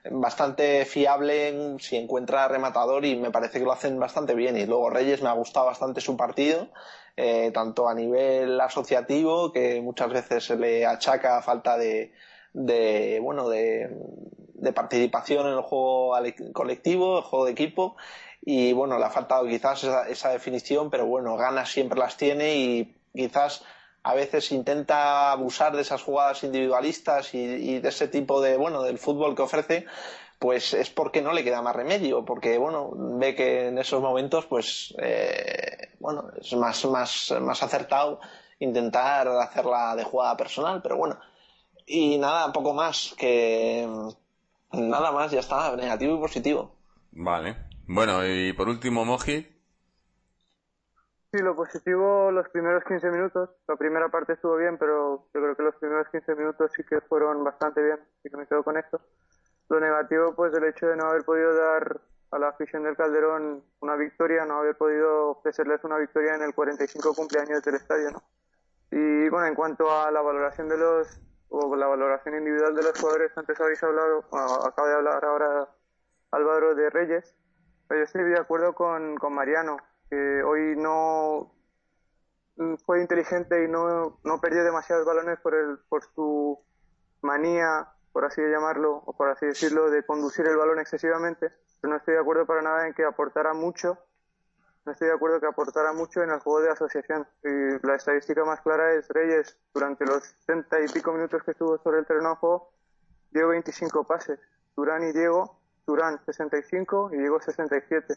[0.09, 4.55] bastante fiable si encuentra rematador y me parece que lo hacen bastante bien.
[4.55, 6.69] Y luego Reyes me ha gustado bastante su partido,
[7.21, 12.13] eh, tanto a nivel asociativo, que muchas veces se le achaca falta de,
[12.53, 16.13] de bueno, de participación en el juego
[16.53, 17.97] colectivo, el juego de equipo.
[18.41, 22.95] Y bueno, le ha faltado quizás esa, definición, pero bueno, ganas siempre las tiene y
[23.13, 23.65] quizás
[24.03, 28.97] a veces intenta abusar de esas jugadas individualistas y, de ese tipo de, bueno, del
[28.97, 29.85] fútbol que ofrece,
[30.39, 34.45] pues es porque no le queda más remedio, porque bueno, ve que en esos momentos
[34.45, 38.19] pues eh, bueno, es más, más, más acertado
[38.59, 41.17] intentar hacerla de jugada personal, pero bueno.
[41.85, 43.87] Y nada, poco más, que
[44.73, 46.75] nada más, ya está, negativo y positivo.
[47.11, 47.55] Vale.
[47.87, 49.47] Bueno, y por último, Moji.
[51.31, 53.49] Sí, lo positivo, los primeros 15 minutos.
[53.67, 57.01] La primera parte estuvo bien, pero yo creo que los primeros 15 minutos sí que
[57.01, 58.99] fueron bastante bien, así que me quedo con esto.
[59.69, 63.63] Lo negativo, pues el hecho de no haber podido dar a la afición del Calderón
[63.79, 68.23] una victoria, no haber podido ofrecerles una victoria en el 45 cumpleaños del estadio, ¿no?
[68.91, 72.99] Y bueno, en cuanto a la valoración de los, o la valoración individual de los
[72.99, 74.25] jugadores, antes habéis hablado,
[74.65, 75.69] acaba de hablar ahora
[76.31, 77.35] Álvaro de Reyes,
[77.89, 79.77] yo estoy de acuerdo con, con Mariano,
[80.09, 81.51] que hoy no
[82.85, 86.59] fue inteligente y no, no perdió demasiados balones por, el, por su
[87.21, 91.51] manía, por así llamarlo, o por así decirlo, de conducir el balón excesivamente.
[91.81, 93.97] Pero no estoy de acuerdo para nada en que aportara mucho
[94.89, 97.27] no estoy de acuerdo que aportara mucho en el juego de asociación.
[97.43, 101.77] Y la estadística más clara es Reyes, durante los 70 y pico minutos que estuvo
[101.77, 102.71] sobre el terreno de juego,
[103.29, 104.39] dio 25 pases.
[104.75, 108.15] Durán y Diego, Durán 65 y Diego 67.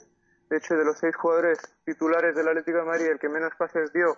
[0.49, 3.93] De hecho, de los seis jugadores titulares del Atlético de Madrid, el que menos pases
[3.93, 4.17] dio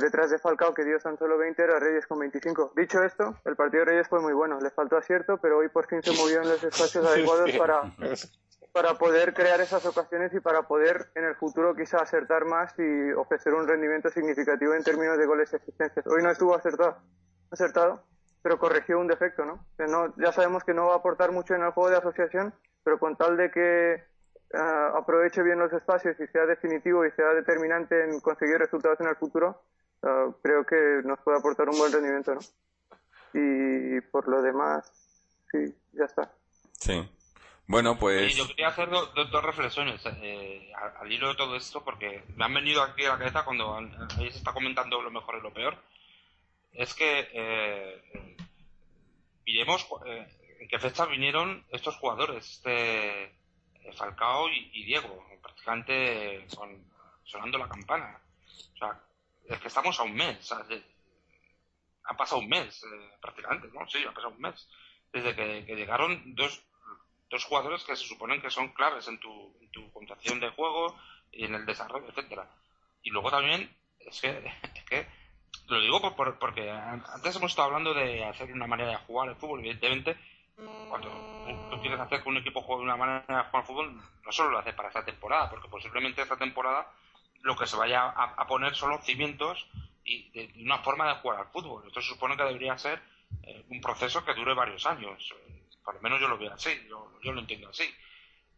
[0.00, 2.72] detrás de Falcao, que dio tan solo 20, era Reyes con 25.
[2.76, 4.58] Dicho esto, el partido de Reyes fue muy bueno.
[4.60, 7.82] Le faltó acierto, pero hoy por fin se movió en los espacios adecuados para,
[8.72, 13.12] para poder crear esas ocasiones y para poder en el futuro quizá acertar más y
[13.12, 16.06] ofrecer un rendimiento significativo en términos de goles y asistencias.
[16.06, 16.98] Hoy no estuvo acertado,
[17.50, 18.02] acertado
[18.46, 19.66] pero corrigió un defecto, ¿no?
[19.88, 20.14] ¿no?
[20.18, 22.54] Ya sabemos que no va a aportar mucho en el juego de asociación,
[22.84, 27.34] pero con tal de que eh, aproveche bien los espacios y sea definitivo y sea
[27.34, 29.62] determinante en conseguir resultados en el futuro,
[30.02, 32.40] eh, creo que nos puede aportar un buen rendimiento, ¿no?
[33.34, 34.90] Y por lo demás,
[35.50, 36.32] sí, ya está.
[36.72, 37.08] Sí.
[37.68, 38.36] Bueno, pues.
[38.36, 42.82] yo quería hacer dos, reflexiones eh, al, hilo de todo esto, porque me han venido
[42.82, 45.76] aquí a la cabeza cuando ahí se está comentando lo mejor y lo peor.
[46.72, 48.36] Es que eh,
[49.46, 50.26] miremos eh,
[50.60, 56.46] en qué fecha vinieron estos jugadores, este eh, Falcao y, Diego, prácticamente
[57.24, 58.20] sonando la campana.
[58.74, 59.00] O sea,
[59.48, 60.52] es que estamos a un mes.
[60.52, 62.82] ha pasado un mes,
[63.20, 63.88] prácticamente, ¿no?
[63.88, 64.68] Sí, ha pasado un mes.
[65.12, 66.62] Desde que llegaron dos
[67.30, 70.96] dos jugadores que se suponen que son claves en tu, en tu contación de juego
[71.32, 72.48] y en el desarrollo, etcétera.
[73.02, 74.28] Y luego también, es que,
[74.74, 75.06] es que
[75.68, 79.36] lo digo por, porque antes hemos estado hablando de hacer una manera de jugar el
[79.36, 80.16] fútbol, evidentemente,
[80.88, 81.08] cuando
[81.70, 84.32] tú quieres hacer que un equipo juegue de una manera de jugar al fútbol, no
[84.32, 86.90] solo lo hace para esta temporada, porque posiblemente esta temporada
[87.42, 89.66] lo que se vaya a, poner son los cimientos
[90.04, 91.84] y de, una forma de jugar al fútbol.
[91.86, 93.02] Esto se supone que debería ser
[93.42, 95.32] eh, un proceso que dure varios años
[95.86, 97.84] por lo menos yo lo veo así, yo, lo entiendo así.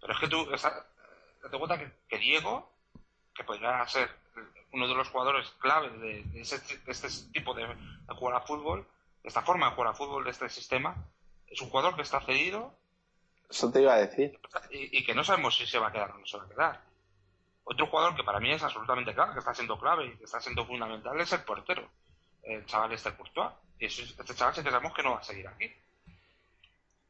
[0.00, 2.72] Pero es que tú, te cuenta que, Diego,
[3.34, 4.09] que podría ser
[4.72, 7.66] uno de los jugadores clave de, este tipo de,
[8.09, 8.86] jugar a fútbol,
[9.22, 10.96] de esta forma de jugar a fútbol, de este sistema,
[11.46, 12.74] es un jugador que está cedido.
[13.50, 14.40] Eso te iba a decir.
[14.70, 16.88] Y, que no sabemos si se va a quedar o no se va a quedar.
[17.70, 20.40] Otro jugador que para mí es absolutamente clave, que está siendo clave y que está
[20.40, 21.88] siendo fundamental, es el portero.
[22.42, 23.50] El chaval este Courtois.
[23.78, 25.70] Y este chaval si sabemos que no va a seguir aquí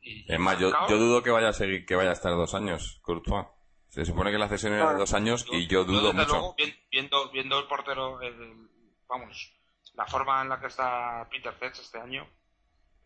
[0.03, 3.47] es más, yo, dudo que vaya a seguir, que vaya a estar dos años, Courtois.
[3.89, 6.55] Se supone que la cesión era de dos años y yo dudo mucho.
[6.91, 8.21] viendo, viendo el portero,
[9.09, 9.53] vamos,
[9.95, 12.29] la forma en la que está Peter Cech este año,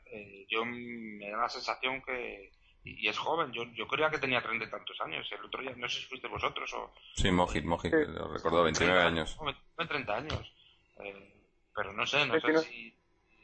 [0.06, 2.50] eh, yo me da la sensación que
[2.84, 5.72] y, es joven, yo, yo creía que tenía treinta y tantos años, el otro día,
[5.76, 6.92] no sé si fuiste vosotros o...
[7.14, 9.38] Sí, Mojit, Mojit, lo recuerdo, 29 años.
[9.76, 10.52] 30 años,
[11.00, 11.34] eh,
[11.74, 12.94] pero no sé, no sé si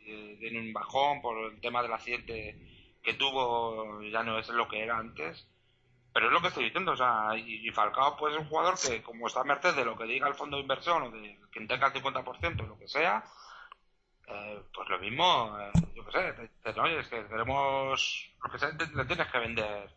[0.06, 2.56] eh, tiene un bajón por el tema del accidente
[3.02, 5.46] que tuvo ya no es lo que era antes.
[6.12, 9.02] Pero es lo que estoy diciendo, o sea, y, Falcao pues es un jugador que
[9.02, 11.68] como está a merced de lo que diga el fondo de inversión o de quien
[11.68, 13.24] tenga el 50% o lo que sea,
[14.30, 18.58] eh, pues lo mismo, eh, yo qué sé, te, oye, es que queremos, lo que
[18.58, 19.90] sea, le tienes que vender,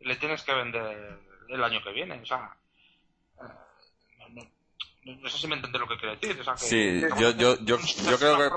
[0.00, 1.18] le tienes que vender
[1.48, 2.56] el año que viene, o sea,
[3.40, 4.50] eh,
[5.04, 7.58] no, sé si me entiendes lo que quiero decir, o sea, que, sí, yo, yo,
[7.60, 8.50] yo, yo creo que...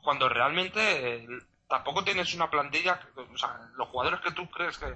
[0.00, 1.26] Cuando realmente
[1.68, 4.94] tampoco tienes una plantilla, o sea, los jugadores que tú crees que,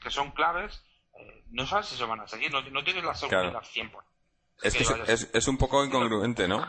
[0.00, 0.80] que, son claves,
[1.18, 3.66] eh, no sabes si se van a seguir, no, no tienes la seguridad claro.
[3.66, 4.02] 100%.
[4.62, 6.64] Es que, es, es, un poco incongruente, ¿no?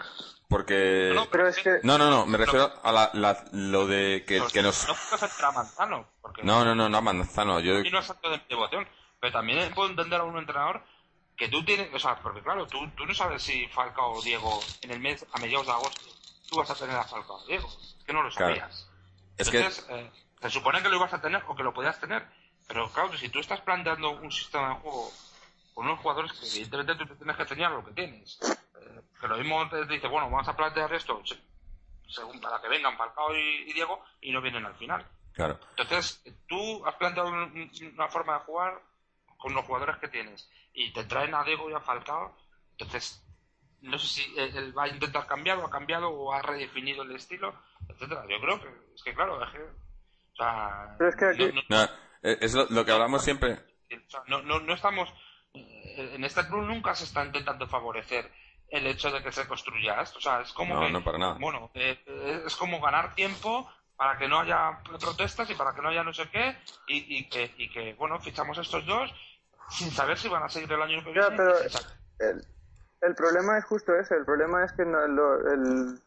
[0.54, 1.12] Porque...
[1.16, 1.80] No, pero es que...
[1.82, 4.88] no, no, no, me refiero a la, la, lo de que, que nos...
[4.88, 6.08] No a Manzano.
[6.22, 7.60] Porque no, no, no, no a Manzano.
[7.60, 7.80] Yo...
[7.80, 8.88] Y no es acto de motivación.
[9.20, 10.84] Pero también puedo entender a un entrenador
[11.36, 11.92] que tú tienes...
[11.92, 15.26] O sea, porque claro, tú, tú no sabes si Falcao o Diego en el mes,
[15.34, 16.12] a mediados de agosto,
[16.48, 17.68] tú vas a tener a Falcao o Diego.
[17.68, 18.88] Es que no lo sabías.
[19.40, 22.28] Entonces, eh, se supone que lo ibas a tener o que lo podías tener.
[22.68, 25.12] Pero claro, si tú estás planteando un sistema de juego
[25.74, 28.38] con unos jugadores que evidentemente tú tienes que enseñar lo que tienes.
[28.76, 31.22] Eh, que lo mismo te dice, bueno, vamos a plantear esto
[32.10, 35.06] según para que vengan Falcao y, y Diego y no vienen al final.
[35.34, 35.60] Claro.
[35.78, 38.82] Entonces, tú has planteado un- una forma de jugar
[39.38, 42.36] con los jugadores que tienes y te traen a Diego y a Falcao,
[42.72, 43.20] entonces
[43.82, 47.04] no sé si él él va a intentar cambiar o ha cambiado o ha redefinido
[47.04, 47.54] el estilo,
[47.90, 48.26] etcétera.
[48.30, 51.62] Yo creo que es que claro, es que, o sea, Pero es que aquí- no-
[51.78, 51.90] no- No,
[52.22, 53.54] es lo, lo que hablamos siempre.
[53.54, 55.12] o sea, no, no, no estamos.
[55.56, 58.32] eh, En este club nunca se está intentando favorecer
[58.70, 60.18] el hecho de que se construya esto.
[60.20, 60.92] O sea, es como No, que.
[60.92, 61.38] no, para nada.
[61.40, 65.82] Bueno, eh, eh, es como ganar tiempo para que no haya protestas y para que
[65.82, 66.58] no haya no sé qué.
[66.88, 69.14] Y, y que, y que, bueno, fichamos a estos dos
[69.70, 71.22] sin saber si van a seguir el año que viene.
[71.30, 71.58] Ya, pero
[72.20, 72.46] el,
[73.02, 74.16] el problema es justo ese.
[74.16, 76.00] El problema es que no- lo- el-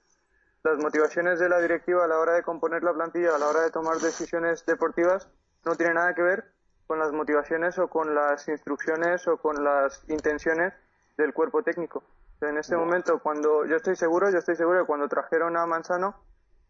[0.65, 3.61] las motivaciones de la directiva a la hora de componer la plantilla, a la hora
[3.61, 5.29] de tomar decisiones deportivas,
[5.65, 6.53] no tiene nada que ver
[6.89, 10.73] con las motivaciones o con las instrucciones o con las intenciones
[11.17, 12.03] del cuerpo técnico.
[12.41, 16.23] En este momento, cuando yo estoy seguro, yo estoy seguro que cuando trajeron a Manzano,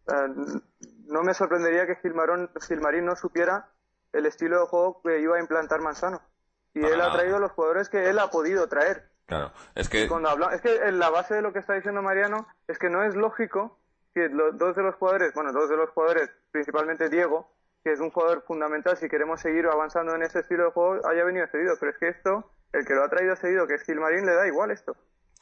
[0.06, 0.60] eh,
[1.06, 3.68] no me sorprendería que Gilmarón, Gilmarín no supiera
[4.12, 6.22] el estilo de juego que iba a implantar Manzano.
[6.74, 9.08] Y él ha traído los jugadores que él ha podido traer.
[9.26, 9.50] Claro.
[9.74, 10.08] Es que.
[10.08, 12.90] Cuando habla, es que en la base de lo que está diciendo Mariano es que
[12.90, 13.78] no es lógico
[14.14, 17.50] que los dos de los jugadores, bueno, dos de los jugadores, principalmente Diego,
[17.82, 21.24] que es un jugador fundamental si queremos seguir avanzando en ese estilo de juego, haya
[21.24, 21.76] venido cedido.
[21.80, 24.46] Pero es que esto, el que lo ha traído cedido, que es Gilmarín, le da
[24.46, 24.96] igual esto.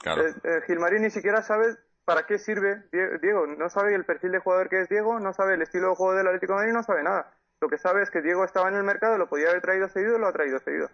[0.05, 0.23] Claro.
[0.23, 3.47] Eh, eh, Gilmarín ni siquiera sabe para qué sirve Die- Diego.
[3.47, 6.15] No sabe el perfil de jugador que es Diego, no sabe el estilo de juego
[6.15, 7.33] del Atlético de Madrid, no sabe nada.
[7.61, 10.19] Lo que sabe es que Diego estaba en el mercado, lo podía haber traído cedido,
[10.19, 10.91] lo ha traído cedido.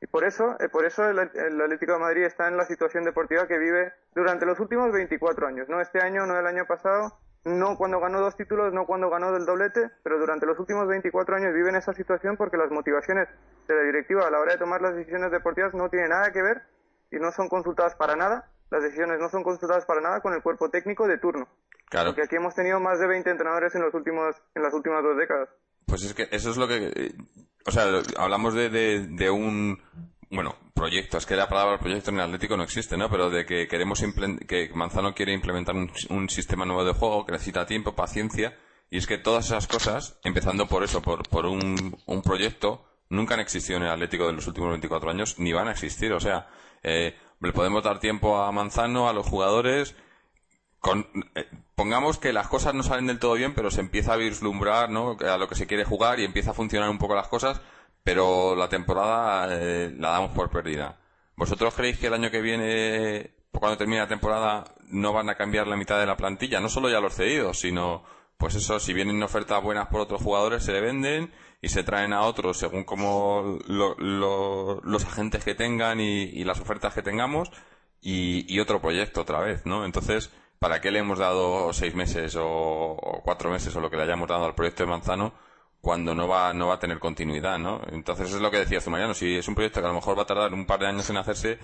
[0.00, 3.02] Y por eso, eh, por eso el, el Atlético de Madrid está en la situación
[3.04, 5.68] deportiva que vive durante los últimos 24 años.
[5.68, 9.32] No este año, no el año pasado, no cuando ganó dos títulos, no cuando ganó
[9.32, 13.26] del doblete, pero durante los últimos 24 años vive en esa situación porque las motivaciones
[13.66, 16.42] de la directiva a la hora de tomar las decisiones deportivas no tienen nada que
[16.42, 16.62] ver
[17.10, 18.50] y no son consultadas para nada.
[18.70, 21.46] Las decisiones no son consultadas para nada con el cuerpo técnico de turno.
[21.88, 22.10] Claro.
[22.10, 25.16] Porque aquí hemos tenido más de 20 entrenadores en los últimos en las últimas dos
[25.16, 25.48] décadas.
[25.86, 26.92] Pues es que eso es lo que...
[26.94, 27.14] eh,
[27.64, 27.84] O sea,
[28.18, 29.80] hablamos de, de, de un...
[30.28, 33.08] Bueno, proyecto, es que la palabra proyecto en el Atlético no existe, ¿no?
[33.08, 34.02] Pero de que queremos
[34.48, 38.58] que Manzano quiere implementar un, un sistema nuevo de juego que necesita tiempo, paciencia,
[38.90, 43.34] y es que todas esas cosas, empezando por eso, por, por un, un proyecto, nunca
[43.34, 46.12] han existido en el Atlético de los últimos 24 años, ni van a existir.
[46.12, 46.48] O sea,
[46.86, 49.96] eh, le podemos dar tiempo a Manzano, a los jugadores,
[50.78, 54.16] con, eh, pongamos que las cosas no salen del todo bien, pero se empieza a
[54.16, 55.16] vislumbrar ¿no?
[55.20, 57.60] a lo que se quiere jugar y empieza a funcionar un poco las cosas,
[58.04, 60.96] pero la temporada eh, la damos por perdida.
[61.34, 65.66] ¿Vosotros creéis que el año que viene, cuando termine la temporada, no van a cambiar
[65.66, 66.60] la mitad de la plantilla?
[66.60, 68.04] No solo ya los cedidos, sino,
[68.38, 71.32] pues eso, si vienen ofertas buenas por otros jugadores, se le venden
[71.66, 76.60] y se traen a otros según como lo- lo- los agentes que tengan y, las
[76.60, 77.50] ofertas que tengamos
[78.00, 79.84] y, otro proyecto otra vez, ¿no?
[79.84, 80.30] Entonces,
[80.60, 84.28] ¿para qué le hemos dado seis meses o, cuatro meses o lo que le hayamos
[84.28, 85.32] dado al proyecto de Manzano
[85.80, 87.80] cuando no va, no va a tener continuidad, ¿no?
[87.90, 90.16] Entonces es lo que decías tú, Mariano, si es un proyecto que a lo mejor
[90.16, 91.58] va a tardar un par de años en hacerse,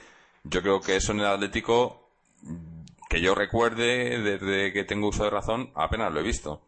[0.44, 2.08] yo creo que eso en el Atlético,
[3.08, 6.60] que yo recuerde desde que tengo uso de razón, apenas lo he visto.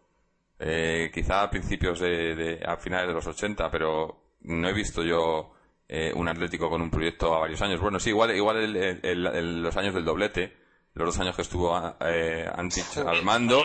[0.66, 5.02] Eh, quizá a principios de, de- a finales de los 80, pero no he visto
[5.02, 5.52] yo
[5.86, 7.80] eh, un Atlético con un proyecto a varios años.
[7.80, 10.56] Bueno, sí, igual, igual el- el- el- el- los años del doblete,
[10.94, 13.62] los dos años que estuvo eh, Antich al mando,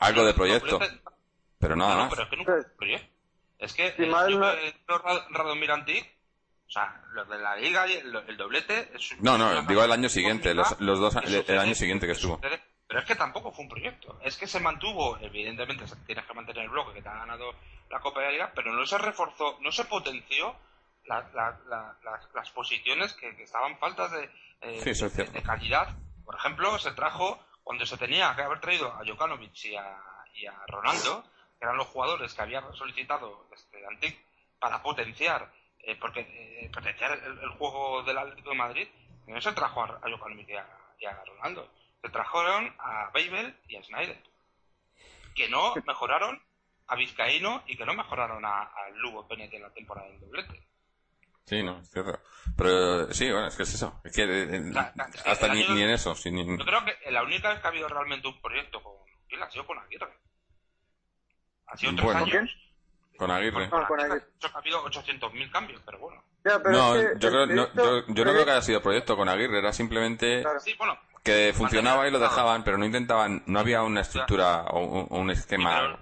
[0.00, 0.78] algo de proyecto,
[1.58, 2.10] pero nada No, más.
[2.10, 3.06] pero es que nunca proyecto.
[3.58, 4.10] Es que Si el
[5.34, 6.06] Radomir Antic,
[6.66, 8.90] o sea, los de la liga y el, el doblete...
[8.94, 12.40] Es, No, no, digo el año siguiente, los- los dos- el- año siguiente que estuvo.
[12.90, 14.18] Pero es que tampoco fue un proyecto.
[14.20, 17.54] Es que se mantuvo, evidentemente, tienes que mantener el bloque que te ha ganado
[17.88, 20.56] la Copa de la Liga, pero no se reforzó, no se potenció
[21.04, 24.28] la- la- la- las, las posiciones que, que estaban faltas de,
[24.62, 25.88] eh, Sí, de- calidad.
[26.24, 29.96] Por ejemplo, se trajo, cuando se tenía que haber traído a Jokanovic y a,
[30.34, 31.22] y a Ronaldo,
[31.60, 34.18] que eran los jugadores que había solicitado este Antic
[34.58, 35.48] para potenciar,
[35.78, 38.88] eh, porque eh, potenciar el, el juego del Atlético de Madrid,
[39.28, 40.66] no se trajo a, a Jokanovic y a,
[40.98, 41.68] y a Ronaldo,
[42.02, 44.22] se trajeron a Babel y a Snyder,
[45.34, 46.40] que no mejoraron
[46.86, 50.66] a Vizcaíno y que no mejoraron a, a Lugo Pérez en la temporada del doblete.
[51.46, 52.20] Sí, no, es cierto.
[52.56, 54.00] Pero sí, bueno, es que es eso.
[54.04, 54.44] Es que, eh,
[55.14, 56.14] es que hasta ni, año- ni en eso.
[56.14, 58.92] sí, ni- Yo creo que la única vez que ha habido realmente un proyecto con
[59.28, 60.16] Gil ha sido con Aguirre.
[61.66, 62.20] Ha sido tres Bueno.
[62.24, 62.56] años.
[63.16, 63.68] ¿Con Con Aguirre.
[63.72, 64.22] Ah, con Aguirre.
[64.52, 66.22] Ha habido 800.000 cambios, pero bueno.
[66.44, 68.62] Ya, pero No, es que yo, creo, no, proyecto- yo, yo no creo que haya
[68.62, 70.60] sido proyecto con Aguirre, era simplemente Claro.
[70.60, 70.98] Sí, bueno.
[71.22, 75.18] Que funcionaba y lo dejaban, pero no intentaban, no había una estructura o un, o
[75.20, 75.98] un sí, esquema.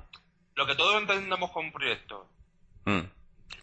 [0.54, 2.26] lo que todos entendemos como un proyecto,
[2.84, 3.00] Mm,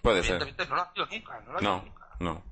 [0.02, 0.40] puede ser.
[0.70, 1.40] no lo ha sido nunca.
[1.46, 2.08] No lo ha sido No, nunca.
[2.20, 2.44] no.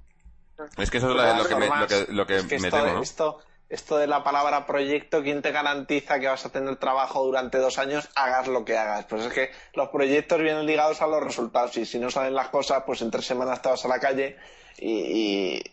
[0.77, 2.67] Es que eso es lo, lo que me, lo que, lo que Es que me
[2.69, 3.01] esto, temo, ¿no?
[3.03, 3.39] esto,
[3.69, 7.77] esto de la palabra proyecto, ¿quién te garantiza que vas a tener trabajo durante dos
[7.79, 8.07] años?
[8.15, 9.05] Hagas lo que hagas.
[9.05, 12.49] Pues es que los proyectos vienen ligados a los resultados y si no salen las
[12.49, 14.37] cosas, pues en tres semanas te vas a la calle
[14.77, 14.89] y,
[15.57, 15.63] y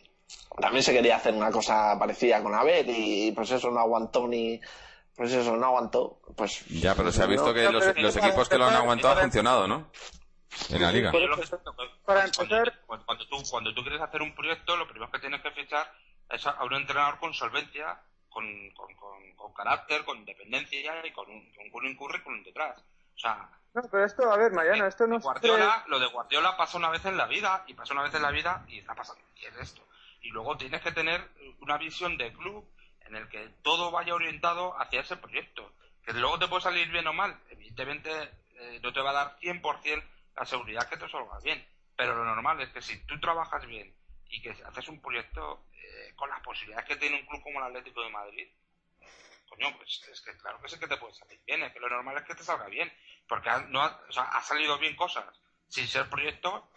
[0.61, 4.61] también se quería hacer una cosa parecida con Abel y pues eso no aguantó ni...
[5.17, 6.21] Pues eso, no aguantó.
[6.37, 9.15] Pues Ya, pero se ha visto no- que los, equipos que lo han aguantado ha
[9.17, 9.91] para- funcionado, ¿no?
[10.71, 11.11] En la liga.
[11.13, 11.43] Para cuando-
[12.57, 15.51] empezar- cuando, cuando tú, cuando tú quieres hacer un proyecto, lo primero que tienes que
[15.51, 15.93] fichar
[16.31, 18.01] es a un entrenador con solvencia,
[18.31, 18.45] con,
[18.75, 22.79] con, con, con carácter, con independencia y con un, con un currículum detrás.
[23.15, 25.23] O sea, No, pero esto, a ver, Mariano, esto no es...
[25.23, 28.23] Guardiola, lo de Guardiola pasa una vez en la vida y pasa una vez en
[28.23, 29.83] la vida y está pasando y es esto.
[30.21, 31.27] Y luego tienes que tener
[31.61, 32.69] una visión de club
[33.07, 35.73] en el que todo vaya orientado hacia ese proyecto.
[36.05, 37.39] Que luego te puede salir bien o mal.
[37.51, 38.11] Evidentemente
[38.55, 40.05] eh, no te va a dar 100%
[40.37, 41.67] la seguridad que te salga bien.
[41.97, 43.95] Pero lo normal es que si tú trabajas bien
[44.29, 47.67] y que haces un proyecto eh, con las posibilidades que tiene un club como el
[47.67, 48.49] Atlético de Madrid,
[49.49, 51.89] coño, pues es que claro que sí que te puede salir bien, es que lo
[51.89, 52.91] normal es que te salga bien,
[53.29, 55.27] porque ha, no ha, ha salido bien cosas
[55.69, 56.69] sin ser proyecto.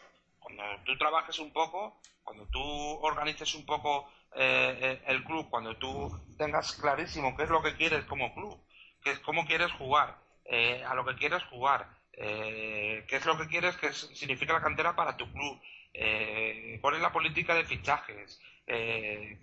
[0.44, 2.62] Cuando tú trabajes un poco, cuando tú
[3.02, 7.76] organices un poco eh, eh, el club, cuando tú tengas clarísimo qué es lo que
[7.76, 8.60] quieres como club,
[9.04, 13.38] qué es cómo quieres jugar, eh, a lo que quieres jugar, eh, qué es lo
[13.38, 15.60] que quieres que significa la cantera para tu club,
[15.94, 18.40] eh, cuál es la política de fichajes,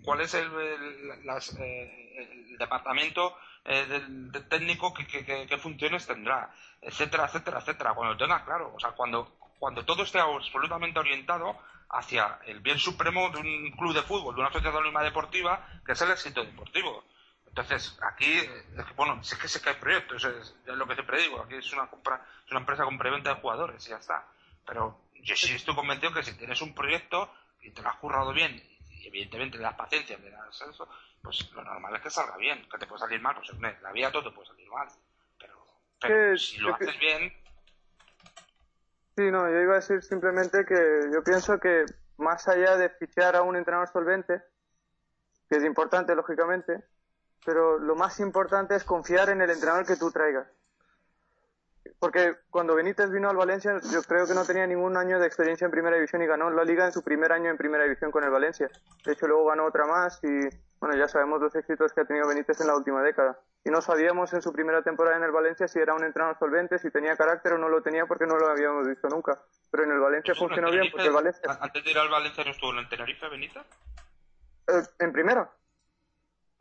[0.03, 1.55] cuál es el, el- las,
[2.57, 5.05] departamento del, técnico que,
[5.47, 6.49] que- funciones tendrá,
[6.81, 7.93] etcétera, etcétera, etcétera.
[7.93, 11.55] Cuando lo tengas claro, o sea, cuando, cuando todo esté absolutamente orientado
[11.91, 15.91] hacia el bien supremo de un club de fútbol, de una sociedad anónima deportiva, que
[15.91, 17.03] es el éxito deportivo.
[17.45, 20.87] Entonces, aquí, eh, es que, bueno, sí que sé que hay proyectos, es, es lo
[20.87, 23.91] que siempre digo, aquí es una compra, es una empresa con preventa de jugadores y
[23.91, 24.25] ya está.
[24.65, 27.31] Pero yo sí estoy convencido que si tienes un proyecto
[27.61, 28.59] y te lo has currado bien,
[28.89, 30.89] y evidentemente le das paciencia, le das eso,
[31.21, 34.11] pues lo normal es que salga bien, que te puede salir mal, pues la vida
[34.11, 34.87] todo te puede salir mal.
[35.37, 35.67] Pero,
[35.99, 37.40] pero si lo haces bien,
[39.17, 41.85] Sí, no, yo iba a decir simplemente que yo pienso que
[42.17, 44.41] más allá de fichar a un entrenador solvente,
[45.49, 46.83] que es importante, lógicamente,
[47.45, 50.47] pero lo más importante es confiar en el entrenador que tú traigas.
[51.99, 55.65] Porque cuando Benítez vino al Valencia, yo creo que no tenía ningún año de experiencia
[55.65, 58.23] en primera división y ganó la liga en su primer año en primera división con
[58.23, 58.69] el Valencia.
[59.05, 62.27] De hecho, luego ganó otra más y, bueno, ya sabemos los éxitos que ha tenido
[62.27, 63.39] Benítez en la última década.
[63.63, 66.79] Y no sabíamos en su primera temporada en el Valencia si era un entrenador solvente,
[66.79, 69.39] si tenía carácter o no lo tenía porque no lo habíamos visto nunca.
[69.69, 71.13] Pero en el Valencia ¿estuvo en funcionó bien porque el?
[71.13, 71.57] Valencia...
[71.59, 73.63] antes de ir al Valencia no estuvo en Tenerife, Benítez.
[74.67, 75.49] Eh, ¿En primera?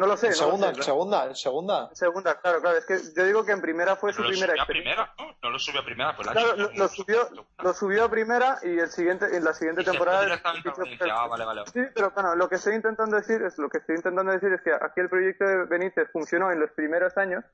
[0.01, 0.28] No lo sé.
[0.28, 0.82] En no lo segunda, sé.
[0.82, 1.89] segunda, en segunda.
[1.90, 2.78] En segunda, claro, claro.
[2.78, 4.94] Es que yo digo que en primera fue su primera subió a experiencia.
[4.94, 5.36] primera, ¿no?
[5.43, 7.28] No lo subió a primera, el Claro, lo, lo subió,
[7.59, 10.40] lo subió a primera y el siguiente, en la siguiente Y temporada.
[11.12, 11.62] Ah, vale, vale.
[11.66, 14.62] Sí, pero bueno, lo que estoy intentando decir es lo que estoy intentando decir es
[14.62, 17.44] que aquí el proyecto de Benítez funcionó en los primeros años.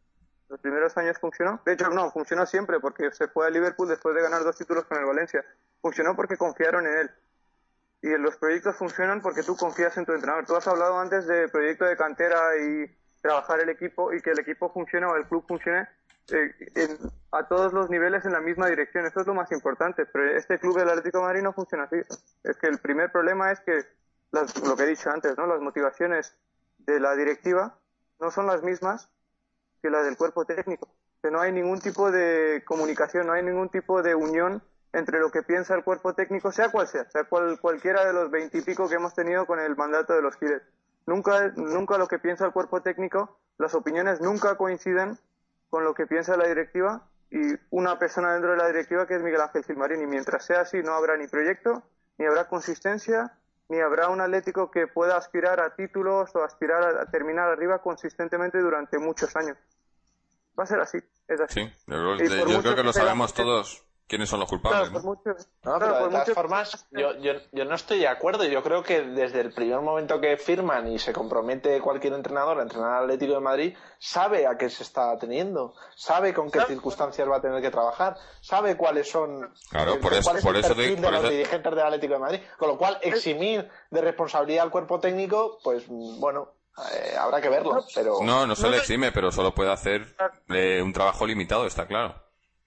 [0.48, 1.60] Los primeros años funcionó.
[1.66, 4.84] De hecho, no, funcionó siempre porque se fue a Liverpool después de ganar dos títulos
[4.84, 5.44] con el Valencia.
[5.82, 7.10] Funcionó porque confiaron en él.
[8.02, 10.44] Y los proyectos funcionan porque tú confías en tu entrenador.
[10.46, 12.86] Tú has hablado antes de proyecto de cantera y
[13.20, 15.88] trabajar el equipo y que el equipo funcione o el club funcione
[16.28, 16.98] eh, en-
[17.32, 19.06] a todos los niveles en la misma dirección.
[19.06, 20.06] Eso es lo más importante.
[20.06, 21.96] Pero este club del Atlético de Madrid no funciona así.
[22.44, 23.84] Es que el primer problema es que
[24.32, 25.46] lo que he dicho antes, ¿no?
[25.46, 26.36] Las motivaciones
[26.78, 27.78] de la directiva
[28.20, 29.08] no son las mismas
[29.82, 30.88] que las del cuerpo técnico.
[31.22, 34.62] Que no hay ningún tipo de comunicación, no hay ningún tipo de unión
[34.96, 38.30] entre lo que piensa el cuerpo técnico, sea cual sea, sea cual, cualquiera de los
[38.30, 40.62] veintipico que hemos tenido con el mandato de los Giles.
[41.04, 45.18] Nunca, nunca lo que piensa el cuerpo técnico, las opiniones nunca coinciden
[45.68, 49.22] con lo que piensa la directiva y una persona dentro de la directiva que es
[49.22, 50.00] Miguel Ángel Gilmarín.
[50.00, 51.82] Y mientras sea así, no habrá ni proyecto,
[52.16, 53.36] ni habrá consistencia,
[53.68, 58.58] ni habrá un Atlético que pueda aspirar a títulos o aspirar a, terminar arriba consistentemente
[58.60, 59.58] durante muchos años.
[60.58, 60.98] Va a ser así,
[61.28, 61.66] es así.
[61.66, 64.90] Sí, yo, creo que lo sabemos todos quiénes son los Claro, culpables.
[64.90, 65.08] por ¿no?
[65.10, 68.44] mucho, No, claro, pero de todas mucho- formas, yo, yo, yo no estoy de acuerdo.
[68.44, 72.62] Yo creo que desde el primer momento que firman y se compromete cualquier entrenador a
[72.62, 77.28] entrenar al Atlético de Madrid, sabe a qué se está teniendo, sabe con qué circunstancias
[77.28, 80.54] va a tener que trabajar, sabe cuáles son Claro, el- por eso- cuál es por
[80.56, 82.40] el eso perfil te- de por los eso- dirigentes del Atlético de Madrid.
[82.58, 86.52] Con lo cual, eximir de responsabilidad al cuerpo técnico, pues bueno,
[86.92, 87.84] eh, habrá que verlo.
[87.94, 90.14] Pero No, no se le exime, pero solo puede hacer
[90.50, 92.14] eh, un trabajo limitado, está claro.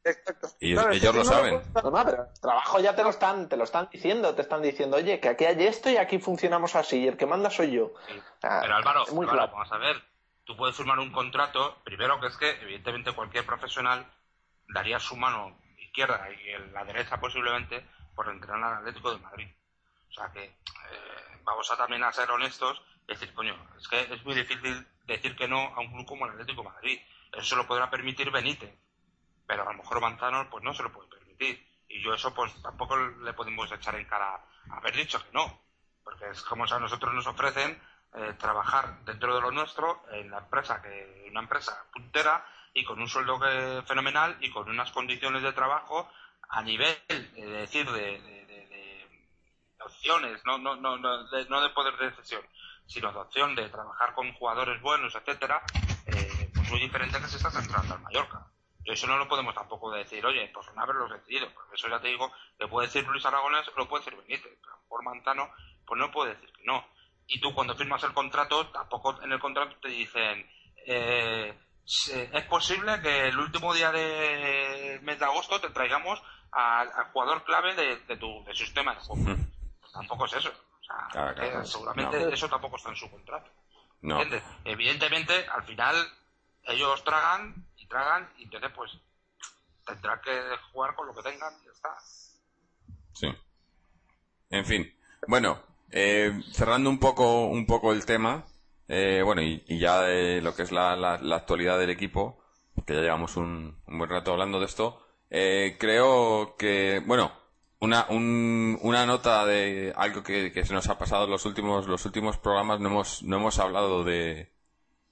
[0.03, 0.47] Exacto.
[0.59, 1.59] Y Claro, ellos lo no saben.
[1.61, 4.41] puedes- No, no, pero el trabajo ya te lo están, te lo están diciendo, te
[4.41, 7.49] están diciendo, oye, que aquí hay esto y aquí funcionamos así, y el que manda
[7.49, 7.91] soy yo.
[8.07, 8.19] Sí.
[8.43, 9.51] Ah, Pero Álvaro, es muy Álvaro, claro.
[9.53, 10.01] vamos a ver.
[10.45, 14.05] Tú puedes firmar un contrato, primero que es que, evidentemente, cualquier profesional
[14.69, 17.85] daría su mano izquierda y la derecha posiblemente
[18.15, 19.47] por entrenar al Atlético de Madrid.
[20.09, 20.53] O sea que eh,
[21.43, 25.35] vamos a también a ser honestos y decir, coño, es que es muy difícil decir
[25.35, 26.99] que no a un club como el Atlético de Madrid.
[27.33, 28.73] Eso se lo podrá permitir Benítez,
[29.49, 31.67] pero a lo mejor Manzano pues no se lo puede permitir.
[31.87, 35.59] Y yo eso pues tampoco le podemos echar en cara haber dicho que no,
[36.03, 37.81] porque es como a nosotros nos ofrecen
[38.13, 42.45] eh, trabajar dentro de lo nuestro en la empresa, que una empresa puntera
[42.75, 46.07] y con un sueldo que, fenomenal y con unas condiciones de trabajo
[46.49, 48.37] a nivel, eh, de decir, de,
[49.83, 52.43] opciones, no, no, no, no, de, no de poder de decisión,
[52.85, 55.63] sino de opción de trabajar con jugadores buenos, etcétera,
[56.05, 58.45] eh, pues muy diferente que se está centrando al Mallorca.
[58.89, 62.07] Eso no lo podemos tampoco decir, oye, pues no haberlo decidido, porque eso ya te
[62.07, 65.51] digo, le puede decir Luis Aragonés, lo puede decir Benítez, pero por Mantano,
[65.85, 66.85] pues no puede decir que no.
[67.27, 70.49] Y tú cuando firmas el contrato, tampoco en el contrato te dicen,
[70.87, 71.55] eh,
[71.85, 76.21] es posible que el último día del mes de agosto te traigamos
[76.51, 79.37] al, jugador clave de, tu sistema de juego.
[79.79, 80.49] Pues tampoco es eso.
[80.49, 83.51] O sea, eh, seguramente eso tampoco está en su contrato.
[84.01, 84.19] No.
[84.65, 85.95] Evidentemente, al final,
[86.63, 88.91] ellos tragan tragan y entonces pues
[89.85, 90.31] tendrá que
[90.71, 91.97] jugar con lo que tengan y ya está.
[93.13, 93.27] Sí.
[94.49, 94.93] En fin.
[95.27, 95.61] Bueno,
[95.91, 98.45] eh, cerrando un poco, un poco el tema,
[98.87, 102.43] eh, bueno, y, ya de lo que es la, la, actualidad del equipo,
[102.85, 107.31] que ya llevamos un, buen rato hablando de esto, eh, creo que, bueno,
[107.79, 112.37] una, una nota de algo que, se nos ha pasado en los últimos, los últimos
[112.37, 114.51] programas, no hemos, no hemos hablado de,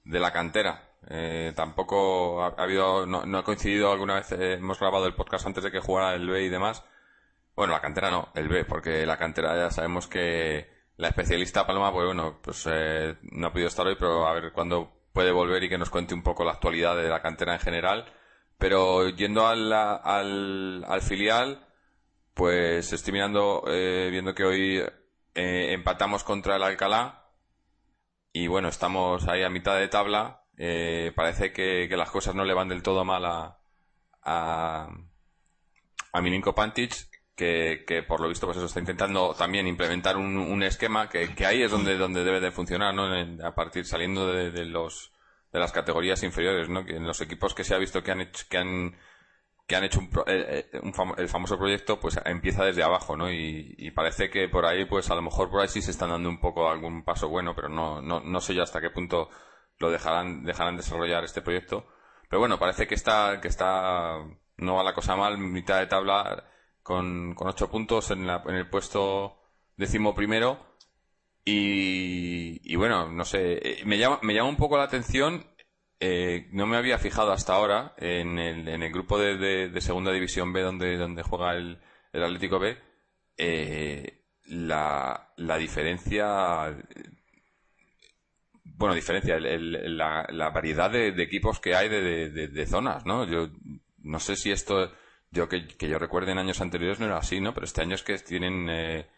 [0.04, 0.87] de la cantera.
[1.10, 5.64] Eh, tampoco ha, habido, no, no, ha coincidido alguna vez, hemos grabado el podcast antes
[5.64, 6.84] de que jugara el B y demás.
[7.56, 10.68] Bueno, la cantera no, el B, porque la cantera ya sabemos que,
[10.98, 14.52] la especialista Paloma, pues bueno, pues eh, no ha podido estar hoy, pero a ver
[14.52, 17.60] cuándo puede volver y que nos cuente un poco la actualidad de la cantera en
[17.60, 18.12] general.
[18.58, 21.66] Pero yendo al, al, al filial,
[22.34, 24.78] pues estoy mirando, eh, viendo que hoy
[25.34, 27.30] eh, empatamos contra el Alcalá
[28.32, 30.37] y bueno, estamos ahí a mitad de tabla.
[31.14, 33.58] Parece que, que, las cosas no le van del todo mal a,
[34.22, 34.88] a,
[36.12, 40.36] a Milinko Pantic que, que, por lo visto pues eso está intentando también implementar un,
[40.36, 43.06] un esquema que, ahí es donde, donde debe de funcionar, ¿no?
[43.46, 45.12] a partir saliendo de, de, los
[45.52, 46.84] de las categorías inferiores, ¿no?
[46.84, 48.96] Que en los equipos que se ha visto que han hecho que han
[49.68, 53.30] que han hecho un, eh, eh, un el famoso proyecto, pues empieza desde abajo, ¿no?
[53.30, 56.08] Y, y, parece que por ahí, pues a lo mejor por ahí sí se están
[56.08, 59.28] dando un poco algún paso bueno, pero no, no, no sé ya hasta qué punto
[59.78, 61.86] lo dejarán, dejarán desarrollar este proyecto.
[62.28, 64.18] Pero bueno, parece que está, que está,
[64.56, 66.44] no va la cosa mal, mitad de tabla,
[66.82, 69.38] con, con ocho puntos en, la, en el puesto
[69.76, 70.58] décimo primero.
[71.44, 75.46] Y, y bueno, no sé, eh, me llama, me llama un poco la atención,
[76.00, 79.36] eh, no me había fijado hasta ahora en el, en el grupo de,
[79.70, 81.80] de, Segunda División B donde, donde juega el,
[82.12, 82.76] el Atlético B,
[83.38, 86.76] eh, la, la diferencia,
[88.78, 93.26] bueno, diferencia, el, la, la, variedad de, de, equipos que hay de, de, zonas, ¿no?
[93.26, 93.48] Yo
[94.04, 94.92] no sé si esto
[95.32, 97.52] yo que, que, yo recuerde en años anteriores no era así, ¿no?
[97.52, 99.10] Pero este año es que tienen, eh,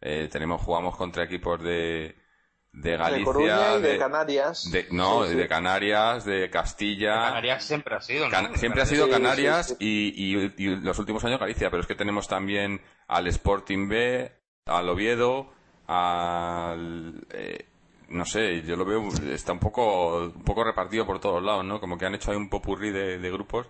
[0.00, 2.16] eh, tenemos, jugamos contra equipos de,
[2.72, 4.70] de Galicia, de, de, Canarias.
[4.72, 7.14] De, no, de Canarias, de Castilla.
[7.26, 8.56] Canarias siempre ha sido, ¿no?
[8.56, 12.28] siempre ha sido Canarias y, y, y, los últimos años Galicia, pero es que tenemos
[12.28, 14.32] también al Sporting B,
[14.64, 15.52] al Oviedo,
[15.86, 17.66] al, eh,
[18.12, 21.80] no sé, yo lo veo, está un poco, un poco repartido por todos lados, ¿no?
[21.80, 23.66] Como que han hecho ahí un popurrí de, de grupos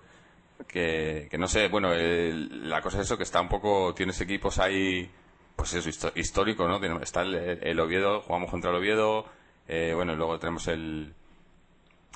[0.67, 4.59] que, que no sé, bueno, la cosa es eso, que está un poco, tienes equipos
[4.59, 5.11] ahí,
[5.57, 6.81] pues eso, histórico, ¿no?
[7.03, 9.27] Está el, Oviedo, jugamos contra el Oviedo,
[9.69, 11.15] eh, bueno, luego tenemos el,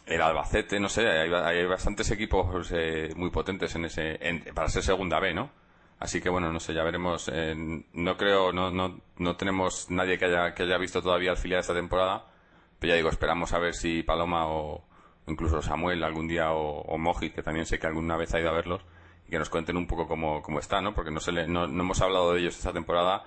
[0.07, 4.19] el Albacete, no sé, hay, hay bastantes equipos eh, muy potentes en ese,
[4.55, 5.51] para ser segunda B, ¿no?
[5.99, 7.31] Así que bueno, no sé, ya veremos.
[7.33, 7.55] Eh,
[7.93, 11.61] no creo, no, no, no tenemos nadie que haya, que haya visto todavía el filial
[11.61, 12.27] esta temporada.
[12.79, 14.85] Pero ya digo, esperamos a ver si Paloma o,
[15.27, 18.51] incluso Samuel algún día o, o Mojit, que también sé que alguna vez ha ido
[18.51, 18.83] a verlos,
[19.27, 20.95] y que nos cuenten un poco cómo, cómo está, ¿no?
[20.95, 23.25] Porque no, se le, no, hemos hablado de ellos esta temporada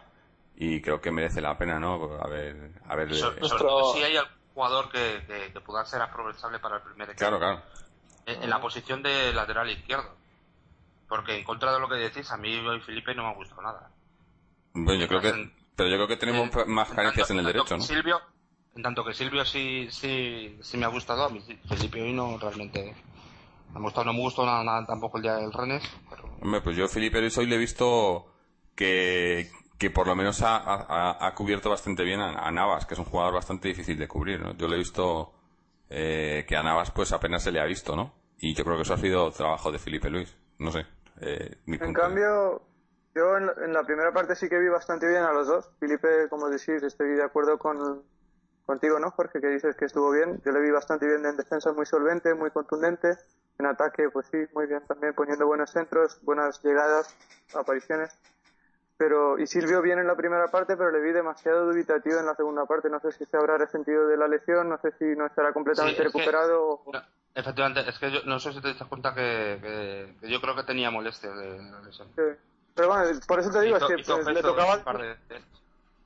[0.56, 2.18] y creo que merece la pena, ¿no?
[2.22, 3.14] A ver, a ver.
[3.16, 7.20] Sobre, todo si hay algún jugador que, que, pueda ser aprovechable para el primer equipo.
[7.20, 7.62] Claro, claro.
[8.26, 10.19] En, la posición de lateral izquierdo.
[11.10, 13.64] Porque en contra de lo que decís, a mí y Felipe no me ha gustado
[13.64, 13.92] nada.
[14.74, 17.84] Bueno, yo creo que, pero yo creo que tenemos más carencias en, el derecho, ¿no?
[17.84, 18.22] Silvio,
[18.76, 22.38] en tanto que Silvio sí, sí, sí me ha gustado, a mí Felipe hoy no
[22.38, 22.96] realmente
[23.74, 25.84] me ha gustado, no me gustó nada, tampoco el día del Rennes.
[26.42, 28.28] Hombre, pues yo Felipe hoy le he visto
[28.76, 33.06] que, que por lo menos ha, ha, cubierto bastante bien a, Navas, que es un
[33.06, 34.56] jugador bastante difícil de cubrir, ¿no?
[34.56, 35.34] Yo le he visto
[35.90, 38.14] eh, que a Navas pues apenas se le ha visto, ¿no?
[38.40, 40.86] Y yo creo que eso ha sido trabajo de Felipe Luis, no sé.
[41.22, 42.62] Eh, en cambio,
[43.16, 45.70] Yo en la, primera parte sí que vi bastante bien a los dos.
[45.80, 48.04] Felipe, como decís, estoy de acuerdo con,
[48.66, 49.42] contigo, ¿no, Jorge?
[49.42, 50.42] Que dices que estuvo bien.
[50.46, 53.18] Yo le vi bastante bien en defensa, muy solvente, muy contundente.
[53.58, 57.14] En ataque, pues sí, muy bien también, poniendo buenos centros, buenas llegadas,
[57.54, 58.18] apariciones.
[59.00, 62.36] Pero, y Silvio bien en la primera parte, pero le vi demasiado dubitativo en la
[62.36, 62.90] segunda parte.
[62.90, 66.04] No sé si se habrá resentido de la lesión, no sé si no estará completamente
[66.04, 66.82] recuperado.
[67.34, 70.92] efectivamente, es que yo no sé si te das cuenta que, yo creo que tenía
[70.92, 72.10] molestias de la lesión.
[72.14, 72.24] Sí.
[72.76, 74.84] Pero bueno, por eso te digo, es que pues, le tocaba...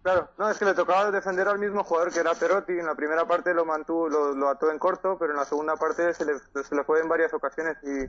[0.03, 2.74] Claro, no, es que le tocaba defender al mismo jugador que era Perotti.
[2.74, 6.14] En la primera parte lo mantuvo, lo, ató en corto, pero en la segunda parte
[6.14, 8.06] se le, se le fue en varias ocasiones y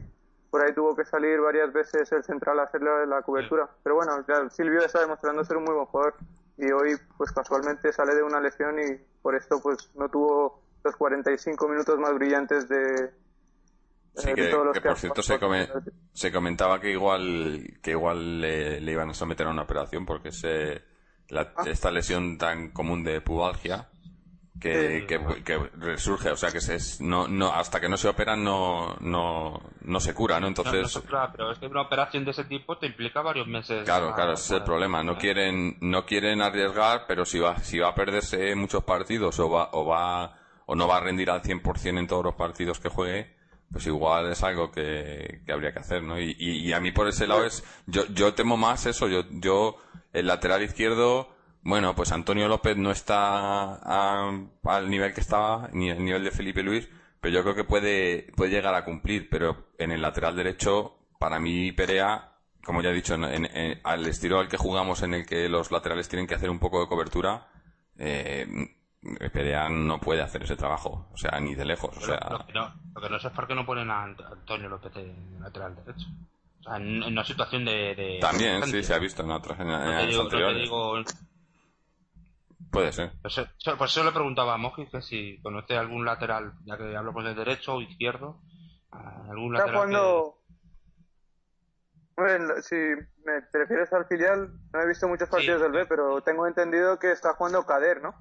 [0.55, 3.69] por ahí tuvo que salir varias veces el central a hacer la, cobertura.
[3.83, 6.15] Pero bueno, ya Silvio está demostrando ser un muy buen jugador
[6.57, 10.95] y hoy pues casualmente sale de una lesión y por esto pues no tuvo los
[10.95, 13.11] 45 minutos más brillantes de,
[14.15, 15.41] Sí, que, por cierto se,
[16.13, 20.85] se, comentaba que igual que igual le, iban a someter a una operación porque se,
[21.35, 21.65] ah.
[21.67, 23.89] esta lesión tan común de pubalgia
[24.61, 25.05] que,
[25.45, 29.61] que, resurge, o sea que se, no, no, hasta que no se operan no, no,
[29.85, 30.47] no se cura, ¿no?
[30.47, 30.99] Entonces...
[31.07, 33.85] claro, pero es que una operación de ese tipo te implica varios meses.
[33.85, 35.03] Claro, claro, ese es el problema.
[35.03, 39.51] No quieren, no quieren arriesgar, pero si va, si va a perderse muchos partidos o
[39.51, 40.37] va, o va,
[40.67, 43.35] o no va a rendir al 100% en todos los partidos que juegue,
[43.71, 46.19] pues igual es algo que, habría que hacer, ¿no?
[46.19, 49.77] Y, y, a mí por ese lado es, yo, yo temo más eso, yo, yo,
[50.13, 51.29] el lateral izquierdo,
[51.63, 56.63] bueno, pues Antonio López no está al nivel que estaba, ni al nivel de Felipe
[56.63, 56.89] Luis,
[57.25, 61.41] pero yo creo que puede, puede llegar a cumplir, pero en el lateral derecho, para
[61.41, 65.49] mí Perea, como ya he dicho, en, al estilo al que jugamos en el que
[65.49, 67.49] los laterales tienen que hacer un poco de cobertura,
[67.97, 68.47] eh,
[69.33, 71.97] Perea no puede hacer ese trabajo, o sea, ni de lejos.
[71.97, 72.21] O sea...
[72.31, 72.47] Lo,
[73.01, 76.07] que no, sé es por qué no ponen a Antonio López en lateral derecho.
[76.61, 78.19] O sea, en, una situación de.
[78.21, 80.71] También, sí, se ha visto en otras generaciones anteriores.
[82.75, 83.13] Puede ser.
[83.23, 83.41] Pues,
[83.79, 87.35] pues eso le preguntaba a Moji que si conoce algún lateral, ya que hablamos de
[87.35, 88.41] derecho o izquierdo,
[88.91, 89.77] algún lateral.
[89.77, 90.39] Cuando...
[92.17, 96.47] Bueno, si me refieres al filial, no he visto muchos partidos del B, pero tengo
[96.47, 98.15] entendido que está jugando Cader, ¿no?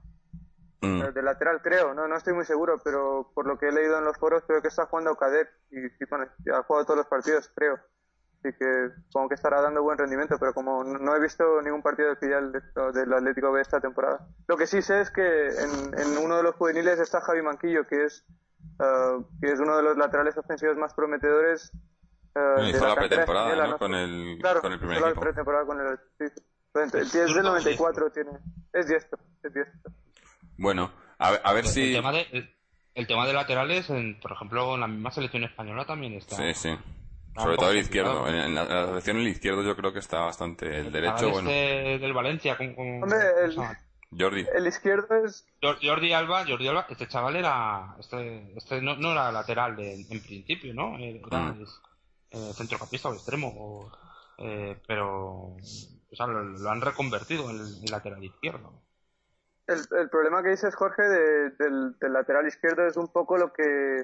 [0.84, 1.14] Mm.
[1.14, 4.04] De lateral creo, no, no estoy muy seguro, pero por lo que he leído en
[4.04, 7.80] los foros creo que está jugando Cadet y, bueno, ha jugado todos los partidos, creo.
[8.44, 12.10] Así que supongo que estará dando buen rendimiento, pero como no he visto ningún partido
[12.10, 14.28] de filial del Atlético B esta temporada.
[14.48, 18.04] Lo que sí sé es que en, uno de los juveniles está Javi Manquillo, que
[18.04, 18.26] es,
[18.80, 21.72] uh, que es uno de los laterales ofensivos más prometedores.
[22.36, 23.78] Uh, hizo la, pretemporada, ¿no?
[23.78, 25.10] Con el, con el primer equipo.
[25.16, 25.98] la pretemporada con el...
[26.18, 26.42] Sí.
[26.96, 28.32] Es del 94, tiene,
[28.74, 29.94] es diestro, es diestro.
[30.58, 31.94] Bueno, a, ver si...
[31.94, 32.50] El tema, de,
[32.96, 36.36] el, tema de laterales, en, por ejemplo, en la misma selección española también está.
[36.36, 36.78] Sí, sí.
[37.36, 38.28] Sobre todo el izquierdo.
[38.28, 40.80] En, la, selección el izquierdo yo creo que está bastante.
[40.80, 41.50] El derecho, bueno.
[41.50, 43.56] Este del Valencia, con, Hombre, el,
[44.18, 44.46] Jordi.
[44.54, 45.48] El izquierdo es.
[45.62, 47.96] Jordi Alba, Jordi Alba, este chaval era.
[48.00, 50.98] Este, este no, no era lateral de, en principio, ¿no?
[50.98, 51.66] Era mm.
[52.32, 53.92] eh, centrocampista o extremo.
[54.38, 55.56] eh, pero.
[55.56, 58.84] O sea, lo, han reconvertido en, en lateral izquierdo
[59.68, 64.04] el, el, problema que dices, Jorge, del, del, lateral izquierdo es un poco lo que,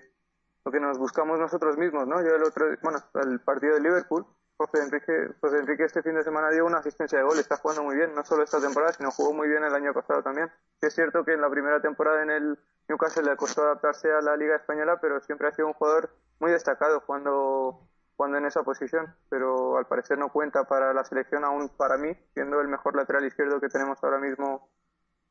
[0.66, 2.22] lo que nos buscamos nosotros mismos, ¿no?
[2.22, 4.26] Yo el otro, bueno, el partido de Liverpool,
[4.58, 7.84] José Enrique, José Enrique este fin de semana dio una asistencia de gol, está jugando
[7.84, 10.52] muy bien, no solo esta temporada, sino jugó muy bien el año pasado también.
[10.82, 12.60] Es cierto que en la primera temporada en el
[12.90, 16.10] Newcastle le costó adaptarse a la Liga Española, pero siempre ha sido un jugador
[16.40, 17.88] muy destacado jugando,
[18.18, 22.14] jugando en esa posición, pero al parecer no cuenta para la selección aún para mí,
[22.34, 24.70] siendo el mejor lateral izquierdo que tenemos ahora mismo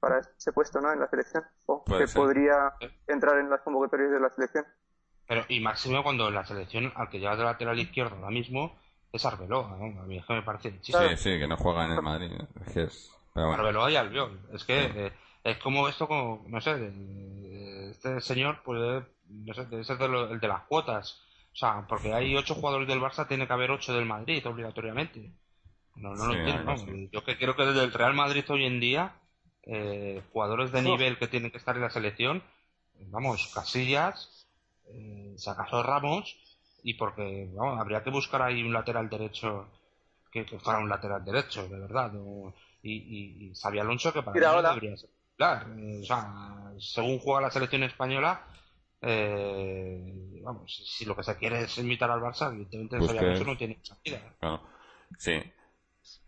[0.00, 0.92] para ese puesto ¿no?
[0.92, 2.72] en la selección o que podría
[3.06, 4.64] entrar en las convocatorias de la selección.
[5.28, 8.74] Pero, y máximo cuando la selección al que lleva de lateral izquierdo ahora mismo
[9.12, 10.00] es Arbeloa, ¿no?
[10.00, 12.32] A mí es que me parece Sí, sí, que no juega en el Madrid.
[12.66, 13.10] Es que es...
[13.34, 14.40] Arbeloa y Albiol.
[14.52, 15.12] Es que eh,
[15.44, 16.92] es como esto, como, no sé,
[17.90, 21.22] este señor puede, no sé, debe ser el de las cuotas.
[21.52, 25.30] O sea, porque hay ocho jugadores del Barça, tiene que haber ocho del Madrid, obligatoriamente.
[25.96, 26.74] No, no lo entiendo.
[27.12, 29.14] Yo que creo que desde el Real Madrid hoy en día
[29.64, 32.42] eh, jugadores de nivel que tienen que estar en la selección,
[33.10, 34.37] vamos, Casillas,
[34.90, 35.36] eh,
[35.82, 36.36] Ramos,
[36.82, 39.68] y porque vamos, habría que buscar ahí un lateral derecho
[40.30, 42.12] que, fuera un lateral derecho, de verdad.
[42.82, 47.50] y, y, Alonso que para mí debería ser claro, eh, o sea, según juega la
[47.50, 48.46] selección española,
[49.00, 53.78] eh, vamos, si lo que se quiere es invitar al Barça, evidentemente Alonso no tiene
[53.82, 54.36] salida.
[55.18, 55.40] sí,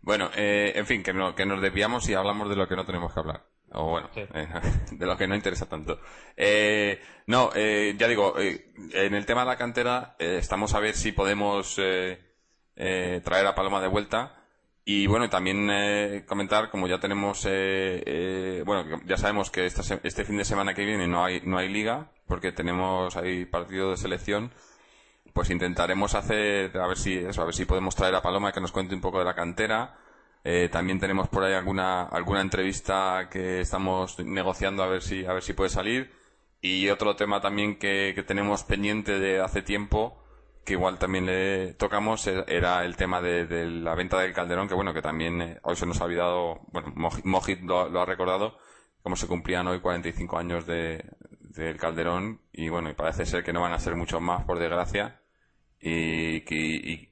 [0.01, 3.13] bueno, eh, en fin, que, que nos desviamos y hablamos de lo que no tenemos
[3.13, 3.50] que hablar.
[3.73, 4.47] O bueno, eh,
[4.91, 5.99] de lo que no interesa tanto.
[6.35, 11.75] Eh, no, ya digo, en el tema de la cantera estamos a ver si podemos
[11.75, 14.41] traer a Paloma de vuelta.
[14.83, 19.83] Y bueno, también eh, comentar, como ya tenemos, eh, eh, bueno, ya sabemos que esta
[20.03, 23.91] este fin de semana que viene no hay, no hay liga, porque tenemos ahí partido
[23.91, 24.51] de selección,
[25.33, 28.61] pues intentaremos hacer, a ver si, eso, a ver si podemos traer a Paloma que
[28.61, 29.97] nos cuente un poco de la cantera.
[30.71, 35.43] También tenemos por ahí alguna, alguna entrevista que estamos negociando a ver si, a ver
[35.43, 36.11] si puede salir.
[36.61, 40.21] Y otro tema también que, que tenemos pendiente de hace tiempo,
[40.63, 44.75] que igual también le tocamos e-, era el tema de, la venta del Calderón, que
[44.75, 46.93] bueno, que también eh, hoy se nos ha olvidado, bueno,
[47.23, 48.57] Mojit lo, ha recordado,
[49.01, 51.03] como se cumplían hoy 45 años de,
[51.39, 54.59] del Calderón, y bueno, y parece ser que no van a ser muchos más, por
[54.59, 55.20] desgracia,
[55.81, 56.41] y,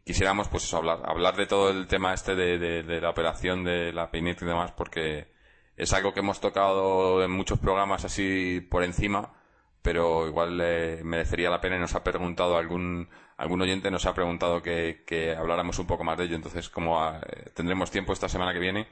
[0.03, 4.11] quisiéramos pues eso, hablar, hablar de todo el tema este de, la operación de la
[4.11, 5.27] peineta y demás, porque
[5.75, 9.33] es algo que hemos tocado en muchos programas así por encima,
[9.81, 13.09] pero igual eh, merecería la pena y nos ha preguntado algún
[13.39, 17.01] algún oyente nos ha preguntado que, que habláramos un poco más de ello, entonces como
[17.01, 18.87] ah, eh, tendremos tiempo esta semana que viene,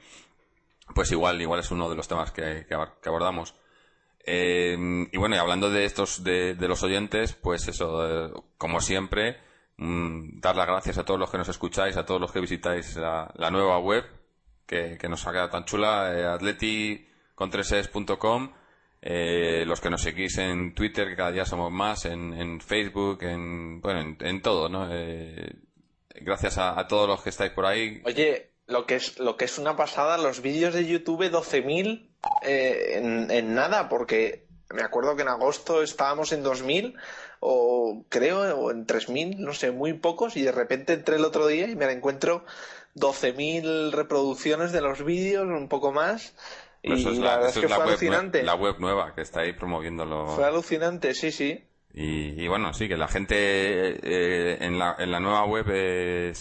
[0.94, 2.74] pues igual, igual es uno de los temas que, que,
[3.08, 3.54] abordamos.
[4.24, 4.74] Eh,
[5.12, 9.36] y bueno, y hablando de estos, de, de los oyentes, pues eso, eh, como siempre,
[9.78, 12.96] mm, dar las gracias a todos los que nos escucháis, a todos los que visitáis
[12.96, 14.04] la, nueva web,
[14.66, 18.50] que, nos ha quedado tan chula, eh, atleticontreses.com
[19.00, 23.80] eh, los que nos seguís en Twitter, que cada día somos más, en, Facebook, en,
[23.80, 24.88] bueno, en, todo, ¿no?
[24.92, 25.52] Eh,
[26.16, 28.02] gracias a, todos los que estáis por ahí.
[28.04, 32.08] Oye, lo que es, lo que es una pasada, los vídeos de YouTube 12.000
[32.42, 36.96] eh, en, en nada, porque me acuerdo que en agosto estábamos en 2.000
[37.40, 41.46] o creo, o en 3.000, no sé, muy pocos, y de repente entré el otro
[41.46, 42.44] día y me encuentro
[42.96, 46.34] 12.000 reproducciones de los vídeos, un poco más.
[46.82, 48.42] Y la, verdad es que fue alucinante.
[48.42, 50.28] la web nueva que está ahí promoviéndolo.
[50.28, 51.64] Fue alucinante, sí, sí.
[51.94, 56.32] Y, bueno, sí, que la gente eh, en, la, en la nueva web eh,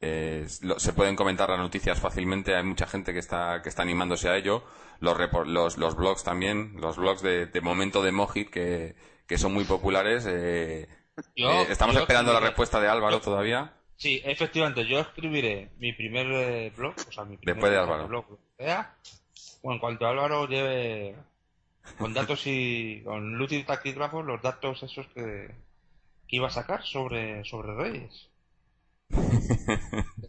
[0.00, 2.54] eh, se pueden comentar las noticias fácilmente.
[2.54, 4.62] Hay mucha gente que está, que está animándose a ello.
[5.00, 8.94] Los, los, los blogs también, los blogs de, de momento de Mojit que,
[9.30, 10.26] que son muy populares.
[11.36, 13.72] estamos esperando la respuesta de Álvaro todavía.
[13.94, 18.08] Sí, efectivamente, yo escribiré mi primer blog, o sea, mi primer Después de Álvaro.
[18.08, 18.26] blog,
[19.62, 21.14] bueno, en cuanto Álvaro lleve
[21.96, 25.54] con datos y con luz y taquígrafos los datos esos que,
[26.26, 28.28] iba a sacar sobre, sobre Reyes.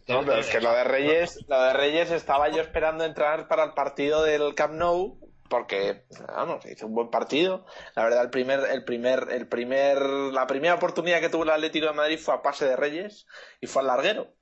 [0.08, 3.64] No, pero es que lo de Reyes, lo de Reyes estaba yo esperando entrar para
[3.64, 5.16] el partido del Camp Nou
[5.52, 6.04] porque
[6.34, 7.66] vamos, hizo un buen partido.
[7.94, 11.88] La verdad el primer el primer el primer la primera oportunidad que tuvo el Atlético
[11.88, 13.26] de Madrid fue a pase de Reyes
[13.60, 14.32] y fue al larguero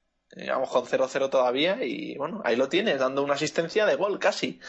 [0.49, 4.61] vamos con 0-0 todavía y bueno, ahí lo tienes, dando una asistencia de gol casi.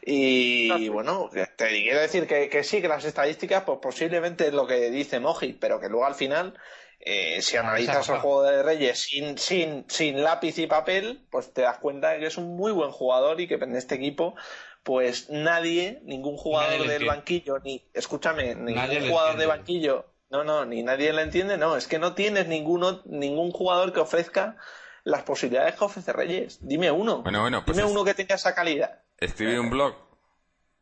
[0.00, 4.66] Y bueno, te quiero decir que, que, sí, que las estadísticas, pues posiblemente es lo
[4.66, 6.58] que dice Moji, pero que luego al final,
[7.00, 11.62] eh, si analizas el juego de Reyes sin, sin, sin lápiz y papel, pues te
[11.62, 14.34] das cuenta de que es un muy buen jugador y que en este equipo
[14.82, 20.82] pues nadie, ningún jugador del banquillo, ni, escúchame, ningún jugador de banquillo, no, no, ni
[20.82, 24.56] nadie le entiende, no, es que no tienes ninguno, ningún jugador que ofrezca
[25.04, 26.58] las posibilidades que ofrece Reyes.
[26.62, 27.22] Dime uno.
[27.22, 29.02] Bueno, bueno, pues Dime uno que tenga esa calidad.
[29.18, 29.94] Escribe un blog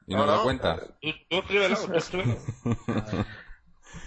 [0.06, 0.80] y no, nos lo cuentas.
[1.00, 2.36] Tú, escríbelo, tú escríbelo.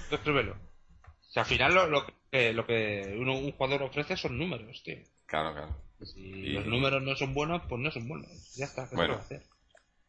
[0.10, 0.54] tú escríbelo.
[0.54, 4.82] O sea, al final lo, lo que, lo que uno, un jugador ofrece son números,
[4.84, 4.98] tío.
[5.26, 5.76] Claro, claro.
[6.06, 8.30] Si los números no son buenos, pues no son buenos.
[8.56, 9.44] Ya está, ¿qué bueno, hacer?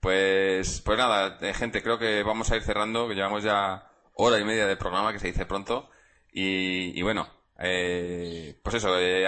[0.04, 4.38] Pues, pues nada, eh, gente, creo que vamos a ir cerrando, que llevamos ya hora
[4.38, 5.88] y media de programa, que se dice pronto.
[6.30, 7.26] Y, y bueno,
[7.58, 9.26] eh, pues eso, eh,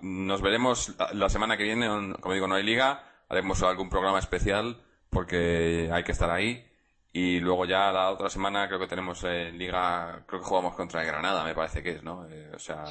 [0.00, 1.86] nos veremos la, semana que viene,
[2.18, 6.68] como digo, no hay liga, haremos algún programa especial porque hay que estar ahí.
[7.12, 11.04] Y luego ya la otra semana creo que tenemos eh, liga, creo que jugamos contra
[11.04, 12.26] Granada, me parece que es, ¿no?
[12.52, 12.86] o sea,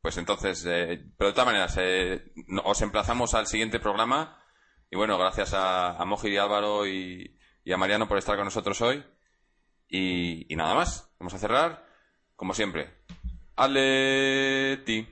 [0.00, 1.76] Pues entonces, pero de todas maneras,
[2.62, 4.36] os emplazamos al siguiente programa.
[4.90, 8.44] Y bueno, gracias a, a Moji y Álvaro y, y, a Mariano por estar con
[8.44, 9.04] nosotros hoy.
[9.88, 11.86] Y, y nada más, vamos a cerrar
[12.34, 12.90] como siempre.
[13.56, 15.06] Aleti.